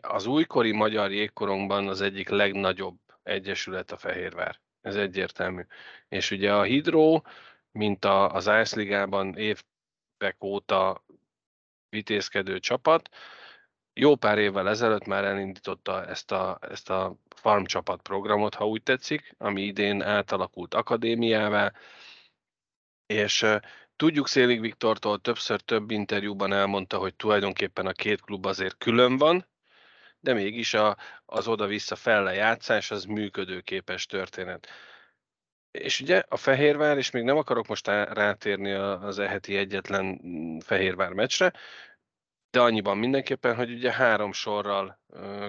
az 0.01 0.27
újkori 0.27 0.73
magyar 0.73 1.13
jégkorongban 1.13 1.89
az 1.89 2.01
egyik 2.01 2.29
legnagyobb 2.29 2.99
egyesület 3.23 3.93
a 3.93 3.97
Fehérvár. 3.97 4.61
Ez 4.81 4.97
egyértelmű. 4.97 5.63
És 6.09 6.31
ugye 6.31 6.55
a 6.55 6.63
Hidró, 6.63 7.27
mint 7.71 8.05
a, 8.05 8.35
az 8.35 8.47
Ice 8.47 8.77
Ligában 8.77 9.37
évek 9.37 10.45
óta 10.45 11.05
vitézkedő 11.89 12.59
csapat, 12.59 13.09
jó 13.95 14.17
pár 14.17 14.39
évvel 14.39 14.69
ezelőtt 14.69 15.05
már 15.05 15.25
elindította 15.25 16.07
ezt 16.07 16.33
a, 16.33 16.59
ezt 16.61 16.91
a 16.91 17.17
farm 17.37 17.65
csapat 17.65 18.03
programot, 18.03 18.55
ha 18.55 18.67
úgy 18.67 18.83
tetszik, 18.83 19.35
ami 19.39 19.63
idén 19.63 20.03
átalakult 20.03 20.75
akadémiává, 20.75 21.73
és 23.07 23.47
tudjuk 23.97 24.29
Szélig 24.29 24.61
Viktortól 24.61 25.21
többször 25.21 25.61
több 25.61 25.91
interjúban 25.91 26.53
elmondta, 26.53 26.99
hogy 26.99 27.15
tulajdonképpen 27.15 27.87
a 27.87 27.93
két 27.93 28.21
klub 28.21 28.47
azért 28.47 28.79
külön 28.79 29.17
van, 29.17 29.47
de 30.23 30.33
mégis 30.33 30.75
a, 30.75 30.97
az 31.25 31.49
oda-vissza 31.49 31.97
felle 31.97 32.35
játszás 32.35 32.91
az 32.91 33.05
működőképes 33.05 34.07
történet. 34.07 34.69
És 35.71 36.01
ugye 36.01 36.23
a 36.29 36.37
Fehérvár, 36.37 36.97
és 36.97 37.11
még 37.11 37.23
nem 37.23 37.37
akarok 37.37 37.67
most 37.67 37.87
rátérni 37.87 38.73
az 38.73 39.19
eheti 39.19 39.57
egyetlen 39.57 40.21
mm, 40.27 40.59
Fehérvár 40.59 41.13
meccsre, 41.13 41.53
de 42.51 42.61
annyiban 42.61 42.99
mindenképpen, 42.99 43.55
hogy 43.55 43.71
ugye 43.73 43.93
három 43.93 44.33
sorral 44.33 45.01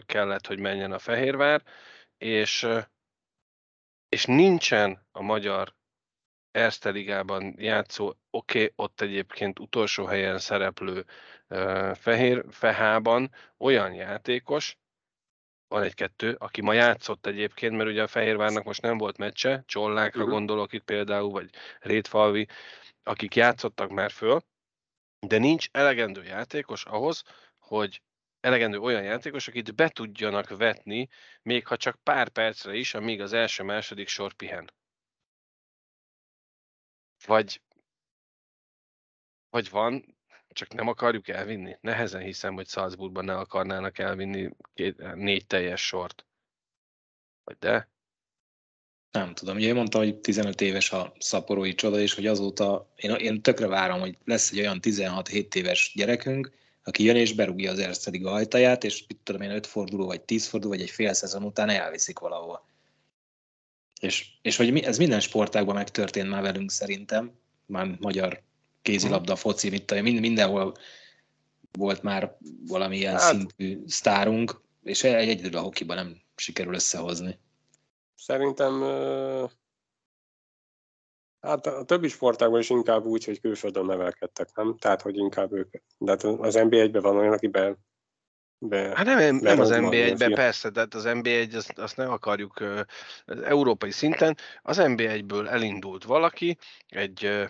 kellett, 0.05 0.47
hogy 0.47 0.59
menjen 0.59 0.91
a 0.91 0.99
Fehérvár, 0.99 1.63
és, 2.17 2.67
és 4.09 4.25
nincsen 4.25 5.07
a 5.12 5.21
magyar 5.21 5.73
Erste 6.53 6.89
Ligában 6.89 7.55
játszó, 7.57 8.13
oké, 8.29 8.57
okay, 8.57 8.73
ott 8.75 9.01
egyébként 9.01 9.59
utolsó 9.59 10.05
helyen 10.05 10.39
szereplő 10.39 11.05
Fehér 11.93 12.45
Fehában 12.49 13.31
olyan 13.57 13.93
játékos, 13.93 14.77
van 15.67 15.83
egy-kettő, 15.83 16.35
aki 16.39 16.61
ma 16.61 16.73
játszott 16.73 17.25
egyébként, 17.25 17.75
mert 17.75 17.89
ugye 17.89 18.03
a 18.03 18.07
Fehérvárnak 18.07 18.63
most 18.63 18.81
nem 18.81 18.97
volt 18.97 19.17
meccse, 19.17 19.63
Csollákra 19.65 20.19
uh-huh. 20.19 20.35
gondolok 20.35 20.73
itt 20.73 20.83
például, 20.83 21.29
vagy 21.29 21.49
Rétfalvi, 21.79 22.47
akik 23.03 23.35
játszottak 23.35 23.89
már 23.89 24.11
föl, 24.11 24.41
de 25.19 25.37
nincs 25.37 25.67
elegendő 25.71 26.23
játékos 26.23 26.85
ahhoz, 26.85 27.23
hogy 27.59 28.01
elegendő 28.39 28.77
olyan 28.77 29.03
játékos, 29.03 29.47
akit 29.47 29.75
be 29.75 29.89
tudjanak 29.89 30.57
vetni, 30.57 31.09
még 31.41 31.67
ha 31.67 31.77
csak 31.77 31.99
pár 32.03 32.29
percre 32.29 32.75
is, 32.75 32.93
amíg 32.93 33.21
az 33.21 33.33
első-második 33.33 34.07
sor 34.07 34.33
pihen. 34.33 34.71
Vagy, 37.25 37.62
vagy 39.49 39.69
van, 39.69 40.15
csak 40.49 40.73
nem 40.73 40.88
akarjuk 40.88 41.27
elvinni. 41.27 41.77
Nehezen 41.81 42.21
hiszem, 42.21 42.53
hogy 42.53 42.67
Salzburgban 42.67 43.25
ne 43.25 43.38
akarnának 43.38 43.97
elvinni 43.97 44.49
két, 44.73 45.15
négy 45.15 45.47
teljes 45.47 45.86
sort. 45.86 46.25
Vagy 47.43 47.57
de? 47.59 47.91
Nem 49.12 49.33
tudom, 49.33 49.55
ugye 49.55 49.67
én 49.67 49.75
mondtam, 49.75 50.01
hogy 50.01 50.19
15 50.19 50.62
éves 50.62 50.91
a 50.91 51.13
szaporói 51.19 51.73
csoda, 51.73 51.99
és 51.99 52.13
hogy 52.13 52.27
azóta 52.27 52.91
én, 52.95 53.12
én 53.12 53.41
tökre 53.41 53.67
várom, 53.67 53.99
hogy 53.99 54.17
lesz 54.25 54.51
egy 54.51 54.59
olyan 54.59 54.79
16-7 54.81 55.55
éves 55.55 55.91
gyerekünk, 55.95 56.51
aki 56.83 57.03
jön 57.03 57.15
és 57.15 57.33
berúgja 57.33 57.71
az 57.71 57.79
Erzsedig 57.79 58.25
a 58.25 58.31
ajtaját, 58.33 58.83
és 58.83 59.05
mit 59.07 59.17
tudom 59.23 59.41
én, 59.41 59.51
5 59.51 59.67
forduló, 59.67 60.05
vagy 60.05 60.21
10 60.21 60.47
forduló, 60.47 60.73
vagy 60.73 60.81
egy 60.81 60.89
fél 60.89 61.13
szezon 61.13 61.43
után 61.43 61.69
elviszik 61.69 62.19
valahova. 62.19 62.65
És, 64.03 64.27
és 64.41 64.57
hogy 64.57 64.79
ez 64.79 64.97
minden 64.97 65.19
sportágban 65.19 65.75
megtörtént 65.75 66.29
már 66.29 66.41
velünk 66.41 66.71
szerintem, 66.71 67.31
már 67.65 67.97
magyar 67.99 68.41
kézilabda, 68.81 69.35
foci, 69.35 69.69
mit 69.69 69.85
tudom, 69.85 70.03
mind, 70.03 70.19
mindenhol 70.19 70.73
volt 71.71 72.01
már 72.01 72.37
valamilyen 72.67 73.17
hát, 73.17 73.31
szintű 73.31 73.83
sztárunk, 73.87 74.61
és 74.83 75.03
egy 75.03 75.29
egyedül 75.29 75.57
a 75.57 75.61
hokiban 75.61 75.95
nem 75.95 76.21
sikerül 76.35 76.73
összehozni. 76.73 77.39
Szerintem 78.15 78.81
hát 81.39 81.65
a 81.65 81.83
többi 81.83 82.07
sportágban 82.07 82.59
is 82.59 82.69
inkább 82.69 83.05
úgy, 83.05 83.25
hogy 83.25 83.41
külföldön 83.41 83.85
nevelkedtek, 83.85 84.55
nem? 84.55 84.77
Tehát, 84.77 85.01
hogy 85.01 85.17
inkább 85.17 85.53
ők. 85.53 85.71
De 85.97 86.11
hát 86.11 86.23
az 86.23 86.53
NBA-ben 86.53 87.01
van 87.01 87.17
olyan, 87.17 87.33
aki 87.33 87.47
be, 87.47 87.77
be 88.67 88.91
Hát 88.95 89.06
nem, 89.06 89.36
nem 89.36 89.60
az 89.60 89.69
NBA-ben, 89.69 90.34
persze, 90.34 90.69
de 90.69 90.80
hát 90.80 90.93
az 90.93 91.04
NBA-1 91.06 91.56
azt, 91.56 91.80
azt 91.80 91.97
nem 91.97 92.12
akarjuk 92.12 92.63
az 93.26 93.41
európai 93.41 93.91
szinten. 93.91 94.38
Az 94.62 94.78
NBA-ből 94.78 95.49
elindult 95.49 96.04
valaki, 96.04 96.58
egy, 96.88 97.47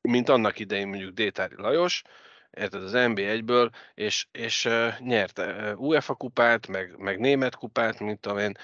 mint 0.00 0.28
annak 0.28 0.58
idején 0.58 0.88
mondjuk 0.88 1.14
Détári 1.14 1.54
Lajos, 1.56 2.02
érted, 2.50 2.82
az 2.82 2.92
NB1-ből, 2.94 3.70
és, 3.94 4.26
és 4.32 4.68
nyert 4.98 5.40
UEFA 5.76 6.14
kupát, 6.14 6.66
meg, 6.66 6.96
meg 6.98 7.18
német 7.18 7.54
kupát, 7.54 8.00
mint 8.00 8.20
tudom 8.20 8.38
én, 8.38 8.56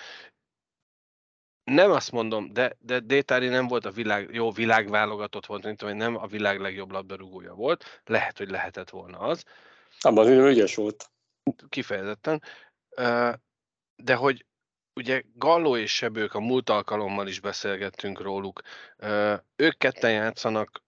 nem 1.65 1.91
azt 1.91 2.13
mondom, 2.13 2.53
de, 2.53 2.77
de 2.81 3.01
Détári 3.01 3.49
nem 3.49 3.67
volt 3.67 3.85
a 3.85 3.91
világ, 3.91 4.29
jó 4.33 4.51
világválogatott 4.51 5.47
volt, 5.47 5.65
mint 5.65 5.79
tudom, 5.79 5.97
nem 5.97 6.17
a 6.17 6.27
világ 6.27 6.61
legjobb 6.61 6.91
labdarúgója 6.91 7.55
volt. 7.55 8.01
Lehet, 8.05 8.39
hogy 8.39 8.51
lehetett 8.51 8.91
volna 8.91 9.19
az. 9.19 9.45
Abban 10.01 10.27
az 10.27 10.51
ügyes 10.51 10.75
volt. 10.75 11.11
Kifejezetten. 11.69 12.43
De 13.97 14.15
hogy 14.15 14.47
ugye 14.95 15.23
Galló 15.35 15.77
és 15.77 15.95
Sebők, 15.95 16.35
a 16.35 16.41
múlt 16.41 16.71
alkalommal 16.71 17.27
is 17.29 17.41
beszélgettünk 17.41 18.21
róluk, 18.21 18.63
ők 19.57 19.79
ketten 19.79 20.13
játszanak 20.13 20.85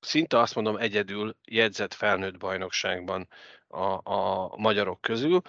szinte 0.00 0.38
azt 0.38 0.54
mondom 0.54 0.76
egyedül 0.76 1.36
jegyzett 1.44 1.94
felnőtt 1.94 2.38
bajnokságban 2.38 3.28
a, 3.68 4.12
a 4.12 4.52
magyarok 4.56 5.00
közül. 5.00 5.40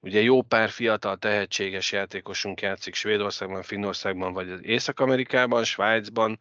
Ugye 0.00 0.20
jó 0.20 0.42
pár 0.42 0.70
fiatal, 0.70 1.16
tehetséges 1.16 1.92
játékosunk 1.92 2.60
játszik 2.60 2.94
Svédországban, 2.94 3.62
Finnországban, 3.62 4.32
vagy 4.32 4.64
Észak-Amerikában, 4.64 5.64
Svájcban, 5.64 6.38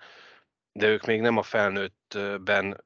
de 0.71 0.87
ők 0.87 1.05
még 1.05 1.21
nem 1.21 1.37
a 1.37 1.43
felnőttben 1.43 2.83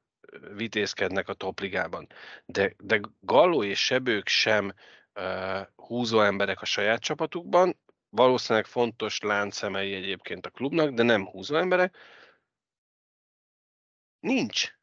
vitézkednek 0.54 1.28
a 1.28 1.34
topligában. 1.34 2.06
De, 2.44 2.74
de 2.78 3.00
Galló 3.20 3.62
és 3.62 3.84
Sebők 3.84 4.28
sem 4.28 4.72
uh, 5.14 5.66
húzó 5.76 6.20
emberek 6.20 6.60
a 6.60 6.64
saját 6.64 7.00
csapatukban, 7.00 7.78
valószínűleg 8.08 8.66
fontos 8.66 9.20
láncszemei 9.20 9.94
egyébként 9.94 10.46
a 10.46 10.50
klubnak, 10.50 10.90
de 10.90 11.02
nem 11.02 11.26
húzó 11.26 11.56
emberek. 11.56 11.96
Nincs. 14.20 14.74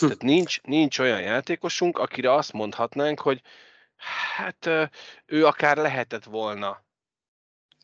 Tehát 0.00 0.22
nincs, 0.22 0.60
nincs 0.62 0.98
olyan 0.98 1.20
játékosunk, 1.20 1.98
akire 1.98 2.32
azt 2.32 2.52
mondhatnánk, 2.52 3.20
hogy 3.20 3.42
Hát 4.36 4.68
ő 5.26 5.46
akár 5.46 5.76
lehetett 5.76 6.24
volna. 6.24 6.84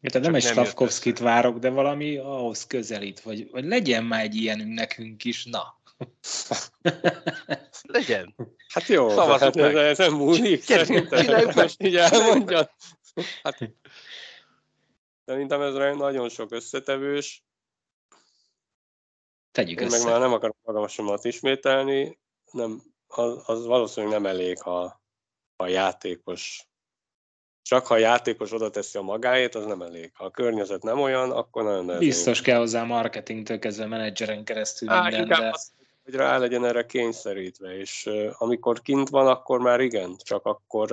Érted, 0.01 0.23
nem 0.23 0.35
egy 0.35 0.43
Stavkovskit 0.43 1.19
várok, 1.19 1.59
de 1.59 1.69
valami 1.69 2.16
ahhoz 2.16 2.66
közelít, 2.66 3.21
vagy, 3.21 3.51
vagy 3.51 3.64
legyen 3.64 4.05
már 4.05 4.23
egy 4.23 4.35
ilyenünk 4.35 4.75
nekünk 4.75 5.25
is, 5.25 5.45
na. 5.45 5.80
Legyen. 7.83 8.35
Hát 8.69 8.87
jó, 8.87 9.09
Szavazzuk 9.09 9.41
hát 9.41 9.55
meg. 9.55 9.77
ez 9.77 9.99
nem 9.99 10.15
múlik. 10.15 10.65
Csináljuk 10.65 11.55
most 11.55 11.83
így 11.87 11.97
elmondja. 11.97 12.71
Hát, 13.43 13.59
szerintem 15.25 15.61
ez 15.61 15.75
nagyon 15.97 16.29
sok 16.29 16.53
összetevős. 16.53 17.45
Tegyük 19.53 19.81
Én 19.81 19.87
össze. 19.87 19.99
meg 19.99 20.07
már 20.07 20.21
nem 20.21 20.33
akarok 20.33 20.57
magasomat 20.63 21.25
ismételni, 21.25 22.19
nem, 22.51 22.83
az, 23.07 23.43
az 23.47 23.65
valószínűleg 23.65 24.21
nem 24.21 24.31
elég, 24.31 24.61
ha 24.61 25.03
a 25.57 25.67
játékos 25.67 26.71
csak 27.63 27.87
ha 27.87 27.95
a 27.95 27.99
játékos 27.99 28.53
oda 28.53 28.71
teszi 28.71 28.99
a 28.99 29.03
magáét, 29.03 29.55
az 29.55 29.65
nem 29.65 29.83
elég. 29.83 30.11
Ha 30.15 30.25
a 30.25 30.31
környezet 30.31 30.83
nem 30.83 31.01
olyan, 31.01 31.31
akkor 31.31 31.63
nagyon 31.63 31.85
nehéz. 31.85 32.01
Biztos 32.01 32.41
kell 32.41 32.59
hozzá 32.59 32.83
marketingtől 32.83 33.59
kezdve 33.59 33.87
menedzseren 33.87 34.45
keresztül 34.45 34.89
Á, 34.89 35.03
minden, 35.03 35.29
de... 35.29 35.51
Az, 35.51 35.73
hogy 36.11 36.18
rá 36.18 36.38
legyen 36.38 36.64
erre 36.64 36.87
kényszerítve, 36.87 37.77
és 37.77 38.11
amikor 38.38 38.81
kint 38.81 39.09
van, 39.09 39.27
akkor 39.27 39.61
már 39.61 39.81
igen, 39.81 40.16
csak 40.23 40.46
akkor 40.46 40.92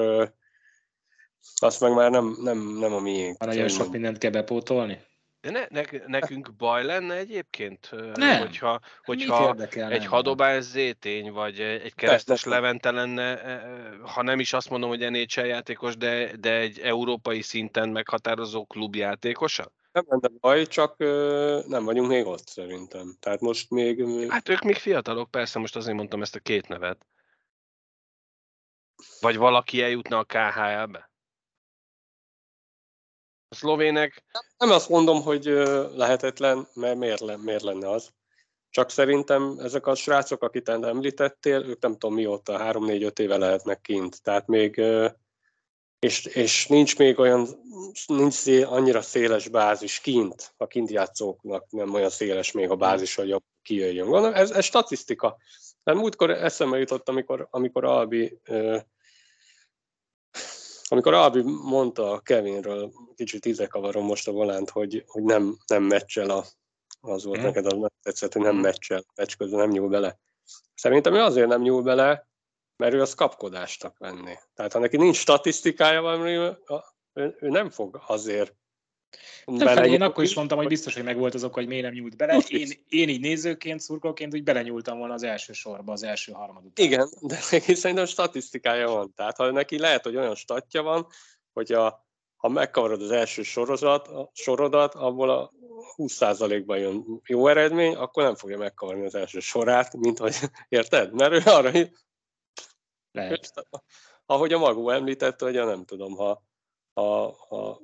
azt 1.55 1.81
meg 1.81 1.93
már 1.93 2.11
nem, 2.11 2.37
nem, 2.41 2.77
nem 2.79 2.93
a 2.93 2.99
miénk. 2.99 3.45
Nagyon 3.45 3.67
sok 3.67 3.91
mindent 3.91 4.17
kell 4.17 4.31
bepótolni? 4.31 4.99
De 5.41 5.51
ne, 5.51 5.65
ne, 5.69 5.81
nekünk 6.07 6.55
baj 6.57 6.83
lenne 6.85 7.15
egyébként, 7.15 7.89
nem. 8.13 8.39
hogyha, 8.39 8.79
hogyha 9.03 9.55
egy 9.89 10.05
hadobás 10.05 10.63
zétény, 10.63 11.31
vagy 11.31 11.59
egy 11.59 11.95
keresztes 11.95 12.43
Levente 12.43 12.91
lenne, 12.91 13.39
ha 14.01 14.21
nem 14.21 14.39
is 14.39 14.53
azt 14.53 14.69
mondom, 14.69 14.89
hogy 14.89 15.11
NHL 15.11 15.45
játékos, 15.45 15.97
de, 15.97 16.31
de 16.39 16.53
egy 16.53 16.79
európai 16.79 17.41
szinten 17.41 17.89
meghatározó 17.89 18.65
klubjátékosa? 18.65 19.71
Nem 19.97 20.05
lenne 20.07 20.37
baj, 20.39 20.65
csak 20.65 20.97
nem 21.67 21.85
vagyunk 21.85 22.07
még 22.07 22.25
ott 22.25 22.47
szerintem. 22.47 23.15
Tehát 23.19 23.39
most 23.39 23.69
még... 23.69 24.29
Hát 24.29 24.49
ők 24.49 24.61
még 24.61 24.75
fiatalok, 24.75 25.31
persze, 25.31 25.59
most 25.59 25.75
azért 25.75 25.95
mondtam 25.95 26.21
ezt 26.21 26.35
a 26.35 26.39
két 26.39 26.67
nevet. 26.67 27.05
Vagy 29.19 29.37
valaki 29.37 29.81
eljutna 29.81 30.17
a 30.17 30.23
KHL-be? 30.23 31.11
A 33.47 33.55
szlovének... 33.55 34.23
Nem 34.57 34.71
azt 34.71 34.89
mondom, 34.89 35.21
hogy 35.21 35.43
lehetetlen, 35.95 36.67
mert 36.73 36.97
miért, 36.97 37.37
miért 37.37 37.63
lenne 37.63 37.89
az. 37.89 38.13
Csak 38.69 38.89
szerintem 38.89 39.59
ezek 39.59 39.87
a 39.87 39.95
srácok, 39.95 40.43
akit 40.43 40.69
említettél, 40.69 41.63
ők 41.65 41.81
nem 41.81 41.91
tudom 41.91 42.13
mióta, 42.13 42.57
3-4-5 42.59 43.19
éve 43.19 43.37
lehetnek 43.37 43.81
kint. 43.81 44.23
Tehát 44.23 44.47
még 44.47 44.81
és, 45.99 46.25
és 46.25 46.67
nincs 46.67 46.97
még 46.97 47.19
olyan, 47.19 47.47
nincs 48.07 48.33
szél, 48.33 48.67
annyira 48.67 49.01
széles 49.01 49.47
bázis 49.47 49.99
kint, 49.99 50.53
a 50.57 50.67
kint 50.67 50.89
játszóknak 50.89 51.65
nem 51.69 51.93
olyan 51.93 52.09
széles 52.09 52.51
még 52.51 52.69
a 52.69 52.75
bázis, 52.75 53.15
hogy 53.15 53.27
jobb 53.27 53.43
kijöjjön. 53.61 54.09
Gondolom, 54.09 54.35
ez, 54.35 54.51
ez 54.51 54.63
statisztika. 54.63 55.37
De 55.83 55.93
múltkor 55.93 56.29
eszembe 56.29 56.77
jutott, 56.77 57.09
amikor, 57.09 57.47
amikor 57.51 57.85
Albi 57.85 58.39
amikor 60.89 61.13
Albi 61.13 61.41
mondta 61.43 62.19
Kevinről, 62.23 62.91
kicsit 63.15 63.45
ízekavarom 63.45 64.05
most 64.05 64.27
a 64.27 64.31
volánt, 64.31 64.69
hogy, 64.69 65.03
hogy 65.07 65.23
nem, 65.23 65.57
nem 65.67 65.83
meccsel 65.83 66.29
a, 66.29 66.45
az 67.01 67.23
volt 67.23 67.39
mm. 67.39 67.43
neked, 67.43 67.65
az 67.65 67.89
tetszett, 68.01 68.33
hogy 68.33 68.41
nem 68.41 68.55
mm. 68.55 68.61
meccsel, 68.61 69.03
meccs 69.15 69.35
közben 69.37 69.59
nem 69.59 69.69
nyúl 69.69 69.89
bele. 69.89 70.19
Szerintem 70.73 71.13
ő 71.13 71.21
azért 71.21 71.47
nem 71.47 71.61
nyúl 71.61 71.81
bele, 71.81 72.27
mert 72.77 72.93
ő 72.93 73.01
az 73.01 73.13
kapkodástak 73.13 73.97
venni. 73.97 74.33
Tehát 74.55 74.73
ha 74.73 74.79
neki 74.79 74.97
nincs 74.97 75.17
statisztikája 75.17 76.01
valami, 76.01 76.31
ő, 76.31 76.57
ő 77.13 77.49
nem 77.49 77.69
fog 77.69 78.01
azért 78.07 78.55
nem, 79.45 79.83
én 79.83 80.01
akkor 80.01 80.23
is 80.23 80.35
mondtam, 80.35 80.57
hogy 80.57 80.67
biztos, 80.67 80.93
hogy 80.93 81.03
megvolt 81.03 81.33
az 81.33 81.43
ok, 81.43 81.53
hogy 81.53 81.67
miért 81.67 81.83
nem 81.83 81.93
nyúlt 81.93 82.17
bele. 82.17 82.37
Én, 82.47 82.67
én 82.87 83.09
így 83.09 83.19
nézőként, 83.19 83.79
szurkolként 83.79 84.33
úgy 84.33 84.43
belenyúltam 84.43 84.97
volna 84.97 85.13
az 85.13 85.23
első 85.23 85.53
sorba, 85.53 85.91
az 85.91 86.03
első 86.03 86.31
harmad 86.31 86.65
után. 86.65 86.85
Igen, 86.85 87.09
de 87.21 87.39
neki 87.51 87.73
szerintem 87.73 88.05
statisztikája 88.05 88.89
van. 88.89 89.13
Tehát 89.15 89.37
ha 89.37 89.51
neki 89.51 89.79
lehet, 89.79 90.03
hogy 90.03 90.15
olyan 90.15 90.35
statja 90.35 90.83
van, 90.83 91.07
hogy 91.53 91.71
a, 91.71 92.05
ha 92.35 92.47
megkavarod 92.49 93.01
az 93.01 93.11
első 93.11 93.43
sorozat, 93.43 94.07
a 94.07 94.29
sorodat, 94.33 94.95
abból 94.95 95.29
a 95.29 95.51
20%-ban 95.95 96.77
jön 96.77 97.21
jó 97.25 97.47
eredmény, 97.47 97.95
akkor 97.95 98.23
nem 98.23 98.35
fogja 98.35 98.57
megkavarni 98.57 99.05
az 99.05 99.15
első 99.15 99.39
sorát, 99.39 99.97
mint 99.97 100.17
hogy, 100.17 100.35
érted? 100.69 101.13
Mert 101.13 101.33
ő 101.33 101.41
arra, 101.45 101.71
lehet. 103.17 103.53
Ahogy 104.25 104.53
a 104.53 104.57
magú 104.57 104.89
említette, 104.89 105.45
hogy 105.45 105.53
nem 105.53 105.85
tudom, 105.85 106.15
ha, 106.15 106.43
ha, 106.93 107.35
ha 107.47 107.81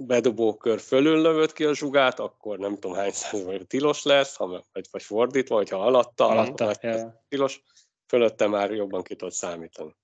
bedobókör 0.00 0.80
fölül 0.80 1.22
lövöd 1.22 1.52
ki 1.52 1.64
a 1.64 1.74
zsugát, 1.74 2.18
akkor 2.18 2.58
nem 2.58 2.74
tudom 2.74 2.96
hány 2.96 3.12
százalék 3.12 3.66
tilos 3.66 4.02
lesz, 4.02 4.36
ha, 4.36 4.46
vagy, 4.46 4.86
vagy 4.90 5.02
fordítva, 5.02 5.54
vagy 5.54 5.68
ha 5.68 5.86
alatta, 5.86 6.28
alatta 6.28 6.64
alatta 6.64 6.86
yeah. 6.86 7.12
tilos, 7.28 7.62
fölötte 8.06 8.46
már 8.46 8.70
jobban 8.70 9.02
ki 9.02 9.16
tudod 9.16 9.32
számítani. 9.32 9.96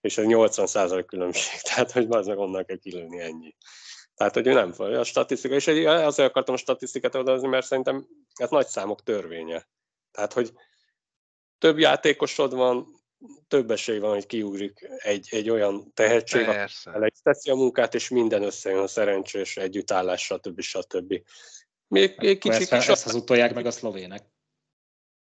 És 0.00 0.18
ez 0.18 0.24
80 0.24 0.66
százalék 0.66 1.04
különbség, 1.04 1.60
tehát 1.68 1.90
hogy 1.90 2.06
az 2.10 2.26
meg 2.26 2.38
onnan 2.38 2.64
kell 2.64 2.76
kilőni 2.76 3.20
ennyi. 3.20 3.54
Tehát, 4.14 4.34
hogy 4.34 4.46
ő 4.46 4.52
nem 4.52 4.72
fog. 4.72 4.92
A 4.92 5.04
statisztika, 5.04 5.54
és 5.54 5.66
azért 5.66 6.28
akartam 6.28 6.54
a 6.54 6.58
statisztikát 6.58 7.14
adozni, 7.14 7.48
mert 7.48 7.66
szerintem 7.66 8.06
ez 8.34 8.50
nagy 8.50 8.66
számok 8.66 9.02
törvénye. 9.02 9.68
Tehát, 10.10 10.32
hogy 10.32 10.52
több 11.58 11.78
játékosod 11.78 12.54
van, 12.54 12.93
több 13.48 13.70
esély 13.70 13.98
van, 13.98 14.12
hogy 14.12 14.26
kiugrik 14.26 14.88
egy, 14.98 15.28
egy 15.30 15.50
olyan 15.50 15.92
tehetség, 15.94 16.48
aki 16.84 17.18
teszi 17.22 17.50
a 17.50 17.54
munkát, 17.54 17.94
és 17.94 18.08
minden 18.08 18.42
összejön 18.42 18.80
a 18.80 18.86
szerencsés 18.86 19.56
együttállás, 19.56 20.24
stb. 20.24 20.60
stb. 20.60 21.22
Még 21.88 22.14
egy 22.16 22.38
kicsit 22.38 22.72
ezt, 22.72 22.88
ezt 22.88 23.06
az 23.06 23.14
utolják 23.14 23.54
meg 23.54 23.66
a 23.66 23.70
szlovének. 23.70 24.22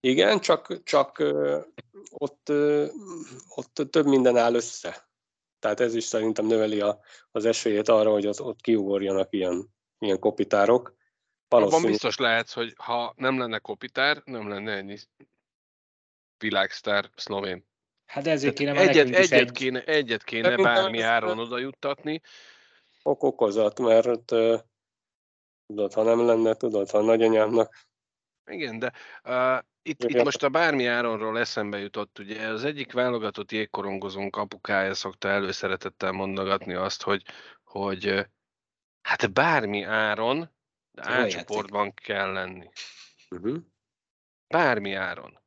Igen, 0.00 0.40
csak, 0.40 0.82
csak 0.82 1.24
ott, 2.10 2.52
ott 3.48 3.74
több 3.90 4.06
minden 4.06 4.36
áll 4.36 4.54
össze. 4.54 5.08
Tehát 5.58 5.80
ez 5.80 5.94
is 5.94 6.04
szerintem 6.04 6.46
növeli 6.46 6.80
a, 6.80 7.00
az 7.30 7.44
esélyét 7.44 7.88
arra, 7.88 8.10
hogy 8.10 8.26
az, 8.26 8.40
ott 8.40 8.60
kiugorjanak 8.60 9.32
ilyen, 9.32 9.74
ilyen 9.98 10.18
kopitárok. 10.18 10.98
Abban 11.48 11.82
biztos 11.82 12.16
lehet, 12.16 12.50
hogy 12.50 12.72
ha 12.76 13.14
nem 13.16 13.38
lenne 13.38 13.58
kopitár, 13.58 14.22
nem 14.24 14.48
lenne 14.48 14.72
ennyi 14.72 14.98
világsztár 16.38 17.10
szlovén. 17.16 17.69
Hát 18.10 18.26
ezért 18.26 18.54
kéne 18.54 18.72
már 18.72 18.88
egyet, 18.88 19.08
egyet, 19.08 19.32
egy... 19.32 19.50
kéne, 19.50 19.84
egyet 19.84 20.24
kéne 20.24 20.56
bármi 20.56 21.00
áron 21.00 21.38
oda 21.38 21.58
juttatni. 21.58 22.20
Ok 23.02 23.22
okozat, 23.22 23.78
mert 23.78 24.24
tudod, 25.66 25.92
ha 25.92 26.02
nem 26.02 26.26
lenne, 26.26 26.54
tudod, 26.54 26.90
ha 26.90 27.00
nagyanyámnak. 27.00 27.86
Igen, 28.44 28.78
de 28.78 28.92
uh, 29.24 29.58
itt, 29.82 30.04
itt 30.04 30.22
most 30.22 30.42
a 30.42 30.48
bármi 30.48 30.86
áronról 30.86 31.38
eszembe 31.38 31.78
jutott, 31.78 32.18
ugye 32.18 32.46
az 32.46 32.64
egyik 32.64 32.92
válogatott 32.92 33.52
jégkorongozónk 33.52 34.36
apukája 34.36 34.94
szokta 34.94 35.28
előszeretettel 35.28 36.12
mondogatni 36.12 36.74
azt, 36.74 37.02
hogy, 37.02 37.22
hogy 37.64 38.26
hát 39.02 39.32
bármi 39.32 39.82
áron, 39.82 40.50
de 40.90 41.02
átcsoportban 41.02 41.94
kell 41.94 42.32
lenni. 42.32 42.68
Uh-huh. 43.30 43.56
Bármi 44.48 44.92
áron. 44.94 45.40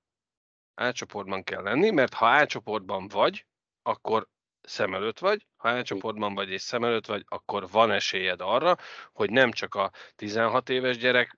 Átcsoportban 0.76 1.44
kell 1.44 1.62
lenni, 1.62 1.90
mert 1.90 2.14
ha 2.14 2.28
átcsoportban 2.28 3.08
vagy, 3.08 3.46
akkor 3.82 4.28
szem 4.62 4.94
előtt 4.94 5.20
vagy, 5.20 5.48
ha 5.56 5.70
átcsoportban 5.70 6.36
vagy 6.36 6.50
és 6.50 6.62
szem 6.62 6.84
előtt 6.84 7.06
vagy, 7.06 7.24
akkor 7.28 7.70
van 7.70 7.92
esélyed 7.92 8.42
arra, 8.42 8.78
hogy 9.12 9.30
nem 9.30 9.52
csak 9.52 9.76
a 9.76 9.92
16 10.16 10.70
éves 10.70 10.98
gyerek 10.98 11.38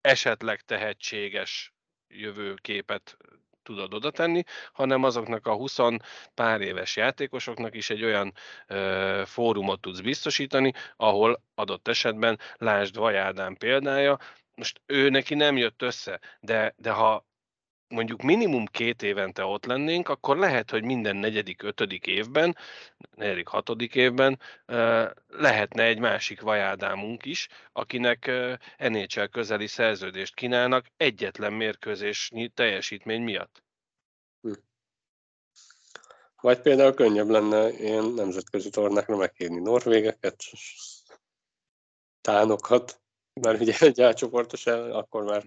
esetleg 0.00 0.60
tehetséges 0.60 1.74
jövőképet 2.08 3.16
tudod 3.62 3.94
oda 3.94 4.10
tenni, 4.10 4.42
hanem 4.72 5.04
azoknak 5.04 5.46
a 5.46 5.54
20 5.54 5.76
pár 6.34 6.60
éves 6.60 6.96
játékosoknak 6.96 7.74
is 7.74 7.90
egy 7.90 8.04
olyan 8.04 8.32
ö, 8.66 9.22
fórumot 9.26 9.80
tudsz 9.80 10.00
biztosítani, 10.00 10.72
ahol 10.96 11.42
adott 11.54 11.88
esetben, 11.88 12.38
lásd 12.56 12.96
Vajádán 12.96 13.56
példája, 13.56 14.18
most 14.54 14.80
ő 14.86 15.08
neki 15.08 15.34
nem 15.34 15.56
jött 15.56 15.82
össze, 15.82 16.20
de, 16.40 16.74
de 16.76 16.90
ha 16.90 17.27
mondjuk 17.88 18.22
minimum 18.22 18.66
két 18.66 19.02
évente 19.02 19.44
ott 19.44 19.64
lennénk, 19.64 20.08
akkor 20.08 20.36
lehet, 20.36 20.70
hogy 20.70 20.84
minden 20.84 21.16
negyedik, 21.16 21.62
ötödik 21.62 22.06
évben, 22.06 22.56
negyedik, 23.14 23.46
hatodik 23.46 23.94
évben 23.94 24.40
lehetne 25.28 25.82
egy 25.82 25.98
másik 25.98 26.40
vajádámunk 26.40 27.24
is, 27.24 27.48
akinek 27.72 28.30
NHL 28.78 29.24
közeli 29.24 29.66
szerződést 29.66 30.34
kínálnak 30.34 30.86
egyetlen 30.96 31.52
mérkőzésnyi 31.52 32.48
teljesítmény 32.48 33.22
miatt. 33.22 33.62
Hm. 34.40 34.52
Vagy 36.40 36.60
például 36.60 36.94
könnyebb 36.94 37.28
lenne 37.28 37.70
ilyen 37.70 38.04
nemzetközi 38.04 38.70
tornákra 38.70 39.16
megkérni 39.16 39.60
norvégeket, 39.60 40.42
tánokat, 42.20 43.00
mert 43.40 43.60
ugye 43.60 43.74
egy 43.80 44.00
átcsoportos 44.00 44.66
el, 44.66 44.92
akkor 44.92 45.22
már 45.22 45.44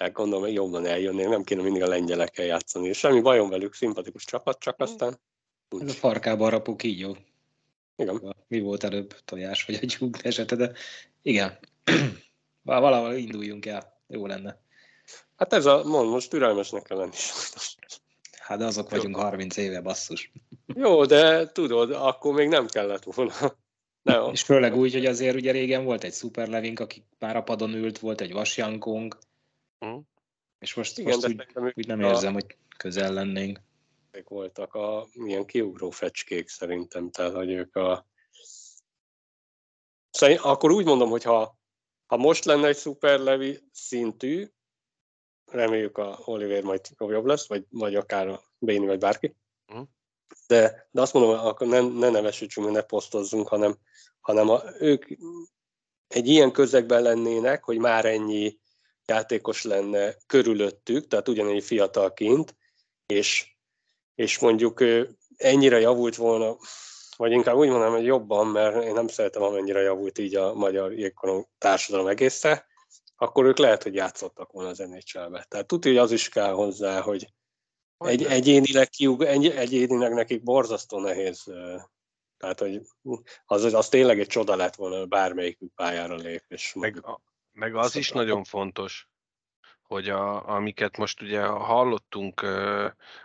hát 0.00 0.12
gondolom, 0.12 0.44
hogy 0.44 0.54
jobban 0.54 0.86
eljönnék, 0.86 1.28
nem 1.28 1.42
kéne 1.42 1.62
mindig 1.62 1.82
a 1.82 1.88
lengyelekkel 1.88 2.44
játszani. 2.44 2.88
És 2.88 2.98
semmi 2.98 3.20
bajom 3.20 3.48
velük, 3.48 3.74
szimpatikus 3.74 4.24
csapat, 4.24 4.58
csak 4.58 4.82
mm. 4.82 4.84
aztán... 4.84 5.20
Ez 5.80 5.88
a 5.88 5.92
farkába 5.92 6.48
rapuk 6.48 6.82
így 6.82 6.98
jó. 6.98 7.12
Igen. 7.96 8.36
Mi 8.48 8.60
volt 8.60 8.84
előbb, 8.84 9.14
tojás 9.24 9.64
vagy 9.64 9.74
a 9.82 9.86
tyúk 9.86 10.24
esete, 10.24 10.56
de 10.56 10.72
igen. 11.22 11.58
Valahol 12.62 13.14
induljunk 13.14 13.66
el, 13.66 14.02
jó 14.06 14.26
lenne. 14.26 14.60
Hát 15.36 15.52
ez 15.52 15.66
a, 15.66 15.84
mond, 15.84 16.10
most 16.10 16.30
türelmesnek 16.30 16.82
kell 16.82 16.96
lenni. 16.96 17.16
Hát 18.38 18.58
de 18.58 18.64
azok 18.64 18.90
vagyunk 18.90 19.16
jó. 19.16 19.22
30 19.22 19.56
éve, 19.56 19.80
basszus. 19.80 20.32
Jó, 20.66 21.04
de 21.04 21.52
tudod, 21.52 21.90
akkor 21.90 22.34
még 22.34 22.48
nem 22.48 22.66
kellett 22.66 23.02
volna. 23.02 23.32
Ne, 24.02 24.14
és 24.14 24.42
főleg 24.42 24.76
úgy, 24.76 24.92
hogy 24.92 25.06
azért 25.06 25.34
ugye 25.34 25.52
régen 25.52 25.84
volt 25.84 26.04
egy 26.04 26.12
szuperlevink, 26.12 26.80
aki 26.80 27.04
már 27.18 27.36
a 27.36 27.42
padon 27.42 27.74
ült, 27.74 27.98
volt 27.98 28.20
egy 28.20 28.32
vasjankónk, 28.32 29.18
Mm. 29.86 29.98
És 30.58 30.74
most, 30.74 30.98
Igen, 30.98 31.14
most 31.14 31.28
úgy, 31.28 31.72
úgy 31.74 31.86
nem 31.86 32.00
érzem, 32.00 32.30
a... 32.30 32.32
hogy 32.32 32.56
közel 32.76 33.12
lennénk. 33.12 33.60
Voltak 34.28 34.74
a 34.74 35.08
ilyen 35.12 35.46
kiugró 35.46 35.90
fecskék 35.90 36.48
szerintem, 36.48 37.10
tehát 37.10 37.34
hogy 37.34 37.50
ők 37.50 37.76
a... 37.76 38.06
Szóval 40.10 40.36
akkor 40.36 40.70
úgy 40.70 40.84
mondom, 40.84 41.10
hogy 41.10 41.22
ha, 41.22 41.58
ha 42.06 42.16
most 42.16 42.44
lenne 42.44 42.66
egy 42.66 42.76
szuperlevi 42.76 43.68
szintű, 43.72 44.50
reméljük 45.50 45.98
a 45.98 46.18
Oliver 46.24 46.62
majd 46.62 46.80
jobb 46.98 47.24
lesz, 47.24 47.48
vagy, 47.48 47.66
vagy 47.70 47.94
akár 47.94 48.28
a 48.28 48.42
Béni, 48.58 48.86
vagy 48.86 48.98
bárki. 48.98 49.36
Mm. 49.74 49.82
De, 50.46 50.88
de 50.90 51.00
azt 51.00 51.12
mondom, 51.12 51.38
akkor 51.38 51.66
ne, 51.66 51.80
ne 51.80 52.08
nevesítsünk, 52.08 52.70
ne 52.70 52.82
posztozzunk, 52.82 53.48
hanem, 53.48 53.78
hanem 54.20 54.48
a, 54.48 54.62
ők 54.78 55.06
egy 56.08 56.28
ilyen 56.28 56.52
közegben 56.52 57.02
lennének, 57.02 57.64
hogy 57.64 57.78
már 57.78 58.04
ennyi 58.04 58.58
játékos 59.10 59.64
lenne 59.64 60.14
körülöttük, 60.26 61.06
tehát 61.06 61.28
ugyanegy 61.28 61.64
fiatalként, 61.64 62.56
és, 63.06 63.56
és 64.14 64.38
mondjuk 64.38 64.84
ennyire 65.36 65.80
javult 65.80 66.16
volna, 66.16 66.56
vagy 67.16 67.32
inkább 67.32 67.56
úgy 67.56 67.68
mondanám, 67.68 67.94
hogy 67.94 68.04
jobban, 68.04 68.46
mert 68.46 68.84
én 68.84 68.92
nem 68.92 69.08
szeretem, 69.08 69.42
amennyire 69.42 69.80
javult 69.80 70.18
így 70.18 70.34
a 70.34 70.54
magyar 70.54 70.92
jégkorong 70.92 71.46
társadalom 71.58 72.06
egésze, 72.06 72.66
akkor 73.16 73.44
ők 73.44 73.58
lehet, 73.58 73.82
hogy 73.82 73.94
játszottak 73.94 74.52
volna 74.52 74.68
az 74.68 74.78
nhl 74.78 75.38
Tehát 75.48 75.66
tudja, 75.66 75.90
hogy 75.90 76.00
az 76.00 76.12
is 76.12 76.28
kell 76.28 76.52
hozzá, 76.52 77.00
hogy 77.00 77.26
egy, 77.98 78.24
egyénileg, 78.24 78.88
kiug, 78.88 79.22
egy, 79.22 79.46
egyénileg 79.46 80.12
nekik 80.12 80.42
borzasztó 80.42 81.00
nehéz. 81.00 81.44
Tehát, 82.36 82.58
hogy 82.58 82.80
az, 83.44 83.74
az 83.74 83.88
tényleg 83.88 84.20
egy 84.20 84.26
csoda 84.26 84.56
lett 84.56 84.74
volna, 84.74 85.06
bármelyik 85.06 85.58
pályára 85.74 86.14
lép. 86.14 86.44
És 86.48 86.74
meg, 86.74 87.04
meg 87.52 87.74
az 87.74 87.96
is 87.96 88.10
nagyon 88.10 88.44
fontos, 88.44 89.08
hogy 89.82 90.08
a, 90.08 90.48
amiket 90.48 90.96
most 90.96 91.22
ugye 91.22 91.44
hallottunk 91.44 92.46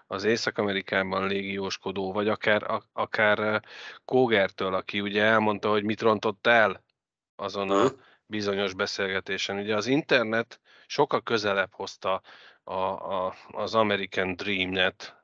az 0.07 0.23
Észak-Amerikában 0.23 1.27
légióskodó, 1.27 2.11
vagy 2.11 2.27
akár, 2.27 2.81
akár 2.93 3.63
Kógertől, 4.05 4.73
aki 4.73 5.01
ugye 5.01 5.23
elmondta, 5.23 5.69
hogy 5.69 5.83
mit 5.83 6.01
rontott 6.01 6.47
el 6.47 6.83
azon 7.35 7.69
a 7.71 7.91
bizonyos 8.25 8.73
beszélgetésen. 8.73 9.57
Ugye 9.59 9.75
az 9.75 9.87
internet 9.87 10.59
sokkal 10.87 11.21
közelebb 11.21 11.73
hozta 11.73 12.21
a, 12.63 12.73
a, 12.73 13.35
az 13.51 13.75
American 13.75 14.35
Dreamnet, 14.35 15.23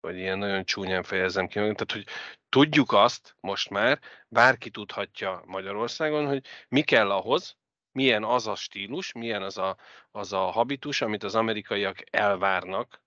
vagy 0.00 0.16
ilyen 0.16 0.38
nagyon 0.38 0.64
csúnyán 0.64 1.02
fejezem 1.02 1.46
ki, 1.46 1.54
tehát 1.54 1.92
hogy 1.92 2.06
tudjuk 2.48 2.92
azt 2.92 3.36
most 3.40 3.70
már, 3.70 4.00
bárki 4.28 4.70
tudhatja 4.70 5.42
Magyarországon, 5.46 6.26
hogy 6.26 6.44
mi 6.68 6.82
kell 6.82 7.10
ahhoz, 7.10 7.56
milyen 7.92 8.24
az 8.24 8.46
a 8.46 8.54
stílus, 8.54 9.12
milyen 9.12 9.42
az 9.42 9.58
a, 9.58 9.76
az 10.10 10.32
a 10.32 10.50
habitus, 10.50 11.00
amit 11.00 11.22
az 11.22 11.34
amerikaiak 11.34 12.04
elvárnak 12.10 13.02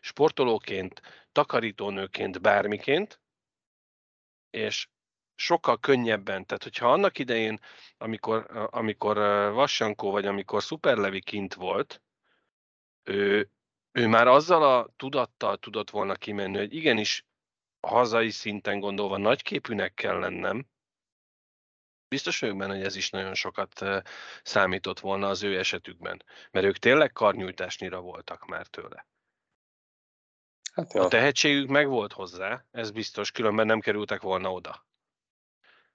sportolóként, 0.00 1.02
takarítónőként, 1.32 2.40
bármiként, 2.40 3.20
és 4.50 4.88
sokkal 5.34 5.78
könnyebben, 5.78 6.46
tehát 6.46 6.62
hogyha 6.62 6.92
annak 6.92 7.18
idején, 7.18 7.60
amikor, 7.98 8.68
amikor 8.70 9.16
Vassankó 9.52 10.10
vagy 10.10 10.26
amikor 10.26 10.62
Szuperlevi 10.62 11.20
kint 11.20 11.54
volt, 11.54 12.02
ő, 13.02 13.50
ő 13.92 14.06
már 14.06 14.26
azzal 14.26 14.62
a 14.62 14.88
tudattal 14.96 15.56
tudott 15.56 15.90
volna 15.90 16.14
kimenni, 16.14 16.56
hogy 16.56 16.74
igenis 16.74 17.26
hazai 17.80 18.30
szinten 18.30 18.80
gondolva 18.80 19.16
nagyképűnek 19.16 19.94
kell 19.94 20.18
lennem, 20.18 20.66
Biztos 22.12 22.40
vagyok 22.40 22.56
benne, 22.56 22.74
hogy 22.74 22.84
ez 22.84 22.96
is 22.96 23.10
nagyon 23.10 23.34
sokat 23.34 23.84
számított 24.42 25.00
volna 25.00 25.28
az 25.28 25.42
ő 25.42 25.58
esetükben, 25.58 26.22
mert 26.50 26.66
ők 26.66 26.76
tényleg 26.76 27.12
karnyújtásnyira 27.12 28.00
voltak 28.00 28.46
már 28.46 28.66
tőle. 28.66 29.06
Hát 30.72 30.94
a 30.94 31.08
tehetségük 31.08 31.68
meg 31.68 31.88
volt 31.88 32.12
hozzá, 32.12 32.64
ez 32.70 32.90
biztos, 32.90 33.30
különben 33.30 33.66
nem 33.66 33.80
kerültek 33.80 34.20
volna 34.20 34.52
oda. 34.52 34.86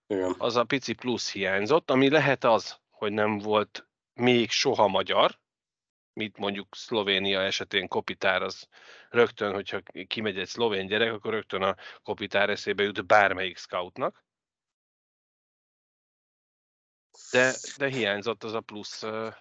Igen. 0.08 0.36
Az 0.38 0.56
a 0.56 0.64
pici 0.64 0.94
plusz 0.94 1.32
hiányzott, 1.32 1.92
ami 1.92 2.10
lehet 2.10 2.44
az, 2.44 2.80
hogy 2.90 3.12
nem 3.12 3.38
volt 3.38 3.88
még 4.14 4.50
soha 4.50 4.88
magyar, 4.88 5.40
mint 6.14 6.38
mondjuk 6.38 6.76
Szlovénia 6.76 7.42
esetén 7.42 7.88
Kopitár, 7.88 8.42
az 8.42 8.68
rögtön, 9.10 9.54
hogyha 9.54 9.82
kimegy 10.08 10.40
egy 10.40 10.48
szlovén 10.48 10.88
gyerek, 10.88 11.14
akkor 11.14 11.34
rögtön 11.34 11.62
a 11.62 11.76
Kopitár 12.04 12.50
eszébe 12.50 12.84
jut 12.84 13.06
bármelyik 13.06 13.58
scoutnak. 13.58 14.26
De, 17.32 17.54
de 17.78 17.88
hiányzott 17.88 18.44
az 18.44 18.54
a 18.54 18.60
plusz 18.60 19.04
uh, 19.04 19.34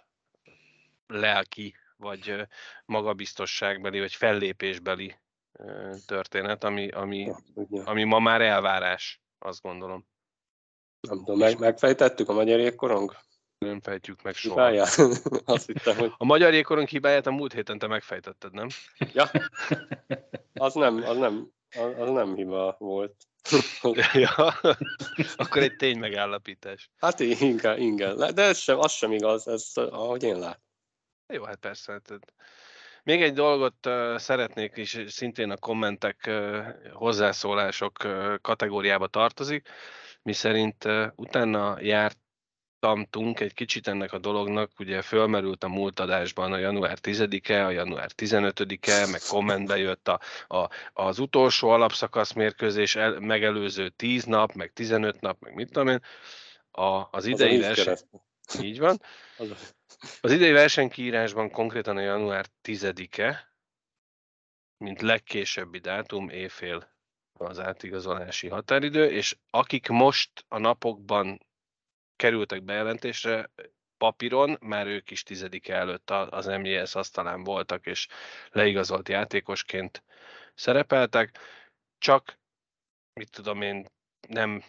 lelki, 1.06 1.74
vagy 1.96 2.30
uh, 2.30 2.42
magabiztosságbeli, 2.84 3.98
vagy 3.98 4.14
fellépésbeli 4.14 5.14
uh, 5.52 5.94
történet, 6.06 6.64
ami, 6.64 6.88
ami, 6.88 7.32
ami 7.84 8.04
ma 8.04 8.18
már 8.18 8.40
elvárás, 8.40 9.20
azt 9.38 9.62
gondolom. 9.62 10.06
Nem 11.00 11.18
tudom, 11.18 11.38
meg, 11.38 11.58
megfejtettük 11.58 12.28
a 12.28 12.32
magyar 12.32 12.58
jégkorong? 12.58 13.16
Nem 13.58 13.80
fejtjük 13.80 14.22
meg 14.22 14.34
soha. 14.34 14.68
Hibáját? 14.68 14.96
Azt 15.44 15.66
hittem, 15.66 15.96
hogy... 15.96 16.12
A 16.16 16.24
magyar 16.24 16.52
jégkorong 16.52 16.88
hibáját 16.88 17.26
a 17.26 17.30
múlt 17.30 17.52
héten 17.52 17.78
te 17.78 17.86
megfejtetted, 17.86 18.52
nem? 18.52 18.68
Ja, 19.12 19.30
az 20.54 20.74
nem, 20.74 20.96
az 20.96 21.16
nem, 21.16 21.52
az, 21.76 22.10
nem 22.10 22.34
hiba 22.34 22.76
volt. 22.78 23.14
ja, 24.12 24.54
akkor 25.36 25.62
egy 25.62 25.76
tény 25.76 25.98
megállapítás. 25.98 26.90
Hát 26.96 27.20
igen, 27.20 27.78
igen. 27.78 28.16
De 28.16 28.42
ez 28.42 28.58
sem, 28.58 28.78
az 28.78 28.92
sem 28.92 29.12
igaz, 29.12 29.48
ez 29.48 29.70
ahogy 29.74 30.22
én 30.22 30.38
látom. 30.38 30.64
Jó, 31.32 31.44
hát 31.44 31.56
persze. 31.56 31.92
Hát, 31.92 32.18
még 33.02 33.22
egy 33.22 33.32
dolgot 33.32 33.86
uh, 33.86 34.16
szeretnék, 34.16 34.76
és 34.76 35.04
szintén 35.06 35.50
a 35.50 35.56
kommentek, 35.56 36.24
uh, 36.28 36.66
hozzászólások 36.92 37.92
uh, 38.04 38.34
kategóriába 38.40 39.06
tartozik, 39.06 39.68
miszerint 40.22 40.84
uh, 40.84 41.06
utána 41.14 41.76
járt 41.80 42.18
tamtunk 42.87 43.40
egy 43.40 43.55
kicsit 43.55 43.88
ennek 43.88 44.12
a 44.12 44.18
dolognak, 44.18 44.70
ugye 44.79 45.03
fölmerült 45.03 45.64
a 45.64 45.68
múlt 45.68 46.01
adásban 46.01 46.53
a 46.53 46.59
január 46.59 46.99
10-e, 47.03 47.66
a 47.66 47.70
január 47.70 48.11
15-e, 48.16 49.07
meg 49.07 49.20
kommentbe 49.29 49.77
jött 49.77 50.09
a, 50.09 50.20
a, 50.46 50.68
az 50.92 51.18
utolsó 51.18 51.68
alapszakasz 51.68 52.33
mérkőzés 52.33 52.96
el, 52.96 53.20
megelőző 53.20 53.88
10 53.88 54.25
nap, 54.25 54.53
meg 54.53 54.72
15 54.72 55.20
nap, 55.20 55.40
meg 55.40 55.55
mit 55.55 55.66
tudom 55.72 55.88
én. 55.88 56.01
A, 56.70 57.09
az 57.11 57.27
idei 57.27 57.59
verseny... 57.59 57.96
Így 58.61 58.79
van. 58.79 59.01
Az 60.20 60.33
idei 60.33 60.53
versenykiírásban 60.53 61.51
konkrétan 61.51 61.96
a 61.96 62.01
január 62.01 62.46
10-e, 62.62 63.53
mint 64.79 65.01
legkésőbbi 65.01 65.79
dátum, 65.79 66.29
éjfél 66.29 66.94
az 67.33 67.61
átigazolási 67.61 68.49
határidő, 68.49 69.11
és 69.11 69.37
akik 69.51 69.88
most 69.88 70.44
a 70.49 70.59
napokban 70.59 71.45
kerültek 72.16 72.62
bejelentésre, 72.62 73.50
papíron 73.98 74.57
már 74.61 74.87
ők 74.87 75.11
is 75.11 75.22
tizedik 75.22 75.68
előtt 75.68 76.11
az 76.11 76.46
MJS 76.46 76.94
asztalán 76.94 77.44
voltak, 77.44 77.87
és 77.87 78.07
leigazolt 78.50 79.09
játékosként 79.09 80.02
szerepeltek, 80.55 81.38
csak, 81.98 82.38
mit 83.12 83.31
tudom 83.31 83.62
én, 83.62 83.87
nem 84.29 84.62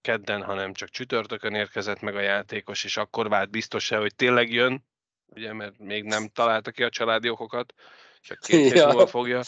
kedden, 0.00 0.42
hanem 0.42 0.72
csak 0.72 0.88
csütörtökön 0.88 1.54
érkezett 1.54 2.00
meg 2.00 2.16
a 2.16 2.20
játékos, 2.20 2.84
és 2.84 2.96
akkor 2.96 3.28
vált 3.28 3.50
biztos 3.50 3.88
hogy 3.88 4.14
tényleg 4.14 4.52
jön, 4.52 4.84
ugye, 5.26 5.52
mert 5.52 5.78
még 5.78 6.04
nem 6.04 6.28
találta 6.28 6.70
ki 6.70 6.82
a 6.82 6.88
családi 6.88 7.28
okokat, 7.28 7.74
csak 8.20 8.38
két 8.38 8.72
ja. 8.72 9.06
fogja 9.06 9.42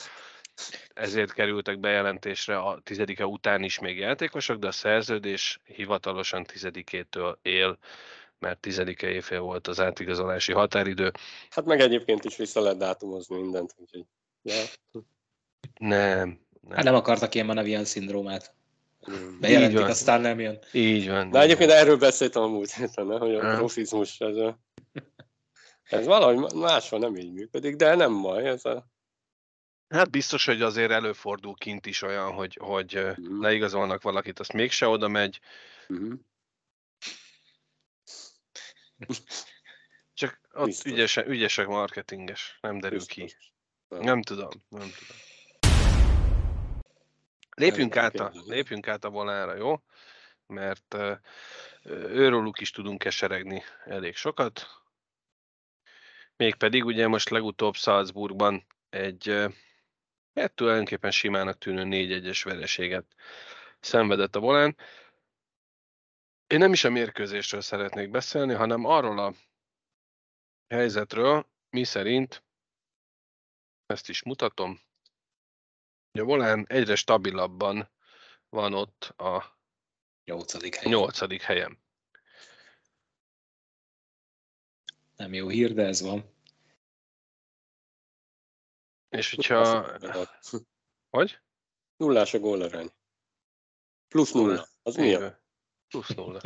ezért 0.95 1.33
kerültek 1.33 1.79
bejelentésre 1.79 2.59
a 2.59 2.81
tizedike 2.85 3.27
után 3.27 3.63
is 3.63 3.79
még 3.79 3.99
játékosok, 3.99 4.59
de 4.59 4.67
a 4.67 4.73
szerződés 4.73 5.61
hivatalosan 5.65 6.45
tizedikétől 6.45 7.39
él, 7.43 7.79
mert 8.39 8.61
tizedike 8.61 9.09
évfél 9.11 9.41
volt 9.41 9.67
az 9.67 9.81
átigazolási 9.81 10.53
határidő. 10.53 11.13
Hát 11.51 11.65
meg 11.65 11.81
egyébként 11.81 12.25
is 12.25 12.37
vissza 12.37 12.61
lehet 12.61 12.79
dátumozni 12.79 13.41
mindent, 13.41 13.75
úgyhogy... 13.77 14.05
Ja. 14.43 14.63
Nem. 15.79 16.39
Nem. 16.61 16.77
Hát 16.77 16.85
nem 16.85 16.95
akartak 16.95 17.35
ilyen 17.35 17.47
Manavian 17.47 17.85
szindrómát. 17.85 18.55
Bejelentik, 19.41 19.79
aztán 19.81 20.21
nem 20.21 20.41
jön. 20.41 20.59
Így 20.73 21.09
van. 21.09 21.31
De 21.31 21.41
egyébként 21.41 21.71
erről 21.71 21.97
beszéltem 21.97 22.43
a 22.43 22.47
múlt 22.47 22.75
héten, 22.75 23.19
hogy 23.19 23.35
a 23.35 23.57
profizmus, 23.57 24.21
ez, 24.21 24.37
a, 24.37 24.59
ez 25.83 26.07
valahogy 26.07 26.55
máshol 26.55 26.99
nem 26.99 27.17
így 27.17 27.33
működik, 27.33 27.77
de 27.77 27.95
nem 27.95 28.23
baj, 28.23 28.49
ez 28.49 28.65
a 28.65 28.87
Hát 29.89 30.11
biztos, 30.11 30.45
hogy 30.45 30.63
azért 30.63 30.91
előfordul 30.91 31.55
kint 31.55 31.87
is 31.87 32.03
olyan, 32.03 32.33
hogy, 32.33 32.59
hogy 32.61 32.97
uh-huh. 32.97 33.41
leigazolnak 33.41 34.03
valakit, 34.03 34.39
azt 34.39 34.53
mégse 34.53 34.87
oda 34.87 35.09
megy. 35.09 35.41
Uh-huh. 35.89 36.19
Csak 40.15 40.41
ott 40.53 40.85
ügyesek, 40.85 41.27
ügyesek 41.27 41.67
marketinges, 41.67 42.59
nem 42.61 42.79
derül 42.79 42.99
biztos. 42.99 43.15
ki. 43.15 43.35
Nem. 43.89 44.01
nem 44.01 44.23
tudom, 44.23 44.51
nem 44.69 44.91
tudom. 44.99 45.17
Lépjünk 47.51 47.97
át, 47.97 48.15
a, 48.15 48.33
lépjünk 48.47 48.89
át 48.89 49.05
a 49.05 49.11
volára, 49.11 49.55
jó? 49.55 49.83
Mert 50.47 50.95
uh, 50.95 51.19
őróluk 52.09 52.61
is 52.61 52.71
tudunk 52.71 52.99
keseregni 52.99 53.63
elég 53.85 54.17
sokat. 54.17 54.67
Mégpedig 56.37 56.85
ugye 56.85 57.07
most 57.07 57.29
legutóbb 57.29 57.75
Salzburgban 57.75 58.67
egy 58.91 59.49
hát 60.39 60.55
tulajdonképpen 60.55 61.11
simának 61.11 61.59
tűnő 61.59 61.83
4-1-es 61.87 62.41
vereséget 62.45 63.05
szenvedett 63.81 64.37
a 64.37 64.41
volán. 64.41 64.77
Én 66.47 66.59
nem 66.59 66.73
is 66.73 66.85
a 66.85 66.91
mérkőzésről 66.91 67.61
szeretnék 67.61 68.11
beszélni, 68.11 68.55
hanem 68.55 68.85
arról 68.85 69.19
a 69.19 69.33
helyzetről, 70.69 71.47
mi 71.71 71.85
szerint, 71.85 72.43
ezt 73.87 74.09
is 74.09 74.23
mutatom, 74.23 74.81
hogy 76.11 76.21
a 76.21 76.25
volán 76.25 76.67
egyre 76.69 76.95
stabilabban 76.95 77.91
van 78.49 78.75
ott 78.75 79.03
a 79.17 79.59
nyolcadik 80.25 80.75
helyen. 80.75 80.99
Nyolcadik 80.99 81.43
helyen. 81.43 81.79
Nem 85.17 85.35
jó 85.35 85.49
hír, 85.49 85.75
de 85.75 85.87
ez 85.87 86.01
van. 86.01 86.38
És 89.09 89.35
hogyha... 89.35 89.97
Hogy? 91.11 91.39
Nullás 91.97 92.35
a 92.35 92.39
gólarány. 92.39 92.91
Plusz 94.09 94.33
nulla. 94.33 94.69
Az 94.83 94.97
mi 94.97 95.17
Plusz 95.89 96.09
nulla. 96.09 96.41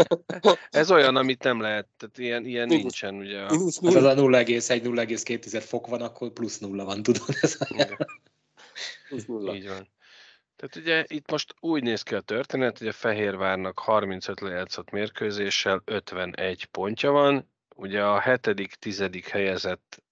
Ez 0.70 0.90
olyan, 0.90 1.16
amit 1.16 1.42
nem 1.42 1.60
lehet, 1.60 1.88
tehát 1.96 2.18
ilyen, 2.18 2.44
ilyen 2.44 2.66
nincsen, 2.66 3.14
ugye. 3.14 3.38
Hát 3.38 3.50
az 3.50 3.78
a 3.82 4.14
0,1-0,2 4.14 5.62
fok 5.66 5.86
van, 5.86 6.02
akkor 6.02 6.30
plusz 6.30 6.58
nulla 6.58 6.84
van, 6.84 7.02
tudod? 7.02 7.28
Ez 7.40 7.56
plusz 9.08 9.24
nulla. 9.24 9.54
Így 9.54 9.68
van. 9.68 9.88
Tehát 10.56 10.76
ugye 10.76 11.04
itt 11.06 11.30
most 11.30 11.54
úgy 11.60 11.82
néz 11.82 12.02
ki 12.02 12.14
a 12.14 12.20
történet, 12.20 12.78
hogy 12.78 12.86
a 12.86 12.92
Fehérvárnak 12.92 13.78
35 13.78 14.40
lejátszott 14.40 14.90
mérkőzéssel 14.90 15.82
51 15.84 16.64
pontja 16.64 17.10
van, 17.10 17.50
ugye 17.74 18.04
a 18.04 18.20
hetedik, 18.20 18.74
tizedik 18.74 19.28
helyezett 19.28 20.02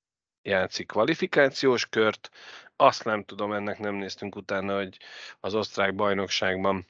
játszik 0.44 0.86
kvalifikációs 0.86 1.86
kört. 1.86 2.30
Azt 2.76 3.04
nem 3.04 3.24
tudom, 3.24 3.52
ennek 3.52 3.78
nem 3.78 3.94
néztünk 3.94 4.36
utána, 4.36 4.76
hogy 4.76 4.98
az 5.40 5.54
osztrák 5.54 5.94
bajnokságban 5.94 6.86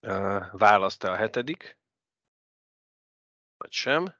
uh, 0.00 0.44
választ 0.52 1.04
a 1.04 1.14
hetedik, 1.14 1.78
vagy 3.56 3.72
sem. 3.72 4.14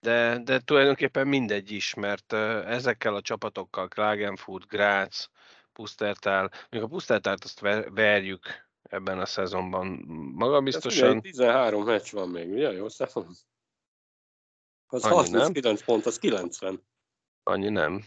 De, 0.00 0.38
de 0.38 0.60
tulajdonképpen 0.60 1.26
mindegy 1.26 1.70
is, 1.70 1.94
mert 1.94 2.32
uh, 2.32 2.40
ezekkel 2.70 3.14
a 3.14 3.22
csapatokkal, 3.22 3.88
Klagenfurt, 3.88 4.66
Graz, 4.66 5.30
Pusztertál, 5.72 6.50
még 6.70 6.82
a 6.82 6.86
Pusztertált 6.86 7.44
azt 7.44 7.60
verjük 7.88 8.70
ebben 8.82 9.18
a 9.18 9.26
szezonban 9.26 9.86
magabiztosan. 10.34 11.20
13 11.20 11.84
meccs 11.84 12.10
van 12.10 12.28
még, 12.28 12.50
ugye? 12.50 12.72
Jó 12.72 12.88
szezon? 12.88 13.26
Az 14.86 15.04
Annyi 15.04 15.14
39 15.14 15.64
nem? 15.64 15.86
pont, 15.86 16.06
az 16.06 16.18
90. 16.18 16.82
Annyi 17.42 17.68
nem. 17.68 18.04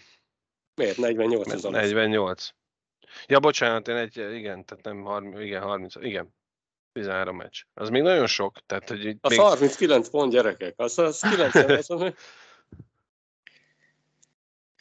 Miért? 0.75 0.97
48 0.97 1.51
az 1.53 1.63
48. 1.63 2.49
Ja, 3.27 3.39
bocsánat, 3.39 3.87
én 3.87 3.95
egy, 3.95 4.17
igen, 4.17 4.65
tehát 4.65 4.83
nem 4.83 5.01
30, 5.01 5.39
igen, 5.39 5.61
30, 5.61 5.95
igen. 5.95 6.33
13 6.91 7.35
meccs. 7.35 7.61
Az 7.73 7.89
még 7.89 8.01
nagyon 8.01 8.27
sok. 8.27 8.57
Tehát, 8.65 8.89
hogy 8.89 9.17
az 9.21 9.31
még... 9.31 9.39
39 9.39 10.09
pont 10.09 10.31
gyerekek, 10.31 10.73
az, 10.77 10.99
az 10.99 11.19
90. 11.19 11.69
az, 11.69 11.89
az, 11.89 12.13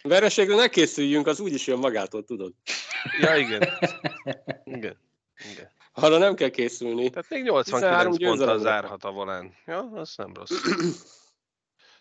Vereségre 0.03 0.55
ne 0.55 0.69
készüljünk, 0.69 1.27
az 1.27 1.41
úgyis 1.41 1.67
jön 1.67 1.79
magától, 1.79 2.25
tudod. 2.25 2.53
Ja, 3.21 3.37
igen. 3.37 3.63
Igen. 4.65 4.97
igen. 5.53 5.71
Arra 5.93 6.19
nem 6.19 6.35
kell 6.35 6.49
készülni. 6.49 7.11
Tehát 7.11 7.29
még 7.29 7.43
89 7.43 8.19
ponttal 8.19 8.59
zárhat 8.59 9.05
a 9.05 9.11
volán. 9.11 9.55
Ja, 9.67 9.91
az 9.95 10.15
nem 10.17 10.33
rossz. 10.35 10.53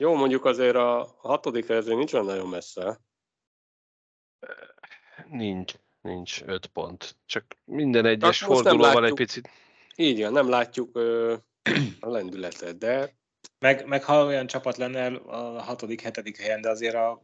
Jó, 0.04 0.16
mondjuk 0.16 0.45
azért 0.45 0.76
a 0.76 1.16
hatodik 1.18 1.68
helyző 1.68 1.95
nincs 1.95 2.14
olyan 2.14 2.26
nagyon 2.26 2.47
messze. 2.47 2.99
Nincs, 5.30 5.74
nincs 6.01 6.41
öt 6.45 6.66
pont. 6.66 7.18
Csak 7.26 7.45
minden 7.64 8.06
egyes 8.06 8.39
hát 8.39 8.49
fordulóval 8.49 9.06
egy 9.06 9.14
picit. 9.14 9.49
Így 9.95 10.22
van, 10.22 10.32
nem 10.32 10.49
látjuk 10.49 10.95
ö, 10.95 11.36
a 11.99 12.10
lendületet, 12.10 12.78
de... 12.78 13.16
Meg, 13.60 13.88
meg 13.88 14.04
ha 14.04 14.26
olyan 14.26 14.47
csapat 14.47 14.78
lenne 14.78 15.06
a 15.16 15.62
hatodik, 15.62 16.01
hetedik 16.01 16.38
helyen, 16.38 16.62
de 16.62 16.70
azért 16.70 16.95
a 16.95 17.24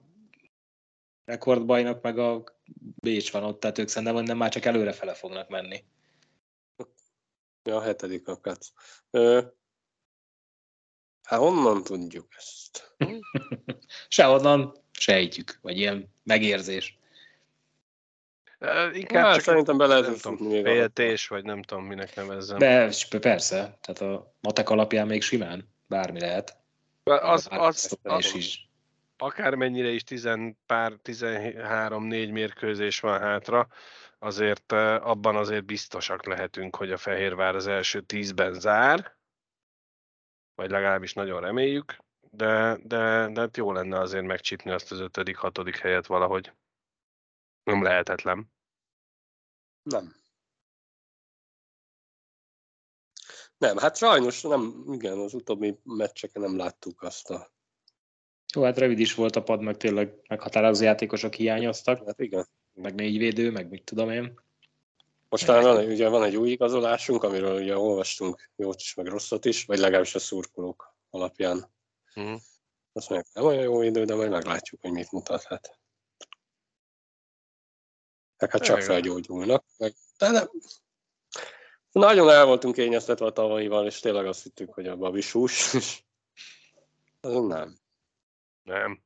rekordbajnok 1.25 2.01
meg 2.01 2.17
a 2.17 2.43
Bécs 3.01 3.31
van 3.31 3.43
ott, 3.43 3.59
tehát 3.59 3.77
ők 3.77 3.87
szerintem 3.87 4.23
nem 4.23 4.37
már 4.37 4.51
csak 4.51 4.65
előrefele 4.65 5.13
fognak 5.13 5.49
menni. 5.49 5.83
Ja, 7.63 7.75
a 7.75 7.81
hetedik 7.81 8.27
akadt. 8.27 8.73
Hát 11.23 11.39
honnan 11.39 11.83
tudjuk 11.83 12.27
ezt? 12.37 12.95
Sehonnan 14.07 14.73
sejtjük, 14.91 15.59
vagy 15.61 15.77
ilyen 15.77 16.13
megérzés. 16.23 16.97
inkább 18.93 19.23
hát, 19.23 19.33
csak 19.33 19.43
szerintem 19.43 19.77
be 19.77 19.85
lehet 19.85 20.21
tudom, 20.21 20.63
féltés, 20.63 21.27
vagy 21.27 21.43
nem 21.43 21.61
tudom, 21.61 21.85
minek 21.85 22.15
nevezzem. 22.15 22.57
De 22.57 22.91
persze, 23.19 23.77
tehát 23.81 24.01
a 24.01 24.33
matek 24.41 24.69
alapján 24.69 25.07
még 25.07 25.21
simán 25.21 25.69
bármi 25.87 26.19
lehet. 26.19 26.57
Az, 27.03 27.47
az, 27.51 27.97
az, 28.03 28.35
is. 28.35 28.67
Akármennyire 29.17 29.89
is 29.89 30.03
tizen, 30.03 30.57
pár, 30.65 30.93
13-4 31.03 32.31
mérkőzés 32.31 32.99
van 32.99 33.19
hátra, 33.19 33.67
azért 34.19 34.71
abban 35.01 35.35
azért 35.35 35.65
biztosak 35.65 36.25
lehetünk, 36.25 36.75
hogy 36.75 36.91
a 36.91 36.97
Fehérvár 36.97 37.55
az 37.55 37.67
első 37.67 38.01
tízben 38.01 38.53
zár, 38.53 39.17
vagy 40.59 40.69
legalábbis 40.69 41.13
nagyon 41.13 41.41
reméljük, 41.41 41.97
de, 42.31 42.77
de, 42.83 43.29
de 43.31 43.39
hát 43.39 43.57
jó 43.57 43.71
lenne 43.71 43.99
azért 43.99 44.25
megcsípni 44.25 44.71
azt 44.71 44.91
az 44.91 44.99
ötödik, 44.99 45.35
hatodik 45.35 45.77
helyet 45.77 46.07
valahogy. 46.07 46.51
Nem 47.63 47.83
lehetetlen. 47.83 48.51
Nem. 49.81 50.15
Nem, 53.57 53.77
hát 53.77 53.97
sajnos 53.97 54.41
nem, 54.41 54.83
igen, 54.91 55.17
az 55.17 55.33
utóbbi 55.33 55.79
meccseken 55.83 56.41
nem 56.41 56.57
láttuk 56.57 57.01
azt 57.01 57.29
a... 57.29 57.51
Jó, 58.55 58.63
hát 58.63 58.77
rövid 58.77 58.99
is 58.99 59.15
volt 59.15 59.35
a 59.35 59.43
pad, 59.43 59.61
meg 59.61 59.77
tényleg 59.77 60.21
meghatározó 60.29 60.83
játékosok 60.83 61.33
hiányoztak. 61.33 62.05
Hát 62.05 62.19
igen. 62.19 62.47
Meg 62.73 62.95
négy 62.95 63.17
védő, 63.17 63.51
meg 63.51 63.69
mit 63.69 63.83
tudom 63.83 64.09
én. 64.09 64.39
Most 65.29 65.45
talán 65.45 65.63
van, 65.63 65.85
ugye 65.85 66.09
van 66.09 66.23
egy 66.23 66.35
új 66.35 66.49
igazolásunk, 66.49 67.23
amiről 67.23 67.61
ugye 67.61 67.77
olvastunk 67.77 68.51
jót 68.55 68.79
is, 68.79 68.93
meg 68.93 69.05
rosszat 69.05 69.45
is, 69.45 69.65
vagy 69.65 69.79
legalábbis 69.79 70.15
a 70.15 70.19
szurkolók 70.19 70.95
alapján. 71.09 71.71
Mm. 72.19 72.35
Azt 72.91 73.09
mondják, 73.09 73.33
nem 73.33 73.45
olyan 73.45 73.63
jó 73.63 73.81
idő, 73.81 74.05
de 74.05 74.15
majd 74.15 74.29
meglátjuk, 74.29 74.81
hogy 74.81 74.91
mit 74.91 75.11
mutat. 75.11 75.43
Hát, 75.43 75.79
hát 78.37 78.61
csak 78.61 78.81
felgyógyulnak. 78.81 79.65
Meg, 79.77 79.93
de 80.17 80.29
nem. 80.29 80.49
Nagyon 81.91 82.29
el 82.29 82.45
voltunk 82.45 82.75
kényeztetve 82.75 83.25
a 83.25 83.31
tavalyival, 83.31 83.85
és 83.85 83.99
tényleg 83.99 84.25
azt 84.25 84.43
hittük, 84.43 84.73
hogy 84.73 84.87
a 84.87 84.95
babis 84.95 85.31
hús. 85.31 85.73
nem. 87.21 87.77
Nem. 88.63 89.03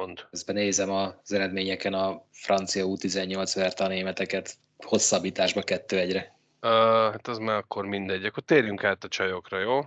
Mond. 0.00 0.26
Közben 0.30 0.54
nézem 0.54 0.90
az 0.90 1.32
eredményeken 1.32 1.94
a 1.94 2.26
francia 2.30 2.84
U18 2.86 3.52
verte 3.54 3.84
a 3.84 3.88
németeket 3.88 4.58
hosszabbításba 4.76 5.60
2-1-re. 5.64 6.38
Uh, 6.62 6.70
hát 7.12 7.26
az 7.28 7.38
már 7.38 7.56
akkor 7.56 7.86
mindegy. 7.86 8.24
Akkor 8.24 8.42
térjünk 8.42 8.84
át 8.84 9.04
a 9.04 9.08
csajokra, 9.08 9.58
jó? 9.58 9.80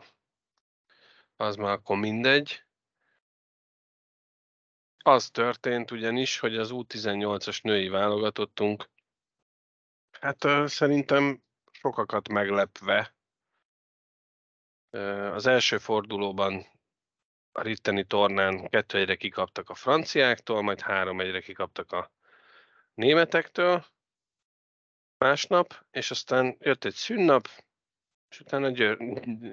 Az 1.36 1.56
már 1.56 1.72
akkor 1.72 1.98
mindegy. 1.98 2.64
Az 4.98 5.30
történt 5.30 5.92
ugyanis, 5.92 6.40
hogy 6.40 6.58
az 6.58 6.70
U18-as 6.74 7.62
női 7.62 7.88
válogatottunk, 7.88 8.90
hát 10.20 10.44
uh, 10.44 10.66
szerintem 10.66 11.44
sokakat 11.72 12.28
meglepve, 12.28 13.16
uh, 14.92 15.32
az 15.34 15.46
első 15.46 15.78
fordulóban 15.78 16.72
a 17.56 17.62
ritteni 17.62 18.04
tornán 18.04 18.70
kettő 18.70 18.98
egyre 18.98 19.16
kikaptak 19.16 19.70
a 19.70 19.74
franciáktól, 19.74 20.62
majd 20.62 20.82
három 20.82 21.20
egyre 21.20 21.42
kikaptak 21.42 21.92
a 21.92 22.12
németektől 22.94 23.86
másnap, 25.18 25.86
és 25.92 26.12
aztán 26.12 26.58
jött 26.60 26.84
egy 26.86 26.94
szünnap, 26.94 27.48
és 28.30 28.40
utána 28.40 28.70
győr, 28.70 28.98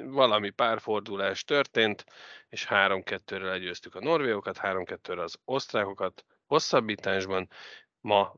valami 0.07 0.51
párfordulás 0.51 1.45
történt, 1.45 2.05
és 2.49 2.67
3-2-re 2.71 3.45
legyőztük 3.45 3.95
a 3.95 4.01
norvégokat, 4.01 4.59
3-2-re 4.63 5.23
az 5.23 5.39
osztrákokat 5.45 6.25
hosszabbításban, 6.47 7.49
ma 8.01 8.35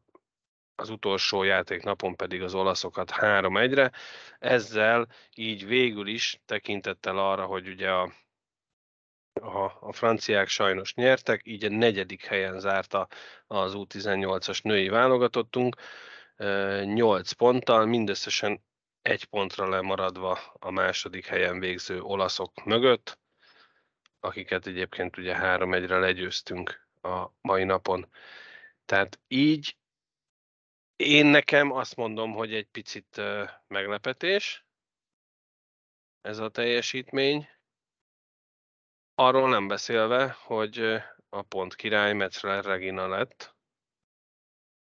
az 0.75 0.91
utolsó 0.91 1.43
játéknapon 1.43 2.17
pedig 2.17 2.43
az 2.43 2.55
olaszokat 2.55 3.13
3-1-re. 3.17 3.93
Ezzel 4.39 5.09
így 5.35 5.67
végül 5.67 6.07
is 6.07 6.41
tekintettel 6.45 7.19
arra, 7.19 7.45
hogy 7.45 7.69
ugye 7.69 7.91
a 7.91 8.13
a, 9.43 9.79
a 9.81 9.93
franciák 9.93 10.49
sajnos 10.49 10.95
nyertek, 10.95 11.41
így 11.45 11.65
a 11.65 11.69
negyedik 11.69 12.25
helyen 12.25 12.61
zárta 12.61 13.09
az 13.47 13.73
U18-as 13.77 14.63
női 14.63 14.89
válogatottunk, 14.89 15.77
8 16.85 17.33
ponttal, 17.33 17.87
mindösszesen 17.87 18.65
egy 19.03 19.25
pontra 19.25 19.69
lemaradva 19.69 20.39
a 20.53 20.71
második 20.71 21.27
helyen 21.27 21.61
végző 21.61 22.01
olaszok 22.01 22.65
mögött, 22.65 23.19
akiket 24.21 24.67
egyébként 24.67 25.17
ugye 25.17 25.37
3-1-re 25.39 25.99
legyőztünk 25.99 26.89
a 27.03 27.27
mai 27.41 27.65
napon. 27.65 28.09
Tehát 28.85 29.21
így 29.29 29.77
én 30.97 31.27
nekem 31.27 31.73
azt 31.73 31.97
mondom, 31.97 32.33
hogy 32.33 32.55
egy 32.55 32.69
picit 32.69 33.21
meglepetés 33.67 34.65
ez 36.21 36.39
a 36.39 36.49
teljesítmény, 36.49 37.49
Arról 39.15 39.49
nem 39.49 39.69
beszélve, 39.69 40.37
hogy 40.45 40.79
a 41.29 41.43
pont 41.43 41.75
király 41.75 42.13
Metzler 42.13 42.65
Regina 42.65 43.09
lett. 43.09 43.55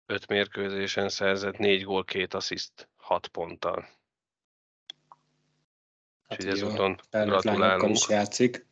Öt 0.05 0.27
mérkőzésen 0.27 1.09
szerzett 1.09 1.57
négy 1.57 1.83
gól, 1.83 2.03
két 2.03 2.33
assziszt, 2.33 2.89
hat 2.95 3.27
ponttal. 3.27 3.87
Hát 6.27 6.39
Úgyhogy 6.39 6.47
ezúton 6.47 6.99
gratulálunk. 7.11 7.95
is 7.95 8.09
játszik. 8.09 8.65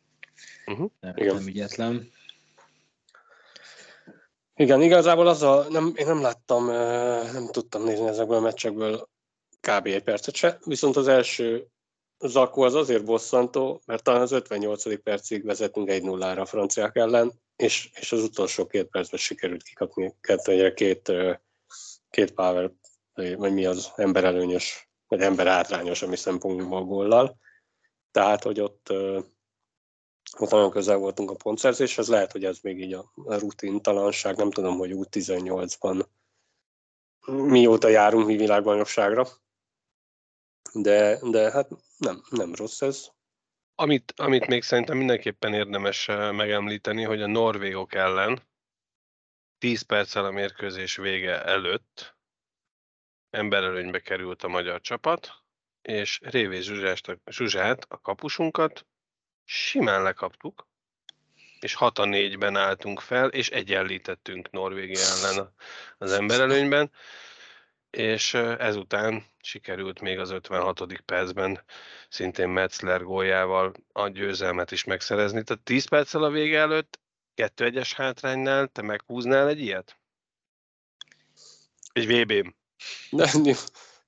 Uh-huh. 0.66 0.90
Nem, 1.00 1.14
nem 1.16 1.46
ügyetlen. 1.46 2.10
Igen, 4.54 4.82
igazából 4.82 5.26
az 5.26 5.42
a, 5.42 5.66
nem, 5.68 5.92
én 5.96 6.06
nem 6.06 6.20
láttam, 6.20 6.66
nem 7.32 7.48
tudtam 7.50 7.82
nézni 7.82 8.06
ezekből 8.06 8.36
a 8.36 8.40
meccsekből 8.40 9.08
kb. 9.60 9.86
egy 9.86 10.02
percet 10.02 10.34
se, 10.34 10.58
viszont 10.64 10.96
az 10.96 11.08
első 11.08 11.68
Zakó 12.18 12.62
az 12.62 12.74
azért 12.74 13.04
bosszantó, 13.04 13.82
mert 13.86 14.02
talán 14.02 14.20
az 14.20 14.32
58. 14.32 15.02
percig 15.02 15.44
vezetünk 15.44 15.88
egy 15.88 16.02
nullára 16.02 16.42
a 16.42 16.46
franciák 16.46 16.96
ellen, 16.96 17.32
és, 17.56 17.90
és 17.94 18.12
az 18.12 18.22
utolsó 18.22 18.66
két 18.66 18.86
percben 18.86 19.20
sikerült 19.20 19.62
kikapni 19.62 20.14
kettőnyre 20.20 20.72
két, 20.72 21.12
két 22.10 22.30
power, 22.30 22.72
vagy 23.14 23.52
mi 23.52 23.66
az 23.66 23.92
emberelőnyös, 23.96 24.88
vagy 25.08 25.20
ember 25.20 25.46
hátrányos, 25.46 26.02
ami 26.02 26.16
szempontból 26.16 26.84
góllal. 26.84 27.36
tehát 28.10 28.42
hogy 28.42 28.60
ott, 28.60 28.92
ott 30.38 30.50
nagyon 30.50 30.70
közel 30.70 30.96
voltunk 30.96 31.30
a 31.30 31.34
pontszerzéshez, 31.34 32.08
lehet, 32.08 32.32
hogy 32.32 32.44
ez 32.44 32.58
még 32.62 32.80
így 32.80 32.92
a 32.92 33.12
rutintalanság, 33.14 34.36
nem 34.36 34.50
tudom, 34.50 34.78
hogy 34.78 34.92
út 34.92 35.08
18-ban 35.10 36.06
mióta 37.26 37.88
járunk 37.88 38.26
mi 38.26 38.36
világbajnokságra, 38.36 39.26
de, 40.82 41.18
de 41.30 41.50
hát 41.50 41.68
nem, 41.96 42.22
nem 42.30 42.54
rossz 42.54 42.80
ez. 42.80 43.08
Amit, 43.74 44.12
amit 44.16 44.46
még 44.46 44.62
szerintem 44.62 44.96
mindenképpen 44.96 45.54
érdemes 45.54 46.06
megemlíteni, 46.32 47.02
hogy 47.02 47.22
a 47.22 47.26
norvégok 47.26 47.94
ellen 47.94 48.42
10 49.58 49.82
perccel 49.82 50.24
a 50.24 50.30
mérkőzés 50.30 50.96
vége 50.96 51.44
előtt 51.44 52.16
emberelőnybe 53.30 54.00
került 54.00 54.42
a 54.42 54.48
magyar 54.48 54.80
csapat, 54.80 55.30
és 55.82 56.20
Révé 56.22 56.60
Zsuzsát, 57.26 57.86
a 57.88 58.00
kapusunkat 58.00 58.86
simán 59.44 60.02
lekaptuk, 60.02 60.68
és 61.60 61.74
6 61.74 61.98
a 61.98 62.04
4-ben 62.04 62.56
álltunk 62.56 63.00
fel, 63.00 63.28
és 63.28 63.48
egyenlítettünk 63.48 64.50
Norvégia 64.50 65.04
ellen 65.04 65.54
az 65.98 66.12
emberelőnyben, 66.12 66.90
és 67.96 68.34
ezután 68.34 69.24
sikerült 69.40 70.00
még 70.00 70.18
az 70.18 70.30
56. 70.30 71.02
percben 71.04 71.64
szintén 72.08 72.48
Metzler 72.48 73.02
góljával 73.02 73.72
a 73.92 74.08
győzelmet 74.08 74.70
is 74.70 74.84
megszerezni. 74.84 75.42
Tehát 75.42 75.62
10 75.62 75.84
perccel 75.84 76.22
a 76.22 76.30
vége 76.30 76.58
előtt, 76.58 77.00
2-1-es 77.36 77.90
hátránynál 77.94 78.66
te 78.66 78.82
meghúznál 78.82 79.48
egy 79.48 79.60
ilyet? 79.60 79.98
Egy 81.92 82.06
VB-n? 82.06 82.54
Nem, 83.10 83.42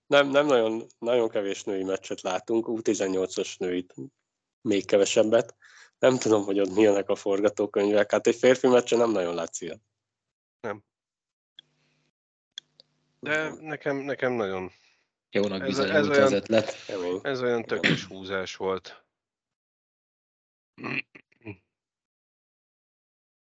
nem, 0.07 0.28
nem 0.28 0.47
nagyon, 0.47 0.86
nagyon 0.99 1.28
kevés 1.28 1.64
női 1.64 1.84
meccset 1.84 2.20
látunk, 2.20 2.66
U18-as 2.68 3.59
nőit 3.59 3.95
még 4.61 4.86
kevesebbet. 4.86 5.57
Nem 5.99 6.18
tudom, 6.18 6.45
hogy 6.45 6.61
ott 6.61 6.74
milyenek 6.74 7.09
a 7.09 7.14
forgatókönyvek. 7.14 8.11
Hát 8.11 8.26
egy 8.26 8.36
férfi 8.36 8.66
meccse 8.66 8.97
nem 8.97 9.11
nagyon 9.11 9.34
látsz 9.34 9.61
ilyet. 9.61 9.80
Nem. 10.61 10.84
De 13.21 13.53
nekem, 13.61 13.97
nekem 13.97 14.33
nagyon... 14.33 14.71
Jónak 15.31 15.62
bizonyult 15.62 15.95
ez, 15.95 16.07
ez 16.07 16.09
olyan, 16.09 16.23
az 16.23 16.33
ötlet. 16.33 16.77
Ez 17.23 17.43
olyan 17.43 17.64
tökös 17.64 18.05
húzás 18.05 18.57
volt. 18.57 19.05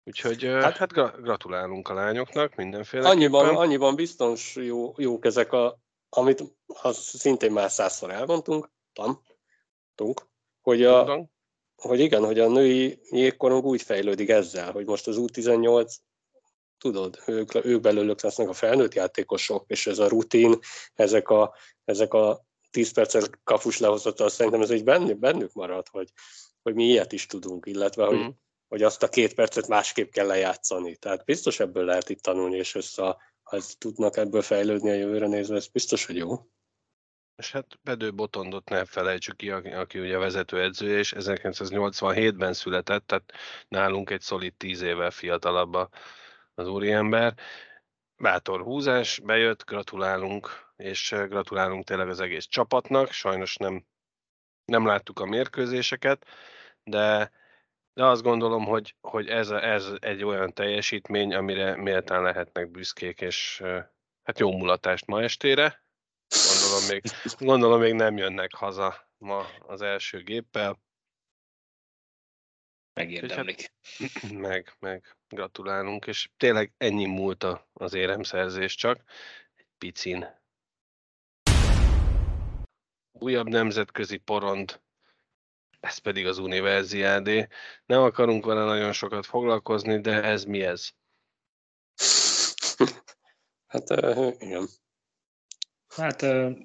Úgyhogy 0.05 0.45
hát, 0.45 0.77
hát 0.77 0.93
gratulálunk 1.23 1.89
a 1.89 1.95
lányoknak 1.95 2.55
mindenféle. 2.55 3.09
Annyiban, 3.09 3.57
annyiban 3.57 3.95
biztos 3.95 4.55
jó, 4.55 4.95
jók 4.97 5.25
ezek 5.25 5.53
a, 5.53 5.79
amit 6.09 6.43
az 6.67 6.97
szintén 6.97 7.53
már 7.53 7.71
százszor 7.71 8.11
elmondtunk, 8.11 8.71
tantunk, 8.93 10.29
hogy, 10.61 10.85
a, 10.85 11.29
hogy 11.77 12.01
igen, 12.01 12.25
hogy 12.25 12.39
a 12.39 12.49
női 12.49 13.01
jégkorong 13.11 13.65
úgy 13.65 13.83
fejlődik 13.83 14.29
ezzel, 14.29 14.73
hogy 14.73 14.87
most 14.87 15.07
az 15.07 15.17
U18 15.19 15.97
tudod, 16.79 17.19
ők, 17.27 17.65
ők 17.65 17.81
belőlük 17.81 18.21
lesznek 18.21 18.49
a 18.49 18.53
felnőtt 18.53 18.95
játékosok, 18.95 19.65
és 19.67 19.87
ez 19.87 19.99
a 19.99 20.09
rutin, 20.09 20.59
ezek 20.95 21.29
a, 21.29 21.55
ezek 21.85 22.15
a 22.15 22.45
10 22.71 22.93
perces 22.93 23.25
kapus 23.45 23.79
lehozatal, 23.79 24.29
szerintem 24.29 24.61
ez 24.61 24.71
egy 24.71 24.85
bennük, 24.85 25.19
bennük 25.19 25.53
marad, 25.53 25.89
hogy, 25.89 26.13
hogy 26.63 26.75
mi 26.75 26.85
ilyet 26.85 27.13
is 27.13 27.27
tudunk, 27.27 27.67
illetve 27.67 28.05
hogy, 28.05 28.19
mm. 28.19 28.29
hogy 28.69 28.83
azt 28.83 29.03
a 29.03 29.09
két 29.09 29.35
percet 29.35 29.69
másképp 29.69 30.11
kell 30.11 30.27
lejátszani. 30.27 30.97
Tehát 30.97 31.25
biztos 31.25 31.61
ebből 31.61 31.85
lehet 31.85 32.09
itt 32.09 32.23
tanulni, 32.23 32.57
és 32.57 32.75
össze, 32.75 33.17
ha 33.43 33.61
tudnak 33.79 34.17
ebből 34.17 34.43
fejlődni 34.43 34.91
a 34.91 34.95
jövőre 34.95 35.27
nézve, 35.27 35.57
ez 35.57 35.67
biztos, 35.67 36.07
hogy 36.07 36.17
jó. 36.17 36.47
És 37.37 37.53
hát 37.53 37.79
Bedő 37.83 38.13
Botondot 38.13 38.69
ne 38.69 38.85
felejtsük 38.85 39.37
ki, 39.37 39.51
aki, 39.51 39.69
aki 39.69 40.01
ugye 40.01 40.17
a 40.17 40.19
vezetőedző, 40.19 40.99
és 40.99 41.15
1987-ben 41.17 42.53
született, 42.53 43.07
tehát 43.07 43.33
nálunk 43.69 44.11
egy 44.11 44.21
szolid 44.21 44.55
10 44.55 44.83
évvel 44.83 45.11
fiatalabb 45.11 45.89
az 46.57 46.69
úriember. 46.69 47.35
Bátor 48.17 48.63
húzás, 48.63 49.19
bejött, 49.19 49.65
gratulálunk, 49.65 50.73
és 50.77 51.15
gratulálunk 51.29 51.85
tényleg 51.85 52.09
az 52.09 52.21
egész 52.21 52.45
csapatnak. 52.45 53.11
Sajnos 53.11 53.57
nem, 53.57 53.87
nem 54.65 54.87
láttuk 54.87 55.21
a 55.21 55.25
mérkőzéseket, 55.25 56.27
de, 56.85 57.31
de 57.95 58.05
azt 58.05 58.23
gondolom, 58.23 58.65
hogy, 58.65 58.95
hogy 59.01 59.29
ez, 59.29 59.51
ez 59.51 59.93
egy 59.99 60.25
olyan 60.25 60.53
teljesítmény, 60.53 61.35
amire 61.35 61.77
méltán 61.77 62.23
lehetnek 62.23 62.71
büszkék, 62.71 63.21
és 63.21 63.63
hát 64.23 64.39
jó 64.39 64.57
mulatást 64.57 65.07
ma 65.07 65.23
estére. 65.23 65.85
Gondolom 66.29 66.87
még, 66.89 67.03
gondolom 67.39 67.81
még 67.81 67.93
nem 67.95 68.17
jönnek 68.17 68.55
haza 68.55 69.11
ma 69.19 69.47
az 69.67 69.83
első 69.83 70.23
géppel. 70.23 70.85
Megérdemlik. 72.97 73.73
Hát, 73.99 74.31
meg, 74.49 74.77
meg 74.79 75.17
gratulálunk, 75.29 76.07
és 76.07 76.31
tényleg 76.37 76.73
ennyi 76.77 77.07
múlt 77.07 77.47
az 77.73 77.95
éremszerzés 77.95 78.75
csak. 78.75 79.03
Egy 79.55 79.67
picin. 79.79 80.27
Újabb 83.13 83.49
nemzetközi 83.49 84.17
porond, 84.17 84.81
ez 85.81 85.99
pedig 85.99 86.27
az 86.27 86.39
Universiádé. 86.39 87.47
Nem 87.87 88.03
akarunk 88.03 88.45
vele 88.45 88.65
nagyon 88.65 88.93
sokat 88.93 89.27
foglalkozni, 89.27 90.01
de 90.01 90.23
ez 90.23 90.45
mi 90.45 90.63
ez? 90.63 90.91
Hát 93.67 93.91
uh, 93.91 94.35
igen. 94.39 94.67
Hát 95.89 96.23
uh, 96.23 96.59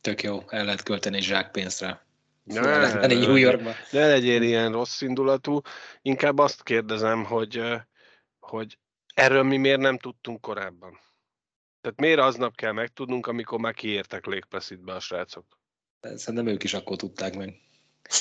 tök 0.00 0.22
jó, 0.22 0.42
el 0.48 0.64
lehet 0.64 0.82
költeni 0.82 1.20
zsákpénzre. 1.20 2.05
Ne, 2.46 2.60
ne, 2.60 3.06
New 3.06 3.34
Yorkba. 3.34 3.72
ne 3.90 4.06
legyél 4.06 4.42
ilyen 4.42 4.72
rossz 4.72 5.00
indulatú. 5.00 5.60
Inkább 6.02 6.38
azt 6.38 6.62
kérdezem, 6.62 7.24
hogy, 7.24 7.62
hogy 8.38 8.78
erről 9.14 9.42
mi 9.42 9.56
miért 9.56 9.80
nem 9.80 9.98
tudtunk 9.98 10.40
korábban? 10.40 11.00
Tehát 11.80 12.00
miért 12.00 12.18
aznap 12.18 12.54
kell 12.54 12.72
megtudnunk, 12.72 13.26
amikor 13.26 13.58
már 13.58 13.74
kiértek 13.74 14.44
Placid-be 14.48 14.94
a 14.94 15.00
srácok? 15.00 15.60
Szerintem 16.00 16.46
ők 16.46 16.62
is 16.62 16.74
akkor 16.74 16.96
tudták 16.96 17.36
meg. 17.36 17.54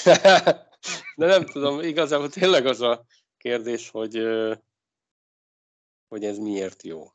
De 1.16 1.26
nem 1.26 1.46
tudom, 1.46 1.80
igazából 1.80 2.30
tényleg 2.30 2.66
az 2.66 2.82
a 2.82 3.06
kérdés, 3.38 3.90
hogy, 3.90 4.22
hogy 6.08 6.24
ez 6.24 6.38
miért 6.38 6.84
jó. 6.84 7.15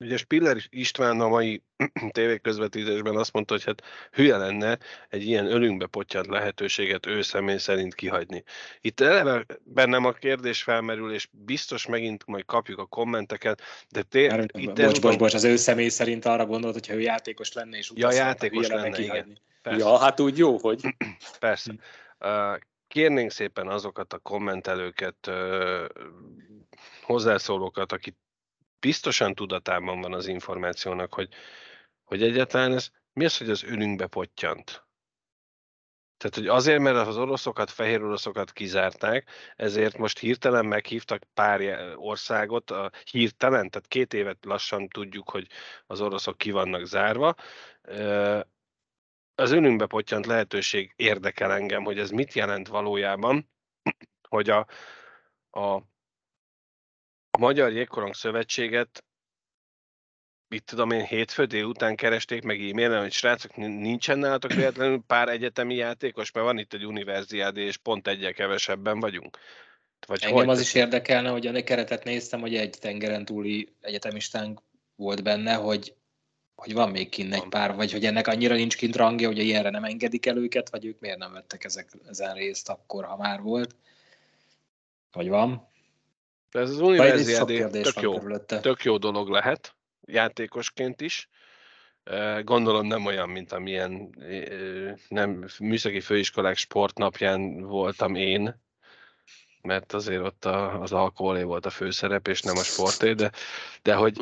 Ugye 0.00 0.16
Spiller 0.16 0.56
István 0.68 1.20
a 1.20 1.28
mai 1.28 1.62
tévéközvetítésben 2.10 3.16
azt 3.16 3.32
mondta, 3.32 3.54
hogy 3.54 3.64
hát 3.64 3.82
hülye 4.12 4.36
lenne 4.36 4.78
egy 5.08 5.22
ilyen 5.22 5.46
ölünkbe 5.46 5.86
pottyant 5.86 6.26
lehetőséget 6.26 7.06
ő 7.06 7.22
személy 7.22 7.56
szerint 7.56 7.94
kihagyni. 7.94 8.44
Itt 8.80 9.00
eleve 9.00 9.46
bennem 9.64 10.04
a 10.04 10.12
kérdés 10.12 10.62
felmerül, 10.62 11.12
és 11.12 11.28
biztos 11.30 11.86
megint 11.86 12.26
majd 12.26 12.44
kapjuk 12.44 12.78
a 12.78 12.86
kommenteket, 12.86 13.62
de 13.88 14.02
té- 14.02 14.30
Már, 14.30 14.40
itt 14.40 14.52
bocs, 14.52 14.80
bocs, 14.80 15.00
bocs, 15.00 15.16
bocs, 15.16 15.34
az 15.34 15.44
ő 15.44 15.56
személy 15.56 15.88
szerint 15.88 16.24
arra 16.24 16.46
gondolt, 16.46 16.74
hogyha 16.74 16.94
ő 16.94 17.00
játékos 17.00 17.52
lenne, 17.52 17.76
és 17.76 17.90
ja, 17.94 18.12
játékos 18.12 18.66
lenne, 18.66 18.82
lenne 18.82 18.98
igen. 18.98 19.40
Persze. 19.62 19.78
Ja, 19.78 19.98
hát 19.98 20.20
úgy 20.20 20.38
jó, 20.38 20.58
hogy... 20.58 20.80
Persze. 21.40 21.74
Kérnénk 22.88 23.30
szépen 23.30 23.68
azokat 23.68 24.12
a 24.12 24.18
kommentelőket, 24.18 25.30
hozzászólókat, 27.02 27.92
akik 27.92 28.14
biztosan 28.80 29.34
tudatában 29.34 30.00
van 30.00 30.14
az 30.14 30.26
információnak, 30.26 31.14
hogy, 31.14 31.28
hogy 32.04 32.22
egyáltalán 32.22 32.72
ez 32.72 32.90
mi 33.12 33.24
az, 33.24 33.38
hogy 33.38 33.50
az 33.50 33.62
önünkbe 33.62 34.06
pottyant. 34.06 34.88
Tehát, 36.18 36.34
hogy 36.36 36.46
azért, 36.46 36.80
mert 36.80 37.06
az 37.06 37.16
oroszokat, 37.16 37.70
fehér 37.70 38.02
oroszokat 38.02 38.52
kizárták, 38.52 39.28
ezért 39.56 39.98
most 39.98 40.18
hirtelen 40.18 40.66
meghívtak 40.66 41.22
pár 41.34 41.60
országot, 41.96 42.70
a 42.70 42.90
hirtelen, 43.10 43.70
tehát 43.70 43.88
két 43.88 44.14
évet 44.14 44.44
lassan 44.44 44.88
tudjuk, 44.88 45.30
hogy 45.30 45.46
az 45.86 46.00
oroszok 46.00 46.38
ki 46.38 46.50
vannak 46.50 46.84
zárva. 46.84 47.34
Az 49.34 49.50
önünkbe 49.50 49.86
pottyant 49.86 50.26
lehetőség 50.26 50.92
érdekel 50.96 51.52
engem, 51.52 51.84
hogy 51.84 51.98
ez 51.98 52.10
mit 52.10 52.32
jelent 52.32 52.68
valójában, 52.68 53.50
hogy 54.28 54.50
a, 54.50 54.66
a 55.50 55.82
a 57.30 57.38
Magyar 57.38 57.72
Jégkorong 57.72 58.14
Szövetséget 58.14 59.04
mit 60.48 60.64
tudom 60.64 60.90
én, 60.90 61.04
hétfő 61.04 61.44
délután 61.44 61.96
keresték 61.96 62.42
meg 62.42 62.60
e-mailen, 62.60 63.00
hogy 63.00 63.12
srácok, 63.12 63.56
nincsen 63.56 64.18
nálatok 64.18 64.52
véletlenül 64.52 65.02
pár 65.06 65.28
egyetemi 65.28 65.74
játékos, 65.74 66.32
mert 66.32 66.46
van 66.46 66.58
itt 66.58 66.72
egy 66.72 66.86
univerziádé, 66.86 67.62
és 67.62 67.76
pont 67.76 68.08
egyel 68.08 68.32
kevesebben 68.32 69.00
vagyunk. 69.00 69.38
Vagy 70.06 70.22
Engem 70.22 70.38
hogy? 70.38 70.48
az 70.48 70.60
is 70.60 70.74
érdekelne, 70.74 71.28
hogy 71.28 71.46
a 71.46 71.62
keretet 71.64 72.04
néztem, 72.04 72.40
hogy 72.40 72.56
egy 72.56 72.76
tengeren 72.80 73.24
túli 73.24 73.74
egyetemistánk 73.80 74.60
volt 74.96 75.22
benne, 75.22 75.54
hogy, 75.54 75.94
hogy 76.54 76.72
van 76.72 76.90
még 76.90 77.08
kint 77.08 77.34
egy 77.34 77.48
pár, 77.48 77.74
vagy 77.74 77.92
hogy 77.92 78.04
ennek 78.04 78.26
annyira 78.26 78.54
nincs 78.54 78.76
kint 78.76 78.96
rangja, 78.96 79.26
hogy 79.26 79.38
ilyenre 79.38 79.70
nem 79.70 79.84
engedik 79.84 80.26
el 80.26 80.36
őket, 80.36 80.70
vagy 80.70 80.84
ők 80.84 81.00
miért 81.00 81.18
nem 81.18 81.32
vettek 81.32 81.64
ezek, 81.64 81.90
ezen 82.08 82.34
részt 82.34 82.68
akkor, 82.68 83.04
ha 83.04 83.16
már 83.16 83.40
volt. 83.40 83.76
Vagy 85.12 85.28
van? 85.28 85.67
De 86.50 86.60
ez 86.60 86.70
az 86.70 86.80
univerziádé 86.80 87.66
tök 87.82 88.00
jó, 88.00 88.18
tök 88.38 88.82
jó 88.82 88.96
dolog 88.96 89.28
lehet, 89.28 89.76
játékosként 90.00 91.00
is. 91.00 91.28
Gondolom 92.42 92.86
nem 92.86 93.06
olyan, 93.06 93.28
mint 93.28 93.52
amilyen 93.52 94.14
nem 95.08 95.48
műszaki 95.58 96.00
főiskolák 96.00 96.56
sportnapján 96.56 97.60
voltam 97.60 98.14
én, 98.14 98.62
mert 99.62 99.92
azért 99.92 100.22
ott 100.22 100.44
a, 100.44 100.80
az 100.80 100.92
alkoholé 100.92 101.42
volt 101.42 101.66
a 101.66 101.70
főszerep, 101.70 102.28
és 102.28 102.42
nem 102.42 102.56
a 102.56 102.62
sporté, 102.62 103.12
de, 103.12 103.32
de 103.82 103.94
hogy 103.94 104.16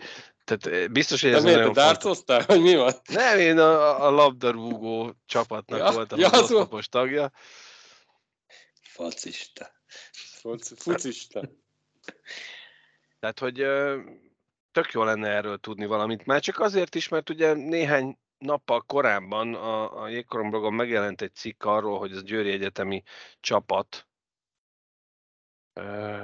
tehát 0.44 0.92
biztos, 0.92 1.22
hogy 1.22 1.32
ez 1.32 1.42
de 1.42 1.50
nagyon 1.50 1.72
dárcoztál, 1.72 2.42
hogy 2.42 2.60
mi 2.60 2.74
van? 2.74 2.92
Nem, 3.06 3.38
én 3.38 3.58
a, 3.58 4.06
a 4.06 4.10
labdarúgó 4.10 5.14
csapatnak 5.26 5.78
ja, 5.78 5.90
voltam 5.90 6.18
ja, 6.18 6.28
az 6.28 6.40
oszlopos 6.40 6.88
tagja. 6.88 7.32
Focista. 8.82 9.72
Tehát, 13.18 13.38
hogy 13.38 13.54
tök 14.72 14.92
jó 14.92 15.04
lenne 15.04 15.28
erről 15.28 15.58
tudni 15.58 15.86
valamit. 15.86 16.26
Már 16.26 16.40
csak 16.40 16.58
azért 16.58 16.94
is, 16.94 17.08
mert 17.08 17.30
ugye 17.30 17.52
néhány 17.52 18.18
nappal 18.38 18.82
korábban 18.82 19.54
a, 19.54 20.02
a 20.02 20.08
Jégkorom 20.08 20.74
megjelent 20.74 21.22
egy 21.22 21.34
cikk 21.34 21.64
arról, 21.64 21.98
hogy 21.98 22.12
az 22.12 22.22
Győri 22.22 22.50
Egyetemi 22.50 23.02
csapat 23.40 24.05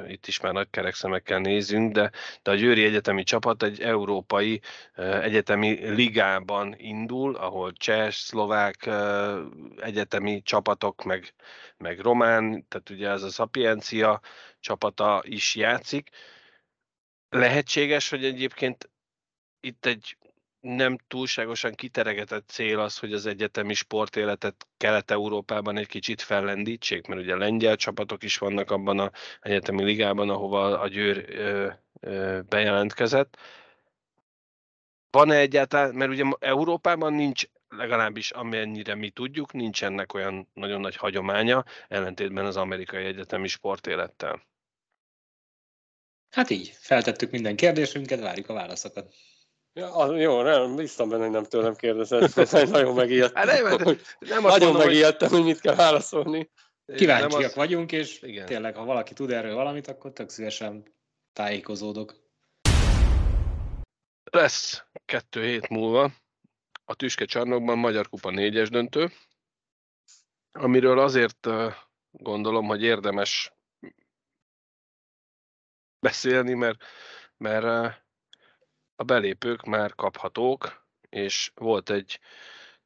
itt 0.07 0.27
is 0.27 0.41
már 0.41 0.53
nagy 0.53 0.71
kerekszemekkel 0.71 1.39
nézünk, 1.39 1.93
de, 1.93 2.11
de 2.43 2.51
a 2.51 2.55
Győri 2.55 2.85
Egyetemi 2.85 3.23
csapat 3.23 3.63
egy 3.63 3.81
európai 3.81 4.61
egyetemi 4.95 5.89
ligában 5.89 6.75
indul, 6.79 7.37
ahol 7.37 7.73
cseh, 7.73 8.11
szlovák 8.11 8.91
egyetemi 9.77 10.43
csapatok, 10.43 11.05
meg, 11.05 11.35
meg 11.77 11.99
román, 11.99 12.67
tehát 12.69 12.91
ugye 12.91 13.09
ez 13.09 13.23
a 13.23 13.31
Sapiencia 13.31 14.21
csapata 14.61 15.23
is 15.25 15.55
játszik. 15.55 16.11
Lehetséges, 17.29 18.09
hogy 18.09 18.25
egyébként 18.25 18.91
itt 19.61 19.87
egy 19.87 20.17
nem 20.63 20.99
túlságosan 21.09 21.75
kiteregetett 21.75 22.49
cél 22.49 22.81
az, 22.81 22.99
hogy 22.99 23.13
az 23.13 23.27
egyetemi 23.27 23.75
sportéletet 23.75 24.67
Kelet-Európában 24.77 25.77
egy 25.77 25.87
kicsit 25.87 26.23
fellendítsék, 26.23 27.07
mert 27.07 27.21
ugye 27.21 27.37
lengyel 27.37 27.77
csapatok 27.77 28.23
is 28.23 28.39
vannak 28.39 28.71
abban 28.71 28.99
az 28.99 29.11
egyetemi 29.41 29.85
ligában, 29.85 30.31
ahova 30.31 30.81
a 30.81 30.89
Győr 30.89 31.25
ö, 31.29 31.71
ö, 32.01 32.41
bejelentkezett. 32.49 33.39
Van-e 35.11 35.37
egyáltalán, 35.37 35.95
mert 35.95 36.11
ugye 36.11 36.25
Európában 36.39 37.13
nincs 37.13 37.45
legalábbis 37.69 38.31
amennyire 38.31 38.95
mi 38.95 39.11
tudjuk, 39.11 39.53
nincs 39.53 39.85
ennek 39.85 40.15
olyan 40.15 40.49
nagyon 40.55 40.81
nagy 40.81 40.97
hagyománya, 40.97 41.65
ellentétben 41.89 42.45
az 42.45 42.57
amerikai 42.57 43.05
egyetemi 43.05 43.49
sportélettel. 43.49 44.43
Hát 46.31 46.51
így, 46.51 46.69
feltettük 46.79 47.31
minden 47.31 47.57
kérdésünket, 47.57 48.21
várjuk 48.21 48.49
a 48.49 48.53
válaszokat. 48.53 49.15
Ja, 49.75 50.17
jó, 50.17 50.43
nem, 50.43 50.77
biztos 50.77 51.09
benne, 51.09 51.23
hogy 51.23 51.33
nem 51.33 51.45
tőlem 51.45 51.75
kérdezett, 51.75 52.35
nagyon 52.71 52.95
megijedtem. 52.95 53.49
Hát 53.49 53.63
nem, 53.63 53.81
hogy, 53.83 54.01
nem 54.19 54.43
nagyon 54.43 54.69
mondom, 54.69 54.87
megijedtem, 54.87 55.29
hogy... 55.29 55.39
hogy 55.39 55.47
mit 55.47 55.61
kell 55.61 55.75
válaszolni. 55.75 56.51
Kíváncsiak 56.95 57.43
az... 57.43 57.55
vagyunk, 57.55 57.93
és 57.93 58.23
Igen. 58.23 58.47
tényleg, 58.47 58.77
ha 58.77 58.85
valaki 58.85 59.13
tud 59.13 59.31
erről 59.31 59.55
valamit, 59.55 59.89
akkor 59.89 60.13
tök 60.13 60.29
szívesen 60.29 60.95
tájékozódok. 61.33 62.15
Lesz 64.31 64.85
kettő 65.05 65.45
hét 65.45 65.69
múlva 65.69 66.13
a 66.85 66.95
Tüske 66.95 67.25
csarnokban 67.25 67.79
Magyar 67.79 68.09
Kupa 68.09 68.31
négyes 68.31 68.71
döntő, 68.71 69.13
amiről 70.53 70.99
azért 70.99 71.49
gondolom, 72.11 72.67
hogy 72.67 72.83
érdemes 72.83 73.53
beszélni, 75.99 76.55
mert, 76.55 76.85
mert 77.37 78.02
a 79.03 79.05
belépők 79.05 79.63
már 79.63 79.95
kaphatók, 79.95 80.87
és 81.09 81.53
volt 81.55 81.91
egy 81.91 82.21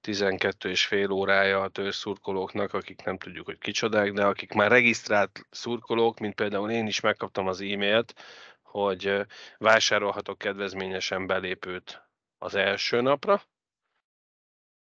12 0.00 0.68
és 0.68 0.86
fél 0.86 1.10
órája 1.10 1.62
a 1.62 1.68
törzszurkolóknak, 1.68 2.72
akik 2.72 3.02
nem 3.02 3.18
tudjuk, 3.18 3.46
hogy 3.46 3.58
kicsodák, 3.58 4.12
de 4.12 4.24
akik 4.24 4.52
már 4.52 4.70
regisztrált 4.70 5.46
szurkolók, 5.50 6.18
mint 6.18 6.34
például 6.34 6.70
én 6.70 6.86
is 6.86 7.00
megkaptam 7.00 7.46
az 7.46 7.60
e-mailt, 7.60 8.14
hogy 8.62 9.26
vásárolhatok 9.58 10.38
kedvezményesen 10.38 11.26
belépőt 11.26 12.02
az 12.38 12.54
első 12.54 13.00
napra, 13.00 13.42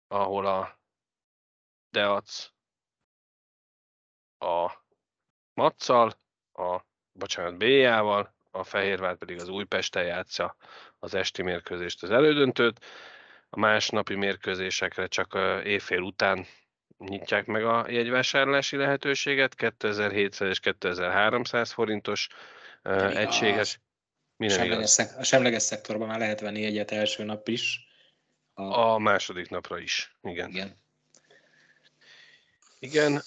ahol 0.08 0.46
a 0.46 0.78
Deac 1.90 2.50
a 4.38 4.72
Matszal, 5.54 6.12
a 6.52 6.80
bocsánat, 7.12 7.58
B-jával, 7.58 8.33
a 8.54 8.64
Fehérvár 8.64 9.16
pedig 9.16 9.40
az 9.40 9.48
Újpesten 9.48 10.04
játsza 10.04 10.56
az 10.98 11.14
esti 11.14 11.42
mérkőzést, 11.42 12.02
az 12.02 12.10
elődöntőt. 12.10 12.84
A 13.48 13.58
másnapi 13.58 14.14
mérkőzésekre 14.14 15.06
csak 15.06 15.38
évfél 15.64 16.00
után 16.00 16.46
nyitják 16.98 17.46
meg 17.46 17.64
a 17.64 17.86
jegyvásárlási 17.88 18.76
lehetőséget, 18.76 19.54
2700 19.54 20.48
és 20.48 20.60
2300 20.60 21.72
forintos 21.72 22.28
uh, 22.84 23.16
egységes. 23.16 23.80
A 24.36 24.48
semleges, 24.48 24.90
szek- 24.90 25.18
a 25.18 25.24
semleges 25.24 25.62
szektorban 25.62 26.08
már 26.08 26.18
lehet 26.18 26.40
venni 26.40 26.64
egyet 26.64 26.90
első 26.90 27.24
nap 27.24 27.48
is. 27.48 27.88
A, 28.52 28.62
a 28.62 28.98
második 28.98 29.48
napra 29.48 29.78
is, 29.78 30.16
igen. 30.22 30.48
Igen. 30.48 30.83
Igen, 32.84 33.22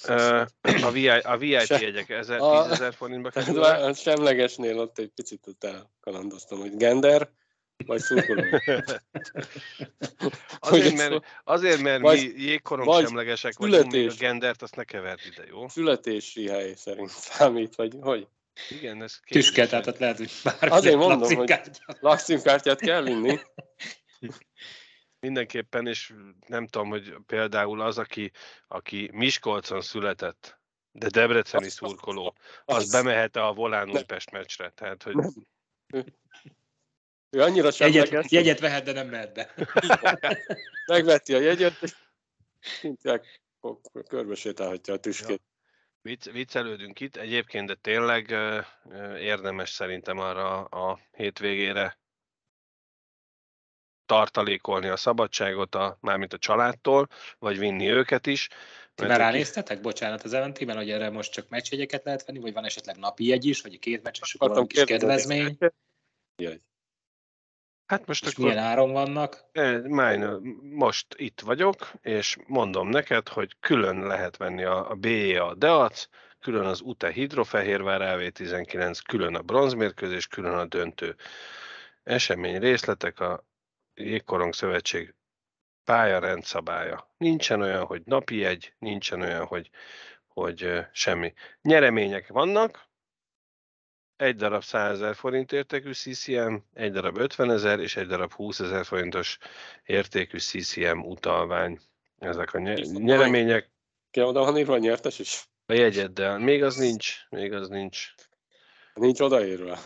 a, 0.63 0.91
VI, 0.91 1.07
a 1.07 1.37
VIP 1.37 1.59
Se, 1.59 1.79
jegyek 1.79 2.09
1000, 2.09 2.39
a, 2.39 2.67
10 2.69 2.95
forintba 2.95 3.29
kerülnek. 3.29 3.81
A 3.81 3.93
semlegesnél 3.93 4.79
ott 4.79 4.99
egy 4.99 5.11
picit 5.15 5.47
ott 5.47 5.63
elkalandoztam, 5.63 6.59
hogy 6.59 6.77
gender, 6.77 7.29
vagy 7.85 7.99
szurkoló. 7.99 8.43
azért, 10.59 10.97
mert, 10.97 11.25
azért, 11.43 11.81
mert 11.81 12.01
vagy, 12.01 12.31
mi 12.35 12.41
jégkorong 12.43 13.05
semlegesek 13.05 13.53
születés, 13.53 13.77
vagyunk, 13.77 13.93
még 13.93 14.09
a 14.09 14.13
gendert 14.19 14.61
azt 14.61 14.75
ne 14.75 14.83
kevert 14.83 15.25
ide, 15.25 15.45
jó? 15.49 15.67
Születési 15.67 16.47
hely 16.47 16.73
szerint 16.75 17.09
számít, 17.29 17.75
vagy 17.75 17.93
hogy? 18.01 18.27
Igen, 18.69 19.03
ez 19.03 19.19
Tüske, 19.29 19.67
tehát 19.67 19.99
lehet, 19.99 20.17
hogy 20.17 20.31
bármi 20.43 20.69
Azért 20.69 20.95
mondom, 20.95 21.35
hogy 21.35 21.53
lakszimkártyát 21.99 22.79
kell 22.79 23.03
vinni. 23.03 23.39
Mindenképpen, 25.19 25.87
és 25.87 26.13
nem 26.47 26.67
tudom, 26.67 26.89
hogy 26.89 27.15
például 27.25 27.81
az, 27.81 27.97
aki, 27.97 28.31
aki 28.67 29.09
Miskolcon 29.13 29.81
született, 29.81 30.59
de 30.91 31.09
debreceni 31.09 31.69
szurkoló, 31.69 32.35
az, 32.65 32.75
az 32.75 32.91
bemehet 32.91 33.35
a 33.35 33.53
Volán 33.53 33.89
Újpest 33.89 34.31
meccsre. 34.31 34.69
Tehát, 34.69 35.03
hogy... 35.03 35.15
Ő 37.29 37.41
annyira 37.41 37.71
semleges. 37.71 38.09
Jegyet, 38.09 38.31
jegyet 38.31 38.59
vehet, 38.59 38.83
de 38.83 38.91
nem 38.91 39.07
mehet 39.07 39.33
be. 39.33 39.53
Megveti 40.87 41.33
a 41.33 41.39
jegyet, 41.39 41.81
és 41.81 41.95
szinte 42.59 43.21
körbe 44.07 44.35
sétálhatja 44.35 44.93
a 44.93 44.97
tüskét. 44.97 45.29
Ja. 45.29 45.55
Vicc, 46.01 46.31
viccelődünk 46.31 46.99
itt 46.99 47.15
egyébként, 47.15 47.67
de 47.67 47.75
tényleg 47.75 48.35
érdemes 49.19 49.69
szerintem 49.69 50.19
arra 50.19 50.63
a 50.63 50.99
hétvégére 51.11 51.97
tartalékolni 54.07 54.87
a 54.87 54.95
szabadságot, 54.95 55.75
a, 55.75 55.97
mármint 56.01 56.33
a 56.33 56.37
családtól, 56.37 57.07
vagy 57.39 57.59
vinni 57.59 57.89
őket 57.89 58.27
is. 58.27 58.47
Ti 58.95 59.05
már 59.05 59.19
ránéztetek, 59.19 59.81
bocsánat, 59.81 60.23
az 60.23 60.33
eventében, 60.33 60.75
hogy 60.75 60.89
erre 60.89 61.09
most 61.09 61.31
csak 61.31 61.49
meccsjegyeket 61.49 62.03
lehet 62.03 62.25
venni, 62.25 62.39
vagy 62.39 62.53
van 62.53 62.65
esetleg 62.65 62.97
napi 62.97 63.25
jegy 63.25 63.45
is, 63.45 63.61
vagy 63.61 63.79
két 63.79 64.03
meccses, 64.03 64.33
akkor 64.33 64.55
van 64.55 64.67
kis 64.67 64.83
kedvezmény? 64.83 65.57
Jaj. 66.35 66.61
Hát 67.87 68.05
most 68.05 68.25
és 68.25 68.31
akkor... 68.31 68.45
milyen 68.45 68.63
áron 68.63 68.91
vannak? 68.91 69.45
Májn, 69.83 70.21
most 70.61 71.15
itt 71.17 71.41
vagyok, 71.41 71.91
és 72.01 72.37
mondom 72.47 72.89
neked, 72.89 73.27
hogy 73.27 73.55
külön 73.59 74.07
lehet 74.07 74.37
venni 74.37 74.63
a, 74.63 74.89
a 74.89 74.95
BE 74.95 75.41
a 75.41 75.55
Deac, 75.55 76.07
külön 76.39 76.65
az 76.65 76.81
UTE 76.81 77.11
Hidrofehérvár 77.11 78.01
AV19, 78.03 78.99
külön 79.07 79.35
a 79.35 79.41
bronzmérkőzés, 79.41 80.27
külön 80.27 80.53
a 80.53 80.65
döntő. 80.65 81.15
Esemény 82.03 82.59
részletek 82.59 83.19
a 83.19 83.45
Jégkorong 83.97 84.53
Szövetség 84.53 85.13
pálya 85.83 86.19
rendszabálya. 86.19 87.09
Nincsen 87.17 87.61
olyan, 87.61 87.85
hogy 87.85 88.01
napi 88.05 88.45
egy, 88.45 88.73
nincsen 88.79 89.21
olyan, 89.21 89.45
hogy, 89.45 89.69
hogy 90.27 90.85
semmi. 90.91 91.33
Nyeremények 91.61 92.27
vannak, 92.27 92.87
egy 94.15 94.35
darab 94.35 94.63
100 94.63 94.91
ezer 94.91 95.15
forint 95.15 95.51
értékű 95.51 95.91
CCM, 95.91 96.63
egy 96.73 96.91
darab 96.91 97.17
50 97.17 97.51
ezer 97.51 97.79
és 97.79 97.95
egy 97.95 98.07
darab 98.07 98.33
20 98.33 98.59
ezer 98.59 98.85
forintos 98.85 99.37
értékű 99.83 100.37
CCM 100.37 101.05
utalvány. 101.05 101.79
Ezek 102.17 102.53
a 102.53 102.59
nyeremények. 102.59 103.71
Kell 104.11 104.25
oda 104.25 104.43
van 104.43 104.57
írva 104.57 104.73
a 104.73 104.77
nyertes 104.77 105.19
is? 105.19 105.49
A 105.65 105.73
jegyeddel. 105.73 106.39
Még 106.39 106.63
az 106.63 106.75
nincs. 106.75 107.15
Még 107.29 107.53
az 107.53 107.67
nincs. 107.67 108.13
Nincs 108.93 109.19
odaírva. 109.19 109.79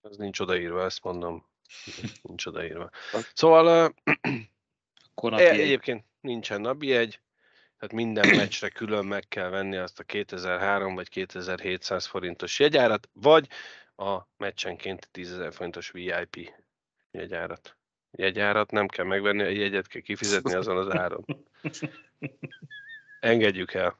Az 0.00 0.16
nincs 0.16 0.40
odaírva, 0.40 0.84
ezt 0.84 1.02
mondom. 1.02 1.45
Nincs 2.22 2.46
odaírva. 2.46 2.90
Szóval 3.34 3.92
uh, 5.14 5.40
egyébként 5.40 6.04
nincsen 6.20 6.60
napi 6.60 6.92
egy, 6.92 7.20
tehát 7.78 7.94
minden 7.94 8.28
meccsre 8.36 8.68
külön 8.68 9.04
meg 9.04 9.28
kell 9.28 9.48
venni 9.48 9.76
azt 9.76 9.98
a 9.98 10.04
2003 10.04 10.94
vagy 10.94 11.08
2700 11.08 12.06
forintos 12.06 12.58
jegyárat, 12.58 13.08
vagy 13.12 13.48
a 13.96 14.20
meccsenként 14.36 15.08
10.000 15.12 15.50
forintos 15.52 15.90
VIP 15.90 16.54
jegyárat. 17.10 17.76
jegyárat 18.10 18.70
nem 18.70 18.86
kell 18.86 19.04
megvenni, 19.04 19.42
a 19.42 19.48
jegyet 19.48 19.86
kell 19.86 20.02
kifizetni 20.02 20.54
azon 20.54 20.76
az 20.76 20.90
áron. 20.90 21.24
Engedjük 23.20 23.74
el. 23.74 23.98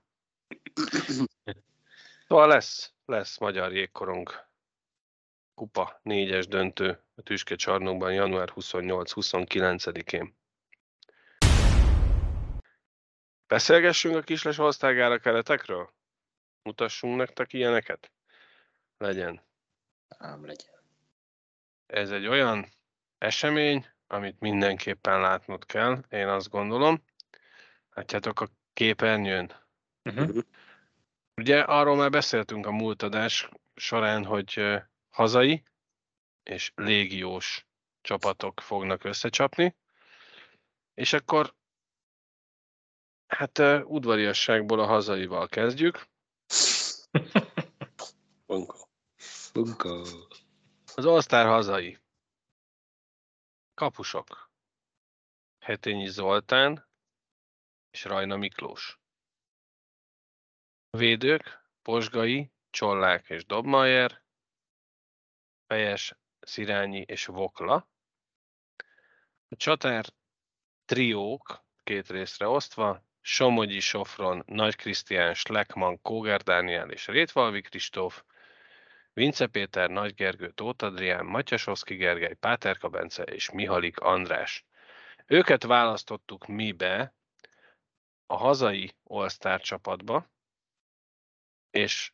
Szóval 2.29 2.49
lesz, 2.49 2.93
lesz 3.05 3.39
magyar 3.39 3.73
jégkorong 3.73 4.31
kupa 5.55 6.01
négyes 6.03 6.47
döntő 6.47 7.01
a 7.17 7.23
Tüske 7.23 7.55
csarnokban 7.55 8.13
január 8.13 8.53
28-29-én. 8.55 10.37
Beszélgessünk 13.47 14.17
a 14.17 14.21
kisles 14.21 14.59
osztálygára 14.59 15.19
keretekről? 15.19 15.93
Mutassunk 16.63 17.17
nektek 17.17 17.53
ilyeneket? 17.53 18.13
Legyen. 18.99 19.43
Ám 20.09 20.47
legyen. 20.47 20.75
Ez 21.87 22.11
egy 22.11 22.27
olyan 22.27 22.67
esemény, 23.19 23.87
amit 24.07 24.41
mindenképpen 24.41 25.21
látnod 25.21 25.67
kell, 25.67 26.05
én 26.09 26.29
azt 26.29 26.49
gondolom. 26.49 27.05
Látjátok 27.93 28.41
a 28.41 28.49
képernyőn? 28.73 29.53
Uh-huh. 30.05 30.43
Ugye 31.35 31.61
arról 31.61 31.97
már 31.97 32.11
beszéltünk 32.11 32.67
a 32.67 32.71
múlt 32.71 33.03
adás 33.03 33.49
során, 33.75 34.25
hogy 34.25 34.81
hazai 35.11 35.63
és 36.49 36.73
légiós 36.75 37.67
csapatok 38.01 38.61
fognak 38.61 39.05
összecsapni, 39.05 39.77
és 40.95 41.13
akkor 41.13 41.55
hát 43.27 43.59
udvariasságból 43.85 44.81
a 44.81 44.87
hazaival 44.87 45.49
kezdjük. 45.49 46.09
Bunko. 48.47 48.89
Bunko. 49.53 50.03
Az 50.95 51.05
All-Star 51.05 51.47
hazai. 51.47 51.99
Kapusok. 53.75 54.51
Hetényi 55.59 56.09
Zoltán 56.09 56.89
és 57.91 58.05
Rajna 58.05 58.37
Miklós. 58.37 59.01
Védők, 60.91 61.71
Posgai, 61.83 62.53
Csollák 62.71 63.29
és 63.29 63.45
Dobmajer, 63.45 64.25
Fejes, 65.67 66.15
Szirányi 66.47 67.01
és 67.01 67.27
Vokla. 67.27 67.89
A 69.49 69.57
csatár 69.57 70.05
triók 70.85 71.65
két 71.85 72.11
részre 72.11 72.49
osztva, 72.49 73.03
Somogyi 73.21 73.81
Sofron, 73.81 74.43
Nagy 74.47 74.77
Krisztián, 74.77 75.35
Schleckman, 75.35 76.03
Kóger 76.03 76.43
Dániel 76.43 76.91
és 76.91 77.07
Rétvalvi 77.07 77.61
Kristóf, 77.61 78.23
Vince 79.13 79.47
Péter, 79.47 79.91
Nagy 79.91 80.15
Gergő, 80.15 80.51
Tóth 80.51 80.85
Adrián, 80.85 81.25
Matyasovszki 81.25 81.95
Gergely, 81.95 82.35
Páterka 82.35 82.89
Bence 82.89 83.23
és 83.23 83.51
Mihalik 83.51 83.99
András. 83.99 84.65
Őket 85.27 85.63
választottuk 85.63 86.47
mi 86.47 86.73
be 86.73 87.15
a 88.27 88.37
hazai 88.37 88.95
All-Star 89.05 89.61
csapatba, 89.61 90.31
és 91.71 92.13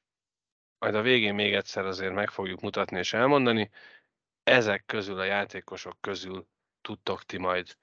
majd 0.78 0.94
a 0.94 1.02
végén 1.02 1.34
még 1.34 1.54
egyszer 1.54 1.86
azért 1.86 2.14
meg 2.14 2.30
fogjuk 2.30 2.60
mutatni 2.60 2.98
és 2.98 3.12
elmondani, 3.12 3.70
ezek 4.42 4.84
közül 4.86 5.18
a 5.18 5.24
játékosok 5.24 6.00
közül 6.00 6.46
tudtok 6.80 7.24
ti 7.24 7.38
majd 7.38 7.76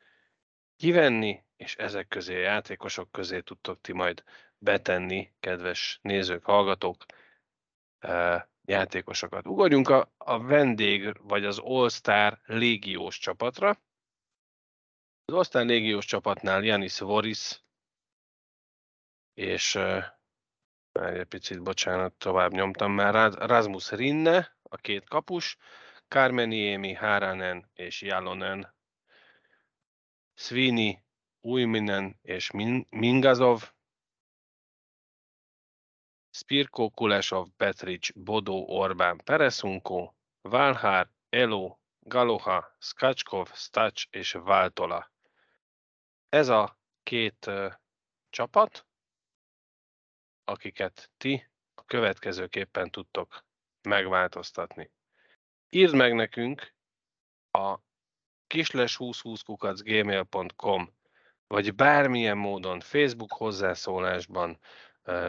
kivenni, 0.76 1.44
és 1.56 1.76
ezek 1.76 2.08
közé 2.08 2.36
a 2.36 2.40
játékosok 2.40 3.12
közé 3.12 3.40
tudtok 3.42 3.82
ti 3.82 3.94
majd 3.94 4.24
betenni, 4.58 5.34
kedves 5.40 6.00
nézők, 6.02 6.44
hallgatók, 6.44 7.06
játékosokat. 8.66 9.48
Ugorjunk 9.48 9.90
a, 9.90 10.14
a 10.18 10.44
vendég, 10.44 11.18
vagy 11.22 11.46
az 11.46 11.60
All-Star 11.64 12.40
légiós 12.46 13.18
csapatra. 13.18 13.70
Az 15.26 15.34
All-Star 15.34 15.66
légiós 15.66 16.06
csapatnál 16.06 16.64
Janis 16.64 17.00
Voris, 17.00 17.64
és 19.34 19.76
egy 20.92 21.26
picit, 21.28 21.64
bocsánat, 21.64 22.14
tovább 22.14 22.52
nyomtam 22.52 22.92
már, 22.92 23.34
Rasmus 23.34 23.92
Rinne, 23.92 24.58
a 24.64 24.78
két 24.78 25.08
kapus, 25.08 25.58
Kármeniémi, 26.10 26.94
Háranen 26.94 27.70
és 27.74 28.02
Jalonen, 28.02 28.76
Svini, 30.34 31.04
Uyminen 31.42 32.20
és 32.22 32.52
Mingazov, 32.90 33.72
Spirko, 36.30 36.90
Kulesov, 36.90 37.48
Petric, 37.58 38.12
Bodó, 38.14 38.66
Orbán, 38.68 39.18
Peresunko, 39.24 40.14
Válhár, 40.42 41.10
Elo, 41.30 41.78
Galoha, 42.00 42.76
Skacskov, 42.80 43.52
Stacs 43.54 44.08
és 44.10 44.32
Váltola. 44.32 45.12
Ez 46.30 46.48
a 46.48 46.80
két 47.04 47.46
uh, 47.46 47.74
csapat, 48.30 48.86
akiket 50.44 51.12
ti 51.18 51.52
a 51.74 51.84
következőképpen 51.84 52.92
tudtok 52.92 53.46
megváltoztatni. 53.82 54.92
Írd 55.70 55.96
meg 55.96 56.14
nekünk 56.14 56.74
a 57.52 57.78
kisles2020 58.54 59.80
gmail.com 59.84 60.98
vagy 61.48 61.76
bármilyen 61.76 62.38
módon 62.38 62.80
Facebook 62.80 63.34
hozzászólásban, 63.34 64.60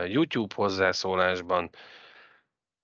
YouTube 0.04 0.54
hozzászólásban, 0.54 1.70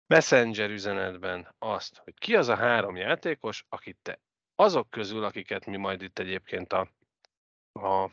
Messenger 0.06 0.70
üzenetben 0.70 1.54
azt, 1.58 1.96
hogy 1.96 2.14
ki 2.18 2.36
az 2.36 2.48
a 2.48 2.56
három 2.56 2.96
játékos, 2.96 3.64
akit 3.68 3.98
te 4.02 4.20
azok 4.54 4.90
közül, 4.90 5.24
akiket 5.24 5.66
mi 5.66 5.76
majd 5.76 6.02
itt 6.02 6.18
egyébként 6.18 6.72
a, 6.72 6.90
a 7.72 8.10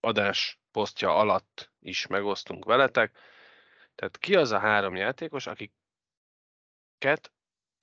adás 0.00 0.60
posztja 0.70 1.14
alatt 1.14 1.72
is 1.80 2.06
megosztunk 2.06 2.64
veletek, 2.64 3.18
tehát 3.94 4.18
ki 4.18 4.34
az 4.34 4.52
a 4.52 4.58
három 4.58 4.96
játékos, 4.96 5.46
akiket 5.46 7.32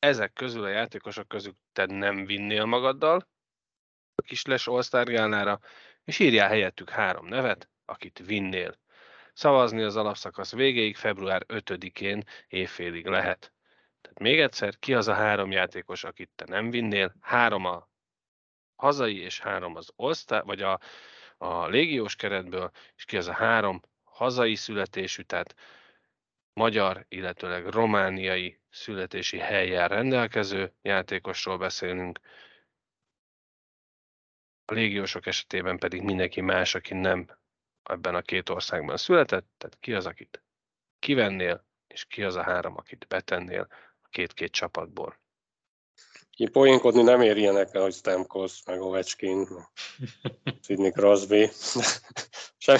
ezek 0.04 0.34
közül 0.34 0.64
a 0.64 0.68
játékosok 0.68 1.28
közül 1.28 1.56
te 1.74 1.86
nem 1.86 2.26
vinnél 2.26 2.66
magaddal 2.66 3.28
a 4.16 4.22
kisles 4.22 4.68
all 4.68 5.60
és 6.04 6.20
írjál 6.20 6.48
helyettük 6.48 6.90
három 6.90 7.28
nevet, 7.28 7.70
akit 7.86 8.22
vinnél. 8.26 8.80
Szavazni 9.34 9.82
az 9.82 9.96
alapszakasz 9.96 10.54
végéig 10.54 10.96
február 10.96 11.46
5-én 11.48 12.24
évfélig 12.48 13.06
lehet. 13.06 13.54
Tehát 14.02 14.20
még 14.20 14.40
egyszer, 14.40 14.80
ki 14.80 14.94
az 14.94 15.08
a 15.08 15.14
három 15.14 15.52
játékos, 15.52 16.04
akit 16.04 16.32
te 16.36 16.46
nem 16.48 16.70
vinnél? 16.70 17.16
Három 17.22 17.66
a 17.66 17.90
hazai 18.76 19.18
és 19.18 19.40
három 19.40 19.76
az 19.76 19.92
osztály, 19.96 20.42
vagy 20.46 20.62
a, 20.62 20.80
a 21.38 21.68
légiós 21.68 22.16
keretből, 22.16 22.72
és 22.96 23.06
ki 23.06 23.18
az 23.18 23.28
a 23.28 23.34
három 23.34 23.82
hazai 24.04 24.56
születésű, 24.56 25.22
tehát 25.22 25.56
magyar, 26.54 27.06
illetőleg 27.10 27.68
romániai 27.68 28.60
születési 28.70 29.38
helyen 29.38 29.88
rendelkező 29.88 30.74
játékosról 30.82 31.58
beszélünk. 31.58 32.20
A 34.66 34.74
légiósok 34.74 35.26
esetében 35.26 35.78
pedig 35.78 36.02
mindenki 36.02 36.42
más, 36.42 36.76
aki 36.76 36.94
nem 36.94 37.28
ebben 37.84 38.16
a 38.16 38.22
két 38.22 38.50
országban 38.50 38.98
született, 38.98 39.48
tehát 39.58 39.78
ki 39.80 39.94
az, 39.94 40.06
akit 40.06 40.44
kivennél, 41.00 41.66
és 41.88 42.06
ki 42.06 42.24
az 42.24 42.36
a 42.36 42.44
három, 42.44 42.78
akit 42.78 43.08
betennél 43.08 43.68
a 44.02 44.08
két-két 44.10 44.52
csapatból. 44.52 45.22
Ki 46.30 46.50
poénkodni 46.50 47.02
nem 47.02 47.22
érjenek 47.22 47.74
el, 47.74 47.82
hogy 47.82 47.94
Stamkos, 47.94 48.64
meg 48.66 48.82
Ovechkin, 48.82 49.48
Sidney 50.64 50.92
Crosby. 50.92 51.50
Sem, 52.58 52.78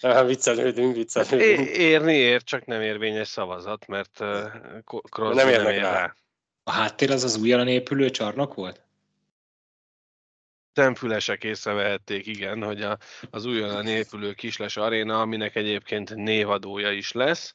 viccelődünk, 0.00 0.94
viccelődünk. 0.94 1.68
Érni 1.68 2.14
ér, 2.14 2.42
csak 2.42 2.64
nem 2.64 2.80
érvényes 2.80 3.28
szavazat, 3.28 3.86
mert 3.86 4.20
uh, 4.20 5.34
nem, 5.34 5.34
nem 5.34 5.48
ér 5.48 5.62
rá. 5.62 5.92
rá. 5.92 6.14
A 6.62 6.70
háttér 6.70 7.10
az 7.10 7.24
az 7.24 7.36
újonnan 7.36 7.68
épülő 7.68 8.10
csarnok 8.10 8.54
volt? 8.54 8.86
szemfülesek 10.78 11.44
észrevehették, 11.44 12.26
igen, 12.26 12.62
hogy 12.62 12.82
a, 12.82 12.98
az 13.30 13.44
újonnan 13.44 13.86
épülő 13.86 14.32
Kisles 14.32 14.76
Aréna, 14.76 15.20
aminek 15.20 15.56
egyébként 15.56 16.14
névadója 16.14 16.92
is 16.92 17.12
lesz, 17.12 17.52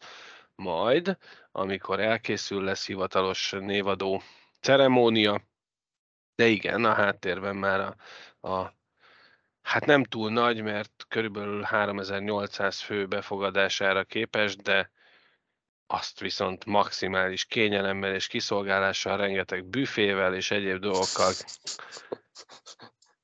majd, 0.55 1.17
amikor 1.51 1.99
elkészül, 1.99 2.63
lesz 2.63 2.85
hivatalos 2.85 3.51
névadó 3.59 4.21
ceremónia, 4.61 5.41
de 6.35 6.47
igen, 6.47 6.85
a 6.85 6.93
háttérben 6.93 7.55
már 7.55 7.79
a, 7.79 7.95
a 8.49 8.73
hát 9.63 9.85
nem 9.85 10.03
túl 10.03 10.31
nagy, 10.31 10.61
mert 10.61 11.05
körülbelül 11.07 11.61
3800 11.61 12.79
fő 12.79 13.05
befogadására 13.05 14.03
képes, 14.03 14.55
de 14.55 14.91
azt 15.87 16.19
viszont 16.19 16.65
maximális 16.65 17.45
kényelemmel 17.45 18.13
és 18.13 18.27
kiszolgálással, 18.27 19.17
rengeteg 19.17 19.65
büfével 19.65 20.35
és 20.35 20.51
egyéb 20.51 20.79
dolgokkal 20.79 21.33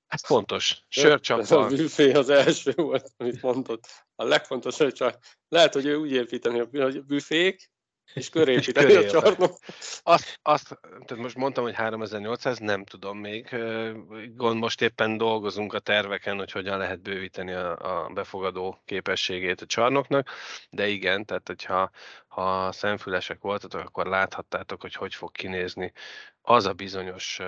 ez 0.09 0.25
fontos. 0.25 0.81
Sörcsappal. 0.87 1.65
Ez 1.65 1.73
a 1.73 1.75
büfé 1.75 2.11
az 2.11 2.29
első 2.29 2.73
volt, 2.75 3.11
amit 3.17 3.41
mondott. 3.41 3.87
A 4.15 4.23
legfontosabb, 4.23 4.91
csak 4.91 5.17
lehet, 5.47 5.73
hogy 5.73 5.85
ő 5.85 5.95
úgy 5.95 6.11
építeni 6.11 6.59
a 6.59 6.65
büfék, 7.07 7.71
és 8.13 8.29
körépíteni 8.29 8.95
a 8.95 9.09
csarnok. 9.09 9.57
Azt, 10.03 10.39
azt, 10.41 10.79
tehát 10.81 11.23
most 11.23 11.35
mondtam, 11.35 11.63
hogy 11.63 11.75
3800, 11.75 12.57
nem 12.57 12.85
tudom 12.85 13.17
még. 13.17 13.55
Gond, 14.35 14.59
most 14.59 14.81
éppen 14.81 15.17
dolgozunk 15.17 15.73
a 15.73 15.79
terveken, 15.79 16.37
hogy 16.37 16.51
hogyan 16.51 16.77
lehet 16.77 17.01
bővíteni 17.01 17.51
a, 17.51 18.03
a 18.03 18.09
befogadó 18.09 18.81
képességét 18.85 19.61
a 19.61 19.65
csarnoknak, 19.65 20.29
de 20.69 20.87
igen, 20.87 21.25
tehát 21.25 21.47
hogyha 21.47 21.89
ha 22.27 22.71
szemfülesek 22.71 23.41
voltatok, 23.41 23.81
akkor 23.81 24.05
láthattátok, 24.05 24.81
hogy 24.81 24.93
hogy 24.93 25.15
fog 25.15 25.31
kinézni 25.31 25.91
az 26.41 26.65
a 26.65 26.73
bizonyos 26.73 27.39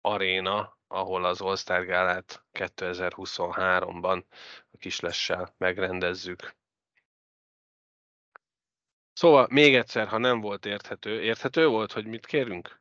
aréna, 0.00 0.78
ahol 0.88 1.24
az 1.24 1.40
All-Star 1.40 1.84
Gálát 1.84 2.44
2023-ban 2.52 4.22
a 4.72 4.76
kislessel 4.78 5.54
megrendezzük. 5.58 6.54
Szóval 9.14 9.46
még 9.50 9.74
egyszer, 9.74 10.06
ha 10.06 10.18
nem 10.18 10.40
volt 10.40 10.66
érthető, 10.66 11.22
érthető 11.22 11.66
volt, 11.66 11.92
hogy 11.92 12.06
mit 12.06 12.26
kérünk? 12.26 12.80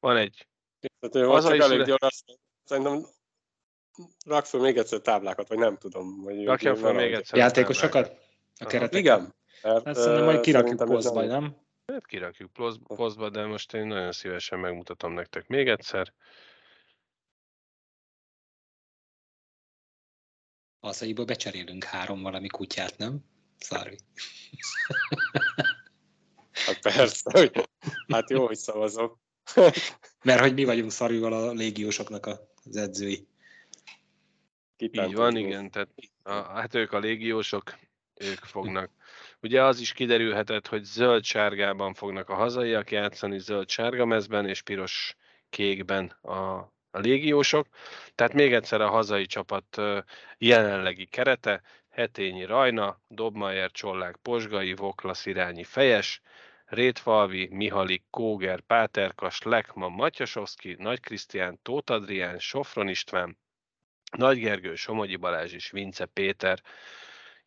Van 0.00 0.16
egy... 0.16 0.46
Érthető 0.80 1.26
volt, 1.26 1.46
csak 1.46 1.58
elég 1.58 1.82
gyors. 1.82 2.24
Szerintem 2.64 3.06
rak 4.26 4.44
fel 4.46 4.60
még 4.60 4.76
egyszer 4.76 5.00
táblákat, 5.00 5.48
vagy 5.48 5.58
nem 5.58 5.76
tudom. 5.76 6.22
Vagy 6.22 6.44
Rakja 6.44 6.76
fel 6.76 6.92
még 6.92 7.12
egyszer. 7.12 7.38
Játékosokat? 7.38 8.18
A 8.56 8.66
keretek? 8.66 9.00
Igen. 9.00 9.34
Mert, 9.62 9.84
hát 9.84 9.94
szerintem 9.94 10.24
majd 10.24 10.40
kirakjuk 10.40 10.84
posztba, 10.84 11.24
nem? 11.24 11.56
Hát 11.86 12.06
kirakjuk 12.06 12.52
posztba, 12.86 13.30
de 13.30 13.46
most 13.46 13.74
én 13.74 13.86
nagyon 13.86 14.12
szívesen 14.12 14.58
megmutatom 14.58 15.12
nektek 15.12 15.46
még 15.46 15.68
egyszer. 15.68 16.12
Hazaiba 20.80 21.24
becserélünk 21.24 21.84
három 21.84 22.22
valami 22.22 22.46
kutyát, 22.46 22.98
nem? 22.98 23.24
Sorry. 23.60 23.96
Hát 26.52 26.80
persze, 26.80 27.30
hogy, 27.38 27.68
hát 28.08 28.30
jó, 28.30 28.46
hogy 28.46 28.56
szavazok. 28.56 29.18
Mert 30.22 30.40
hogy 30.40 30.54
mi 30.54 30.64
vagyunk 30.64 30.90
szarival 30.90 31.32
a 31.32 31.52
légiósoknak 31.52 32.26
az 32.64 32.76
edzői. 32.76 33.28
Így 34.76 35.14
van, 35.14 35.36
igen, 35.36 35.70
tehát 35.70 35.88
a, 36.22 36.32
hát 36.32 36.74
ők 36.74 36.92
a 36.92 36.98
légiósok, 36.98 37.78
ők 38.14 38.38
fognak. 38.38 38.90
Ugye 39.42 39.64
az 39.64 39.80
is 39.80 39.92
kiderülhetett, 39.92 40.66
hogy 40.66 40.84
zöld-sárgában 40.84 41.94
fognak 41.94 42.28
a 42.28 42.34
hazaiak 42.34 42.90
játszani, 42.90 43.38
zöld-sárga 43.38 44.04
mezben 44.04 44.48
és 44.48 44.62
piros-kékben 44.62 46.06
a, 46.08 46.32
a 46.90 46.98
légiósok. 46.98 47.66
Tehát 48.14 48.32
még 48.32 48.52
egyszer 48.52 48.80
a 48.80 48.90
hazai 48.90 49.26
csapat 49.26 49.80
jelenlegi 50.38 51.06
kerete, 51.06 51.62
Hetényi 52.00 52.44
Rajna, 52.44 53.00
Dobmajer 53.08 53.70
Csollák 53.70 54.16
Posgai, 54.16 54.74
Voklasz 54.74 55.26
irányi 55.26 55.64
Fejes, 55.64 56.20
Rétfalvi, 56.64 57.48
Mihalik, 57.50 58.04
Kóger, 58.10 58.60
Páterkas, 58.60 59.42
Lekman, 59.42 59.92
Matyasovszki, 59.92 60.76
Nagy 60.78 61.00
Krisztián, 61.00 61.58
Tóth 61.62 61.92
Adrián, 61.92 62.38
Sofron 62.38 62.88
István, 62.88 63.38
Nagy 64.16 64.38
Gergő, 64.38 64.74
Somogyi 64.74 65.16
Balázs 65.16 65.52
és 65.52 65.70
Vince 65.70 66.06
Péter. 66.06 66.62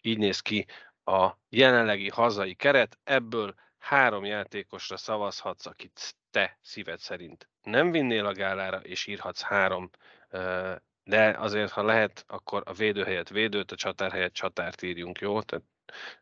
Így 0.02 0.18
néz 0.18 0.40
ki 0.40 0.66
a 1.04 1.30
jelenlegi 1.50 2.10
hazai 2.10 2.54
keret, 2.54 3.00
ebből 3.04 3.56
három 3.78 4.26
játékosra 4.26 4.98
szavazhatsz, 4.98 5.66
akit 5.66 6.16
te 6.32 6.58
szíved 6.62 7.00
szerint 7.00 7.50
nem 7.64 7.92
vinnél 7.92 8.26
a 8.26 8.34
gálára, 8.34 8.78
és 8.78 9.08
írhatsz 9.08 9.42
három 9.42 9.90
de 11.04 11.36
azért, 11.40 11.72
ha 11.72 11.84
lehet, 11.84 12.26
akkor 12.28 12.62
a 12.66 12.74
védő 12.74 13.04
helyett 13.04 13.30
védőt, 13.30 13.72
a 13.72 13.76
csatár 13.76 14.12
helyett 14.12 14.34
csatárt 14.34 14.82
írjunk, 14.82 15.20
jó? 15.20 15.42
Tehát 15.42 15.66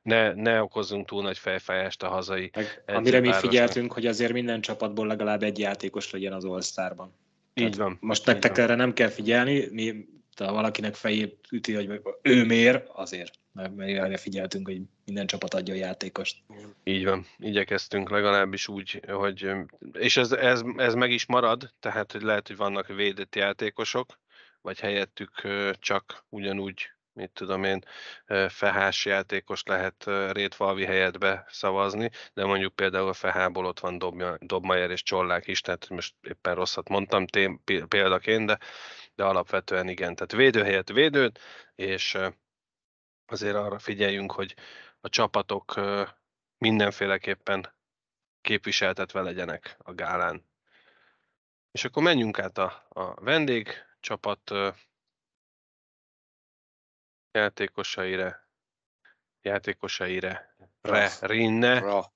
ne, 0.02 0.34
ne 0.34 0.62
okozzunk 0.62 1.08
túl 1.08 1.22
nagy 1.22 1.38
fejfájást 1.38 2.04
a 2.04 2.08
hazai 2.08 2.50
Meg, 2.56 2.84
Amire 2.86 3.20
mi 3.20 3.34
figyeltünk, 3.34 3.94
hogy 3.94 4.06
azért 4.06 4.34
minden 4.34 4.62
csapatból 4.62 5.08
legalább 5.08 5.44
egy 5.44 5.60
játékos 5.60 6.12
legyen 6.12 6.34
az 6.34 6.46
All-Starban. 6.46 7.14
Így 7.54 7.76
van. 7.76 7.98
Most 8.02 8.26
nektek 8.26 8.58
erre 8.58 8.76
nem 8.76 8.94
kell 8.94 9.10
figyelni, 9.10 9.68
mi, 9.72 10.06
ha 10.36 10.54
valakinek 10.54 10.96
fejét 10.96 11.48
üti, 11.52 11.74
hogy 11.74 12.02
ő 12.22 12.46
mér, 12.46 12.84
azért. 12.94 13.40
Mert 13.54 13.80
erre 13.80 14.18
figyeltünk, 14.18 14.68
hogy 14.68 14.82
minden 15.06 15.26
csapat 15.28 15.54
adja 15.54 15.74
a 15.74 15.78
játékost. 15.78 16.38
Így 16.84 17.06
van, 17.06 17.26
igyekeztünk 17.38 18.10
legalábbis 18.10 18.68
úgy, 18.68 19.02
hogy, 19.08 19.52
és 19.94 20.18
ez, 20.18 20.32
ez, 20.32 20.62
ez 20.78 20.94
meg 20.94 21.12
is 21.12 21.26
marad, 21.26 21.74
tehát 21.80 22.12
hogy 22.12 22.22
lehet, 22.22 22.48
hogy 22.48 22.58
vannak 22.58 22.88
védett 22.88 23.36
játékosok, 23.36 24.20
vagy 24.62 24.80
helyettük 24.80 25.42
csak 25.80 26.26
ugyanúgy, 26.30 26.92
mit 27.14 27.32
tudom 27.32 27.64
én, 27.64 27.84
fehás 28.48 29.06
játékos 29.06 29.64
lehet 29.64 30.04
Rétvalvi 30.32 30.86
helyetbe 30.86 31.46
szavazni, 31.50 32.10
de 32.34 32.46
mondjuk 32.46 32.76
például 32.76 33.08
a 33.08 33.14
fehából 33.14 33.66
ott 33.66 33.80
van 33.80 33.98
Dobmajer 34.40 34.92
és 34.92 35.04
Csollák 35.04 35.48
is, 35.48 35.62
tehát 35.62 35.90
most 35.90 36.16
éppen 36.22 36.56
rosszat 36.56 36.90
mondtam 36.90 37.28
tém, 37.28 37.62
példaként, 37.88 38.46
de, 38.46 38.58
de 39.16 39.24
alapvetően 39.24 39.88
igen. 39.88 40.16
Tehát 40.16 40.32
védő 40.32 40.64
helyett 40.64 40.90
védőt, 40.90 41.40
és 41.76 42.18
azért 43.26 43.56
arra 43.56 43.80
figyeljünk, 43.80 44.32
hogy 44.32 44.56
a 45.02 45.10
csapatok 45.10 45.80
mindenféleképpen 46.58 47.74
képviseltetve 48.42 49.22
legyenek 49.22 49.76
a 49.78 49.94
gálán. 49.94 50.50
És 51.72 51.86
akkor 51.86 52.04
menjünk 52.04 52.40
át 52.40 52.58
a, 52.58 52.86
a 52.90 53.14
vendég 53.14 53.91
csapat 54.02 54.52
játékosaire, 57.32 58.48
játékosaire, 59.42 60.56
Re, 60.82 61.12
Rinne, 61.22 61.80
Ra. 61.80 62.12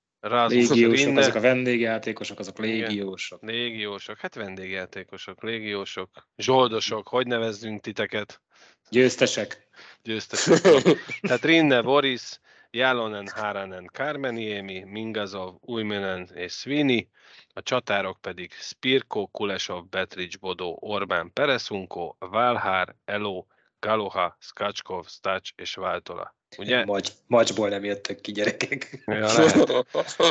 Légiósok, 0.46 0.92
Rinne. 0.92 1.20
azok 1.20 1.34
a 1.34 1.40
vendégjátékosok, 1.40 2.38
azok 2.38 2.58
légiósok. 2.58 3.42
Igen, 3.42 3.54
légiósok, 3.54 4.18
hát 4.18 4.34
vendégjátékosok, 4.34 5.42
légiósok, 5.42 6.28
zsoldosok, 6.36 7.08
hogy 7.08 7.26
nevezzünk 7.26 7.80
titeket? 7.80 8.42
Győztesek. 8.90 9.68
Győztesek. 10.02 10.60
Tehát 11.20 11.44
Rinne, 11.44 11.82
Boris, 11.82 12.38
Jalonen, 12.76 13.28
Haranen, 13.34 13.88
Kármeniemi, 13.92 14.84
Mingazov, 14.84 15.54
Ujmenen 15.60 16.28
és 16.34 16.52
Svini, 16.52 17.08
a 17.54 17.62
csatárok 17.62 18.20
pedig 18.20 18.52
Spirko, 18.52 19.26
Kulesov, 19.26 19.88
Betrics, 19.88 20.38
Bodó, 20.38 20.78
Orbán, 20.80 21.32
Peresunko, 21.32 22.14
Válhár, 22.18 22.94
Elo, 23.04 23.44
Galoha, 23.80 24.36
Skacskov, 24.40 25.06
Stacs 25.06 25.50
és 25.54 25.74
Váltola. 25.74 26.34
Ugye? 26.58 26.84
Magy, 26.84 27.12
macsból 27.26 27.68
nem 27.68 27.84
jöttek 27.84 28.20
ki 28.20 28.32
gyerekek. 28.32 29.02
Ja, 29.06 29.28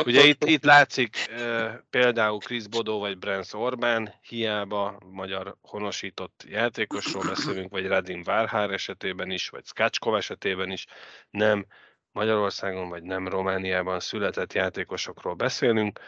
Ugye 0.04 0.24
itt, 0.24 0.44
itt 0.44 0.64
látszik 0.64 1.16
e, 1.28 1.84
például 1.90 2.38
Krisz 2.38 2.66
Bodó 2.66 2.98
vagy 2.98 3.18
Brens 3.18 3.52
Orbán, 3.52 4.14
hiába 4.28 4.98
magyar 5.10 5.56
honosított 5.60 6.44
játékosról 6.48 7.22
beszélünk, 7.26 7.70
vagy 7.70 7.86
Radim 7.86 8.22
Válhár 8.22 8.70
esetében 8.70 9.30
is, 9.30 9.48
vagy 9.48 9.64
Skacskov 9.64 10.14
esetében 10.14 10.70
is, 10.70 10.86
nem 11.30 11.66
Magyarországon 12.16 12.88
vagy 12.88 13.02
nem 13.02 13.28
Romániában 13.28 14.00
született 14.00 14.52
játékosokról 14.52 15.34
beszélünk. 15.34 16.00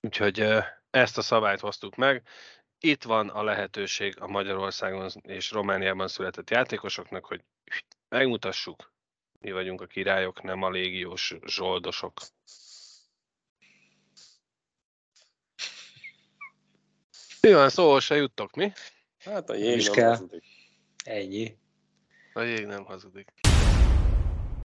Úgyhogy 0.00 0.46
ezt 0.90 1.18
a 1.18 1.22
szabályt 1.22 1.60
hoztuk 1.60 1.96
meg. 1.96 2.22
Itt 2.78 3.02
van 3.02 3.28
a 3.28 3.42
lehetőség 3.42 4.20
a 4.20 4.26
Magyarországon 4.26 5.10
és 5.22 5.50
Romániában 5.50 6.08
született 6.08 6.50
játékosoknak, 6.50 7.24
hogy 7.24 7.44
megmutassuk, 8.08 8.92
mi 9.40 9.52
vagyunk 9.52 9.80
a 9.80 9.86
királyok, 9.86 10.42
nem 10.42 10.62
a 10.62 10.70
légiós 10.70 11.34
zsoldosok. 11.46 12.20
Mi 17.40 17.52
van, 17.52 17.68
szóval 17.68 18.00
se 18.00 18.16
juttok, 18.16 18.54
mi? 18.54 18.72
Hát 19.18 19.50
a 19.50 19.54
jég 19.54 19.90
nem 19.94 20.08
hazudik. 20.08 20.44
Ennyi. 21.04 21.56
A 22.32 22.40
jég 22.40 22.66
nem 22.66 22.84
hazudik. 22.84 23.32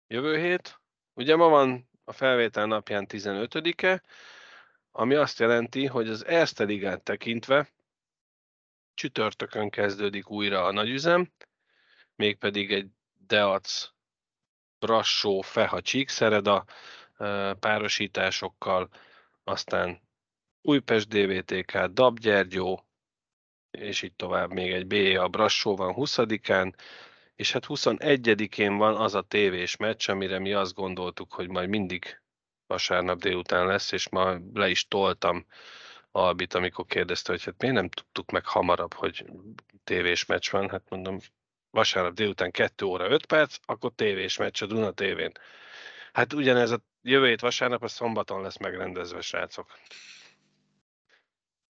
Jövő 0.07 0.37
hét, 0.37 0.81
ugye 1.13 1.35
ma 1.35 1.47
van 1.47 1.89
a 2.03 2.11
felvétel 2.11 2.65
napján 2.65 3.05
15-e, 3.09 4.03
ami 4.91 5.15
azt 5.15 5.39
jelenti, 5.39 5.85
hogy 5.85 6.09
az 6.09 6.25
Erste 6.25 6.63
Ligát 6.63 7.03
tekintve 7.03 7.69
csütörtökön 8.93 9.69
kezdődik 9.69 10.29
újra 10.29 10.65
a 10.65 10.71
nagyüzem, 10.71 11.31
mégpedig 12.15 12.71
egy 12.71 12.87
Deac 13.27 13.89
Brassó 14.79 15.41
Feha 15.41 15.81
Csíkszereda 15.81 16.65
párosításokkal, 17.59 18.89
aztán 19.43 20.01
Újpest 20.61 21.07
DVTK, 21.07 21.85
Dabgyergyó, 21.85 22.87
és 23.71 24.01
így 24.01 24.15
tovább 24.15 24.51
még 24.51 24.71
egy 24.71 24.87
B 24.87 25.17
a 25.19 25.27
Brassó 25.27 25.75
van 25.75 25.93
20-án, 25.97 26.73
és 27.35 27.51
hát 27.51 27.65
21-én 27.67 28.77
van 28.77 28.95
az 28.95 29.15
a 29.15 29.21
tévés 29.21 29.75
meccs, 29.75 30.09
amire 30.09 30.39
mi 30.39 30.53
azt 30.53 30.73
gondoltuk, 30.73 31.33
hogy 31.33 31.49
majd 31.49 31.69
mindig 31.69 32.21
vasárnap 32.67 33.19
délután 33.19 33.65
lesz, 33.65 33.91
és 33.91 34.09
ma 34.09 34.37
le 34.53 34.69
is 34.69 34.87
toltam 34.87 35.45
Albit, 36.11 36.53
amikor 36.53 36.85
kérdezte, 36.85 37.31
hogy 37.31 37.43
hát 37.43 37.61
miért 37.61 37.75
nem 37.75 37.89
tudtuk 37.89 38.31
meg 38.31 38.45
hamarabb, 38.45 38.93
hogy 38.93 39.25
tévés 39.83 40.25
meccs 40.25 40.51
van. 40.51 40.69
Hát 40.69 40.89
mondom, 40.89 41.19
vasárnap 41.69 42.13
délután 42.13 42.51
2 42.51 42.85
óra 42.85 43.09
5 43.09 43.25
perc, 43.25 43.57
akkor 43.65 43.91
tévés 43.95 44.37
meccs 44.37 44.63
a 44.63 44.65
Duna 44.65 44.91
tévén. 44.91 45.31
Hát 46.13 46.33
ugyanez 46.33 46.71
a 46.71 46.83
jövő 47.01 47.27
hét 47.27 47.41
vasárnap, 47.41 47.83
a 47.83 47.87
szombaton 47.87 48.41
lesz 48.41 48.57
megrendezve, 48.57 49.21
srácok. 49.21 49.71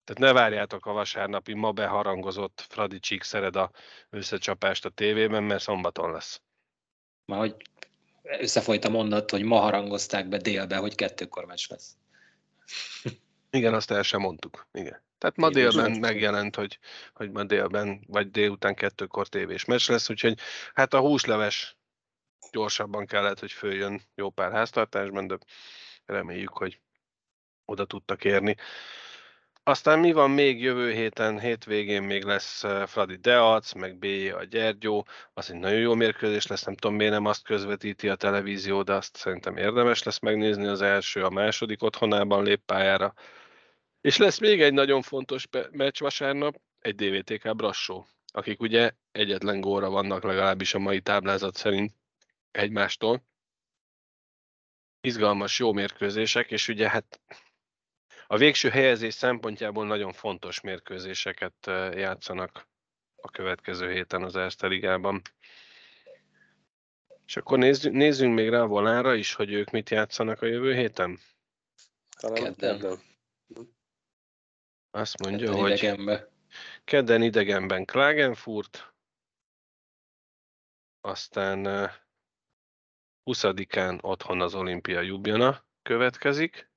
Tehát 0.05 0.21
ne 0.21 0.41
várjátok 0.41 0.85
a 0.85 0.91
vasárnapi 0.91 1.53
ma 1.53 1.71
beharangozott 1.71 2.65
Fradi 2.69 2.99
Csíkszereda 2.99 3.71
összecsapást 4.09 4.85
a 4.85 4.89
tévében, 4.89 5.43
mert 5.43 5.61
szombaton 5.61 6.11
lesz. 6.11 6.41
Már 7.25 7.39
hogy 7.39 7.55
összefolyt 8.23 8.85
a 8.85 8.89
mondat, 8.89 9.31
hogy 9.31 9.43
ma 9.43 9.59
harangozták 9.59 10.27
be 10.27 10.37
délbe, 10.37 10.77
hogy 10.77 10.95
kettőkor 10.95 11.45
meccs 11.45 11.69
lesz. 11.69 11.97
Igen, 13.49 13.73
azt 13.73 13.91
el 13.91 14.03
sem 14.03 14.21
mondtuk. 14.21 14.67
Igen. 14.71 15.03
Tehát 15.17 15.35
ma 15.35 15.45
Én 15.47 15.51
délben 15.53 15.89
most- 15.89 16.01
megjelent, 16.01 16.55
hogy, 16.55 16.79
hogy 17.13 17.31
ma 17.31 17.43
délben, 17.43 18.03
vagy 18.07 18.31
délután 18.31 18.75
kettőkor 18.75 19.27
tévés 19.27 19.65
meccs 19.65 19.89
lesz, 19.89 20.09
úgyhogy 20.09 20.39
hát 20.73 20.93
a 20.93 20.99
húsleves 20.99 21.77
gyorsabban 22.51 23.05
kellett, 23.05 23.39
hogy 23.39 23.51
följön 23.51 24.01
jó 24.15 24.29
pár 24.29 24.51
háztartásban, 24.51 25.27
de 25.27 25.37
reméljük, 26.05 26.57
hogy 26.57 26.79
oda 27.65 27.85
tudtak 27.85 28.23
érni. 28.23 28.55
Aztán 29.67 29.99
mi 29.99 30.11
van 30.11 30.31
még 30.31 30.61
jövő 30.61 30.91
héten, 30.91 31.39
hétvégén 31.39 32.03
még 32.03 32.23
lesz 32.23 32.63
eh, 32.63 32.87
Fradi 32.87 33.15
Deac, 33.15 33.73
meg 33.73 33.97
B. 33.97 34.05
a 34.35 34.43
Gyergyó, 34.43 35.07
az 35.33 35.51
egy 35.51 35.59
nagyon 35.59 35.79
jó 35.79 35.93
mérkőzés 35.93 36.47
lesz, 36.47 36.63
nem 36.63 36.75
tudom 36.75 36.95
miért 36.95 37.11
nem 37.11 37.25
azt 37.25 37.43
közvetíti 37.43 38.09
a 38.09 38.15
televízió, 38.15 38.83
de 38.83 38.93
azt 38.93 39.15
szerintem 39.15 39.57
érdemes 39.57 40.03
lesz 40.03 40.19
megnézni, 40.19 40.67
az 40.67 40.81
első, 40.81 41.23
a 41.23 41.29
második 41.29 41.83
otthonában 41.83 42.43
lép 42.43 42.61
pályára. 42.65 43.13
És 44.01 44.17
lesz 44.17 44.39
még 44.39 44.61
egy 44.61 44.73
nagyon 44.73 45.01
fontos 45.01 45.47
meccs 45.71 45.99
vasárnap, 45.99 46.61
egy 46.79 46.95
DVTK 46.95 47.55
Brassó, 47.55 48.07
akik 48.33 48.61
ugye 48.61 48.91
egyetlen 49.11 49.61
góra 49.61 49.89
vannak 49.89 50.23
legalábbis 50.23 50.73
a 50.73 50.79
mai 50.79 51.01
táblázat 51.01 51.55
szerint 51.55 51.93
egymástól. 52.51 53.23
Izgalmas, 55.01 55.59
jó 55.59 55.73
mérkőzések, 55.73 56.51
és 56.51 56.67
ugye 56.67 56.89
hát 56.89 57.19
a 58.27 58.37
végső 58.37 58.69
helyezés 58.69 59.13
szempontjából 59.13 59.85
nagyon 59.85 60.13
fontos 60.13 60.61
mérkőzéseket 60.61 61.65
játszanak 61.95 62.67
a 63.15 63.29
következő 63.29 63.91
héten 63.91 64.23
az 64.23 64.35
Erste 64.35 64.67
Ligában. 64.67 65.21
És 67.25 67.37
akkor 67.37 67.57
nézzünk, 67.57 67.95
nézzünk 67.95 68.33
még 68.33 68.49
rá 68.49 68.61
a 68.61 68.67
volára 68.67 69.13
is, 69.13 69.33
hogy 69.33 69.51
ők 69.51 69.69
mit 69.71 69.89
játszanak 69.89 70.41
a 70.41 70.45
jövő 70.45 70.73
héten. 70.73 71.19
Talán 72.19 72.43
Kedden. 72.43 72.79
kedden. 72.79 72.99
Azt 74.91 75.19
mondja, 75.19 75.45
Kedden 75.45 75.61
hogy 75.61 75.71
idegenbe. 75.71 76.29
kedden 76.83 77.21
idegenben 77.21 77.85
Klagenfurt, 77.85 78.93
aztán 81.01 81.67
eh, 81.67 81.93
20-án 83.25 84.03
otthon 84.03 84.41
az 84.41 84.55
Olimpia 84.55 85.01
Ljubljana 85.01 85.65
következik, 85.81 86.69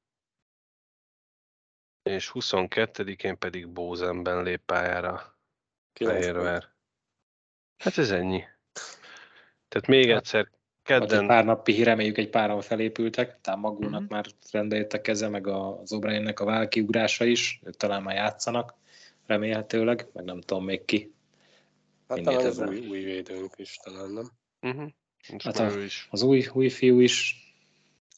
és 2.08 2.30
22-én 2.34 3.38
pedig 3.38 3.68
Bózenben 3.68 4.42
lép 4.42 4.60
pályára. 4.66 5.36
Fehérvár. 5.92 6.68
Hát 7.78 7.98
ez 7.98 8.10
ennyi. 8.10 8.42
Tehát 9.68 9.86
még 9.88 10.08
Hát, 10.08 10.16
egyszer, 10.16 10.40
Vagy 10.40 10.52
egy 11.02 11.08
kedden, 11.08 11.26
pár 11.26 11.44
napi 11.44 11.72
hír, 11.72 11.84
reméljük 11.84 12.18
egy 12.18 12.30
páran 12.30 12.60
felépültek, 12.60 13.40
talán 13.40 13.60
magúnak 13.60 14.00
Mhm. 14.02 14.12
már 14.12 14.26
rendbe 14.50 14.86
a 14.90 15.00
keze, 15.00 15.28
meg 15.28 15.46
az 15.46 15.90
O'Briennek 15.94 16.36
a 16.40 16.44
válkiugrása 16.44 17.24
is, 17.24 17.60
ők 17.64 17.76
talán 17.76 18.02
már 18.02 18.14
játszanak, 18.14 18.74
remélhetőleg, 19.26 20.08
meg 20.12 20.24
nem 20.24 20.40
tudom 20.40 20.64
még 20.64 20.84
ki. 20.84 21.14
Hát 22.08 22.22
talán 22.22 22.46
az 22.46 22.58
új, 22.58 22.86
új 22.86 23.02
védőnk 23.02 23.52
is 23.56 23.76
talán, 23.82 24.10
nem? 24.10 24.30
uh-huh. 24.60 24.90
Hát 25.44 25.58
a- 25.58 25.80
is. 25.80 26.08
Az 26.10 26.22
új, 26.22 26.46
új 26.52 26.68
fiú 26.68 27.00
is, 27.00 27.42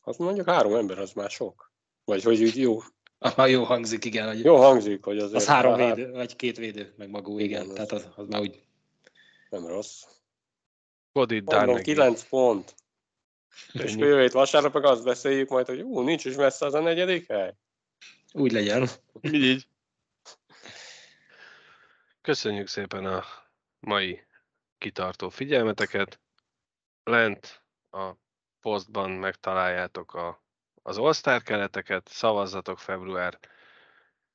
Az 0.02 0.16
mondjuk 0.16 0.48
három 0.48 0.74
ember, 0.74 0.98
az 0.98 1.12
már 1.12 1.30
sok. 1.30 1.72
Vagy 2.04 2.22
hogy 2.22 2.42
úgy 2.42 2.56
jó, 2.56 2.78
ha 3.20 3.46
jó 3.46 3.64
hangzik, 3.64 4.04
igen, 4.04 4.26
hogy 4.26 4.44
jó 4.44 4.56
hangzik, 4.56 5.04
hogy 5.04 5.18
azért 5.18 5.34
az 5.34 5.46
három 5.46 5.78
há- 5.78 5.94
védő, 5.96 6.10
vagy 6.10 6.36
két 6.36 6.56
védő, 6.56 6.94
meg 6.96 7.10
magú, 7.10 7.38
igen, 7.38 7.62
Igen, 7.62 7.74
tehát 7.74 7.92
az- 7.92 8.08
az, 8.16 8.26
már 8.28 8.40
úgy 8.40 8.62
Nem 9.50 9.66
rossz. 9.66 10.02
Mondom, 11.12 11.44
Darnegi. 11.44 11.82
9 11.82 12.28
pont. 12.28 12.74
És 13.72 13.94
jövő 13.96 14.20
hét 14.20 14.32
vasárnap 14.32 14.74
meg 14.74 14.84
azt 14.84 15.04
beszéljük 15.04 15.48
majd, 15.48 15.66
hogy 15.66 15.80
ú, 15.80 16.00
nincs 16.00 16.24
is 16.24 16.34
messze 16.36 16.66
az 16.66 16.74
a 16.74 16.80
negyedik 16.80 17.26
hely. 17.26 17.54
úgy 18.32 18.52
legyen. 18.52 18.88
Így. 19.20 19.66
Köszönjük 22.22 22.66
szépen 22.68 23.04
a 23.06 23.24
mai 23.80 24.22
kitartó 24.78 25.28
figyelmeteket. 25.28 26.20
Lent 27.04 27.62
a 27.90 28.10
posztban 28.60 29.10
megtaláljátok 29.10 30.14
a, 30.14 30.42
az 30.82 30.98
All-Star 30.98 31.42
kereteket, 31.42 32.08
szavazzatok 32.08 32.78
február 32.78 33.38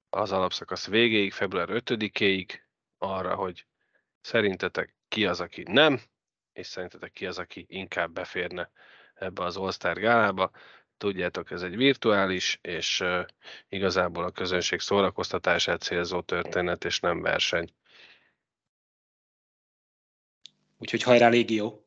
az 0.10 0.32
alapszakasz 0.32 0.88
végéig, 0.88 1.32
február 1.32 1.68
5-éig 1.72 2.50
arra, 2.98 3.36
hogy 3.36 3.66
szerintetek 4.22 4.96
ki 5.08 5.26
az, 5.26 5.40
aki 5.40 5.64
nem, 5.68 6.02
és 6.54 6.68
szerintetek 6.68 7.12
ki 7.12 7.26
az, 7.26 7.38
aki 7.38 7.66
inkább 7.70 8.12
beférne 8.12 8.72
ebbe 9.14 9.44
az 9.44 9.58
All-Star 9.58 10.00
gálába. 10.00 10.52
Tudjátok, 10.98 11.52
ez 11.52 11.62
egy 11.62 11.76
virtuális, 11.76 12.60
és 12.62 13.00
uh, 13.00 13.26
igazából 13.70 14.24
a 14.24 14.32
közönség 14.32 14.80
szórakoztatását 14.80 15.82
célzó 15.82 16.22
történet, 16.22 16.86
és 16.86 17.00
nem 17.00 17.22
verseny. 17.22 17.74
Úgyhogy 20.78 21.04
hajrá 21.04 21.28
Légió! 21.28 21.86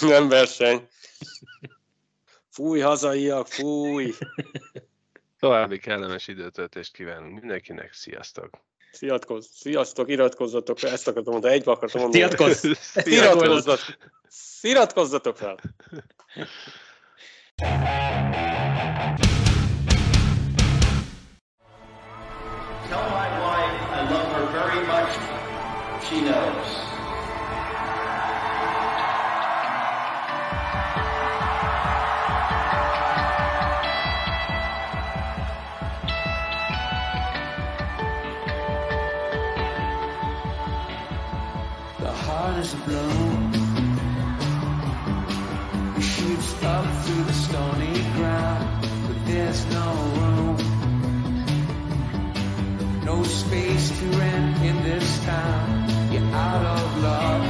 Nem 0.00 0.28
verseny. 0.28 0.88
Fúj, 2.50 2.80
hazaiak, 2.80 3.46
fúj! 3.46 4.14
További 5.40 5.78
kellemes 5.78 6.28
időtöltést 6.28 6.92
kívánunk 6.92 7.40
mindenkinek, 7.40 7.92
sziasztok! 7.92 8.50
Sziasztok, 8.92 9.42
sziasztok, 9.54 10.08
iratkozzatok 10.08 10.78
fel, 10.78 10.92
ezt 10.92 11.08
akartam 11.08 11.32
mondani, 11.32 11.54
egybe 11.54 11.70
akartam 11.70 12.00
mondani. 12.00 12.36
Sziasztok! 12.52 13.06
Iratkozzatok, 13.06 13.96
iratkozzatok 14.60 15.36
fel! 15.36 15.58
Tell 22.88 23.08
my 23.10 23.28
wife 23.44 23.76
I 23.92 24.00
love 24.10 24.28
her 24.32 24.46
very 24.52 24.86
much. 24.86 25.12
She 26.08 26.20
knows. 26.20 26.99
Is 42.72 42.74
a. 42.74 43.50
It 45.96 46.02
shoots 46.02 46.62
up 46.62 47.04
through 47.04 47.24
the 47.24 47.32
stony 47.32 48.02
ground, 48.14 48.86
but 49.06 49.26
there's 49.26 49.66
no 49.66 49.92
room. 50.18 50.56
No 53.04 53.22
space 53.24 53.98
to 53.98 54.06
rent 54.18 54.62
in 54.64 54.82
this 54.84 55.24
town. 55.24 56.12
You're 56.12 56.34
out 56.34 56.64
of 56.64 57.02
love. 57.02 57.49